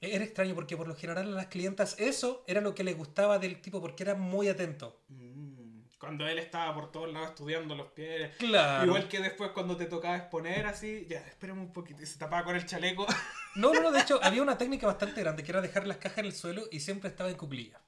[0.01, 3.39] Era extraño porque por lo general a las clientas eso era lo que les gustaba
[3.39, 5.01] del tipo porque era muy atento.
[5.07, 8.35] Mm, Cuando él estaba por todos lados estudiando los pies.
[8.35, 8.85] Claro.
[8.85, 12.03] Igual que después cuando te tocaba exponer así, ya, espérame un poquito.
[12.03, 13.07] Y se tapaba con el chaleco.
[13.55, 16.17] No, no, no, de hecho había una técnica bastante grande que era dejar las cajas
[16.17, 17.79] en el suelo y siempre estaba en cuclilla.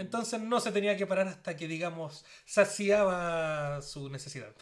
[0.00, 4.54] Entonces no se tenía que parar hasta que, digamos, saciaba su necesidad.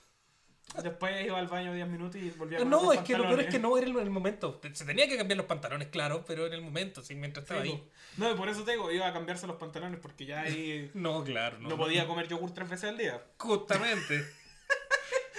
[0.82, 3.47] Después iba al baño 10 minutos y volvía con No, es que lo peor es
[3.47, 4.60] que no era en el momento.
[4.73, 7.70] Se tenía que cambiar los pantalones, claro, pero en el momento, sí, mientras estaba Sí,
[7.70, 7.89] ahí.
[8.19, 11.59] No, por eso te digo, iba a cambiarse los pantalones porque ya ahí No, claro,
[11.60, 13.23] no, podía comer yogur tres veces al día.
[13.39, 14.27] Justamente.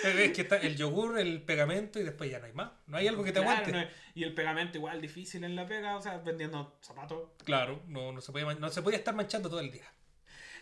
[0.04, 2.72] Es que está el yogur, el pegamento y después ya no hay más.
[2.88, 3.72] No hay algo que te Claro, aguante.
[3.72, 7.30] no y el pegamento igual difícil en la pega, o sea, vendiendo zapatos.
[7.44, 9.92] Claro, no, no, se podía, no se podía estar manchando todo el día.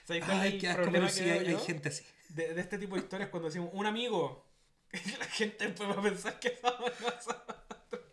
[0.03, 2.03] ¿Sabes cuál es Ay, el problema que hay, hay gente así.
[2.29, 4.47] de, de este tipo de historias cuando decimos un amigo?
[5.19, 7.57] la gente a pensar que somos nosotros.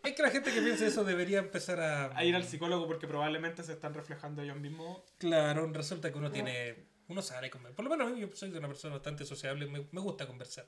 [0.03, 2.15] Es que la gente que piensa eso debería empezar a...
[2.17, 5.01] A ir al psicólogo porque probablemente se están reflejando ellos mismos.
[5.17, 6.75] Claro, resulta que uno tiene...
[7.07, 7.61] Uno sale con...
[7.73, 10.65] Por lo menos yo soy una persona bastante sociable, me, me gusta conversar.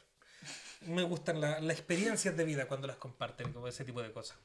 [0.82, 4.38] Me gustan la- las experiencias de vida cuando las comparten, como ese tipo de cosas.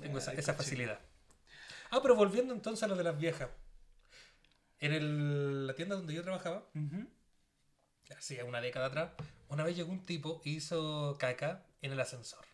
[0.00, 0.64] Tengo esa, Ay, esa cochino.
[0.64, 1.00] facilidad.
[1.90, 3.48] Ah, pero volviendo entonces a lo de las viejas.
[4.80, 6.64] En el- la tienda donde yo trabajaba,
[8.16, 9.10] hacía una década atrás,
[9.48, 12.44] una vez llegó un tipo y hizo caca en el ascensor.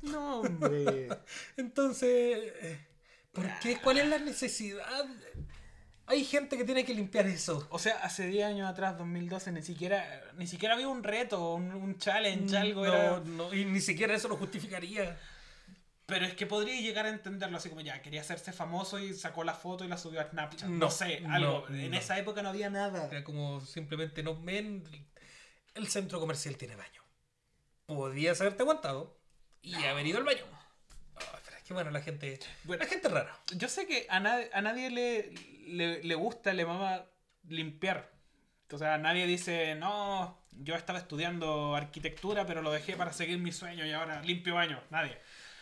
[0.00, 1.08] No, hombre.
[1.56, 2.08] Entonces,
[2.62, 2.86] eh,
[3.32, 3.78] ¿por qué?
[3.82, 5.06] ¿Cuál es la necesidad?
[6.06, 7.66] Hay gente que tiene que limpiar eso.
[7.70, 11.72] O sea, hace 10 años atrás, 2012, ni siquiera, ni siquiera había un reto, un,
[11.72, 12.82] un challenge, algo.
[12.82, 13.20] Mm, no, era...
[13.24, 15.18] no, y ni siquiera eso lo justificaría.
[16.04, 19.44] Pero es que podría llegar a entenderlo así como ya, quería hacerse famoso y sacó
[19.44, 20.68] la foto y la subió a Snapchat.
[20.68, 21.68] No, No, sé, no, algo.
[21.68, 21.96] en no.
[21.96, 23.08] esa época no había nada.
[23.10, 24.84] Era como simplemente no ven.
[25.74, 27.00] El centro comercial tiene baño.
[27.86, 29.16] Podías haberte aguantado
[29.62, 30.44] y haber ido al baño.
[31.66, 32.38] Que bueno, la gente.
[32.64, 33.38] Bueno, La gente rara.
[33.56, 35.32] Yo sé que a, nadie a nadie le,
[35.66, 37.04] le, le gusta, le mama
[37.48, 38.10] limpiar.
[38.70, 43.52] O sea, nadie dice, no, yo estaba estudiando arquitectura, pero lo dejé para seguir mi
[43.52, 44.82] sueño y ahora limpio baño.
[44.90, 45.18] Nadie.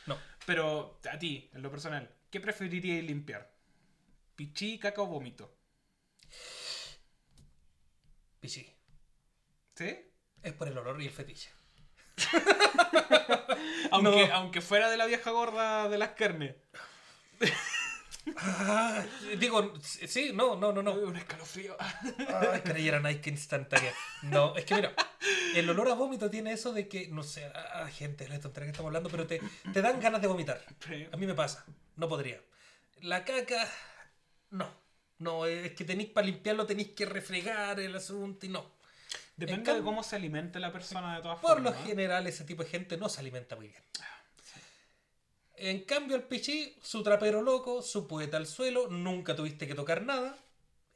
[0.07, 0.17] No.
[0.47, 3.51] Pero a ti, en lo personal, ¿qué preferirías limpiar?
[4.37, 5.55] ¿Pichí, caca o vómito?
[8.41, 8.67] Pichi.
[9.75, 9.97] ¿Sí?
[10.43, 11.51] Es por el olor y el fetiche.
[13.93, 14.35] Aunque, No.
[14.35, 16.55] aunque fuera de la vieja gorda de las carnes.
[18.37, 19.03] Ah,
[19.39, 20.93] digo, sí, no, no, no, no.
[20.93, 21.77] Un escalofrío.
[22.29, 23.93] Ay, era Nike instantánea.
[24.23, 24.95] No, es que mira,
[25.55, 28.71] el olor a vómito tiene eso de que, no sé, ah, gente, la tontería que
[28.73, 29.41] estamos hablando, pero te,
[29.73, 30.63] te dan ganas de vomitar.
[31.13, 31.65] A mí me pasa,
[31.97, 32.41] no podría.
[33.01, 33.67] La caca,
[34.51, 34.69] no.
[35.19, 38.71] No, es que tenéis para limpiarlo, tenéis que refregar el asunto y no.
[39.41, 41.89] Depende En de cómo se alimente la persona de todas Por lo formas.
[41.89, 43.83] general, ese tipo de gente no se alimenta muy bien.
[45.55, 50.03] En cambio, el pichí, su trapero loco, su poeta al suelo, nunca tuviste que tocar
[50.03, 50.37] nada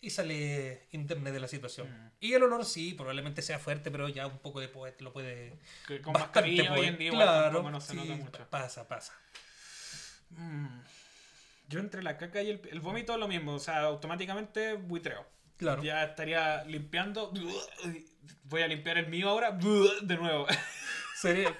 [0.01, 1.89] y sale indemne de la situación.
[1.89, 2.11] Mm.
[2.21, 5.59] Y el olor sí, probablemente sea fuerte, pero ya un poco de poeta lo puede.
[5.87, 8.51] Que con mascarilla hoy en día claro, no se sí, nota mucho.
[8.51, 9.15] pasa, pasa.
[10.31, 10.81] Mm.
[11.69, 15.27] Yo entre la caca y el, el vómito lo mismo, o sea, automáticamente buitreo.
[15.57, 15.83] Claro.
[15.83, 17.33] Ya estaría limpiando.
[18.45, 19.53] Voy a limpiar el mío ahora.
[20.03, 20.47] De nuevo.
[21.21, 21.57] Sería-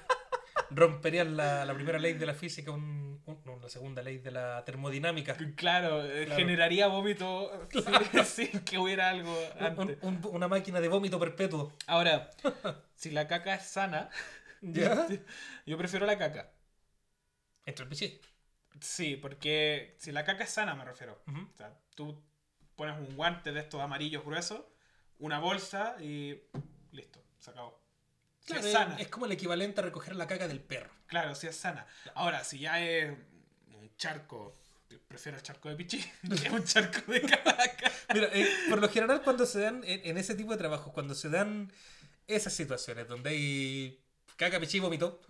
[0.71, 4.31] romperían la, la primera ley de la física, un- un- no, la segunda ley de
[4.31, 5.35] la termodinámica.
[5.55, 6.39] Claro, eh, Claro.
[6.39, 9.97] generaría vómito sin, sin que hubiera algo antes.
[10.01, 11.71] un- una máquina de vómito perpetuo.
[11.87, 12.29] Ahora,
[12.95, 14.09] si la caca es sana,
[14.61, 15.07] ¿Ya?
[15.65, 16.51] yo prefiero la caca.
[17.65, 18.19] Entre el pichí.
[18.81, 21.21] Sí, porque si la caca es sana, me refiero.
[21.27, 22.21] O sea, tú
[22.75, 24.61] pones un guante de estos amarillos gruesos,
[25.19, 26.39] una bolsa y
[26.91, 27.79] listo, se acabó.
[28.39, 28.95] Si Claro, es sana.
[28.99, 30.91] es como el equivalente a recoger la caca del perro.
[31.07, 31.85] Claro, si es sana.
[32.13, 33.11] Ahora, si ya es
[33.73, 34.53] un charco,
[35.07, 36.03] prefiero el charco de pichí,
[36.41, 37.91] que un charco de caca.
[38.13, 41.15] Mira, eh, por lo general cuando se dan, en, en ese tipo de trabajos, cuando
[41.15, 41.71] se dan
[42.27, 44.03] esas situaciones donde hay
[44.35, 45.21] caca, pichí y vómito,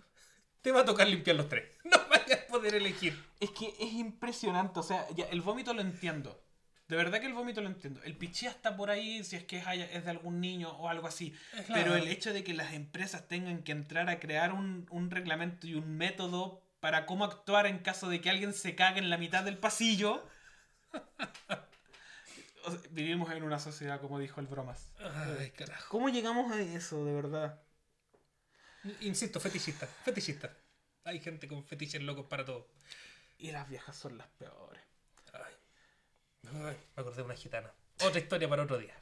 [0.62, 1.70] te va a tocar limpiar los tres.
[1.84, 3.22] No vayas a poder elegir.
[3.40, 6.42] Es que es impresionante, o sea, ya, el vómito lo entiendo.
[6.88, 8.00] De verdad que el vómito lo entiendo.
[8.04, 11.08] El pichí está por ahí si es que es, es de algún niño o algo
[11.08, 11.32] así.
[11.50, 11.74] Claro.
[11.74, 15.66] Pero el hecho de que las empresas tengan que entrar a crear un, un reglamento
[15.66, 19.18] y un método para cómo actuar en caso de que alguien se cague en la
[19.18, 20.24] mitad del pasillo.
[22.64, 24.92] o sea, vivimos en una sociedad, como dijo el bromas.
[25.00, 25.88] Ay, carajo.
[25.88, 27.60] ¿Cómo llegamos a eso, de verdad?
[29.00, 30.56] Insisto, fetichista, fetichista.
[31.02, 32.68] Hay gente con fetiches locos para todo.
[33.38, 34.82] Y las viejas son las peores.
[36.54, 36.76] Ay.
[36.96, 37.70] Me acordé de una gitana.
[38.02, 38.94] Otra historia para otro día.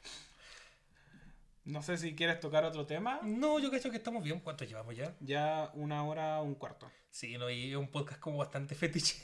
[1.65, 3.19] No sé si quieres tocar otro tema.
[3.23, 4.39] No, yo creo que estamos bien.
[4.39, 5.15] ¿Cuánto llevamos ya?
[5.19, 6.91] Ya una hora, un cuarto.
[7.09, 9.15] Sí, no, y es un podcast como bastante fetiche.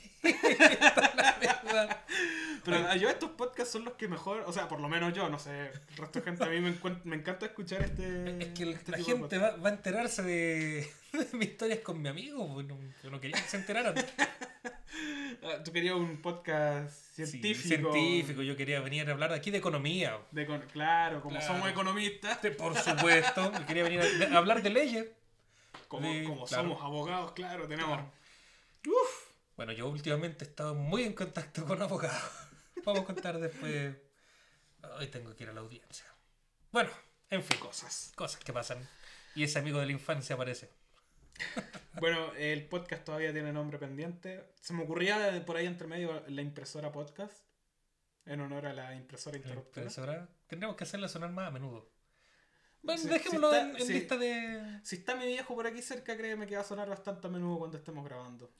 [1.72, 2.04] la.
[2.64, 5.36] Pero yo estos podcasts son los que mejor, o sea, por lo menos yo, no
[5.38, 6.72] sé, el resto de gente, a mí me,
[7.04, 8.38] me encanta escuchar este...
[8.40, 12.00] Es que este la de gente va, va a enterarse de, de mis historias con
[12.00, 12.52] mi amigo.
[12.54, 13.94] pues, no- Yo no quería que se enteraran.
[15.44, 17.92] Ah, Tú querías un podcast Sí, científico.
[17.92, 18.42] científico.
[18.42, 20.18] Yo quería venir a hablar aquí de economía.
[20.30, 21.52] De claro, como Claro.
[21.54, 23.52] somos economistas, Por supuesto.
[23.58, 24.00] Yo quería venir
[24.32, 25.06] a, hablar de leyes.
[25.88, 26.62] como, de- como claro.
[26.62, 27.96] somos abogados, claro, tenemos...
[27.96, 28.12] Claro.
[29.56, 32.22] Bueno, yo últimamente he estado muy en contacto con abogados.
[32.84, 33.94] Vamos a contar después.
[34.98, 36.06] Hoy tengo que ir a la audiencia.
[36.72, 36.90] Bueno,
[37.30, 38.12] en fin, Cosas.
[38.16, 38.88] cosas que pasan.
[39.34, 40.70] Y ese amigo de la infancia aparece.
[42.00, 44.42] Bueno, el podcast todavía tiene nombre pendiente.
[44.60, 47.46] Se me ocurría por ahí entre medio la impresora podcast,
[48.24, 49.82] en honor a la impresora interruptora.
[49.86, 50.28] Impresora.
[50.46, 51.90] Tendríamos que hacerla sonar más a menudo.
[52.82, 54.80] Bueno, Sí, dejémoslo está- en, lista de.
[54.82, 57.58] Si está mi viejo por aquí cerca, créeme que va a sonar bastante a menudo
[57.58, 58.50] cuando estemos grabando.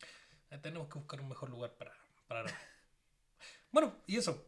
[0.50, 1.92] Eh, Tenemos que buscar un mejor lugar para,
[2.28, 2.44] para.
[3.72, 4.46] Bueno, y eso.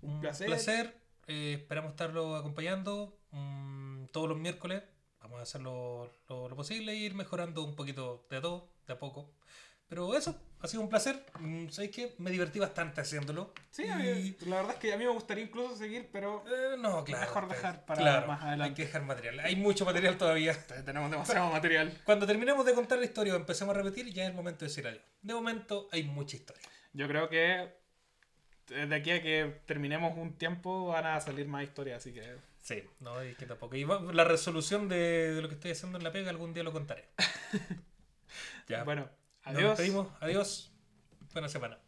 [0.00, 0.98] Un placer.
[1.28, 4.82] Eh, esperamos estarlo acompañando mm, todos los miércoles.
[5.32, 8.68] Vamos a hacer lo, lo- lo posible e ir mejorando un poquito de a todo,
[8.86, 9.32] de a poco.
[9.88, 11.24] Pero eso, ha sido un placer.
[11.40, 12.14] Mm, ¿Sabéis qué?
[12.18, 13.52] Me divertí bastante haciéndolo.
[13.70, 16.76] Sí, a mí- la verdad es que a mí me gustaría incluso seguir, pero Eh,
[16.78, 17.26] no, claro.
[17.26, 18.74] Mejor pues, dejar para claro, más Hay adelante.
[18.76, 19.40] que dejar material.
[19.40, 20.54] Hay mucho material todavía.
[20.84, 21.98] tenemos demasiado material.
[22.04, 24.68] Cuando terminemos de contar la historia o empecemos a repetir, ya es el momento de
[24.68, 25.02] decir adiós.
[25.22, 26.62] De momento hay mucha historia.
[26.94, 27.74] Yo creo que
[28.68, 32.82] de aquí a que terminemos un tiempo van a salir más historias, así que Sí,
[33.00, 33.74] no, y que tampoco.
[33.76, 33.84] Y
[34.14, 37.08] la resolución de, de lo que estoy haciendo en la pega algún día lo contaré.
[38.68, 38.84] ya.
[38.84, 39.10] bueno,
[39.50, 39.78] Nos adiós.
[39.78, 40.08] despedimos.
[40.20, 40.72] Adiós.
[41.32, 41.78] Buena semana.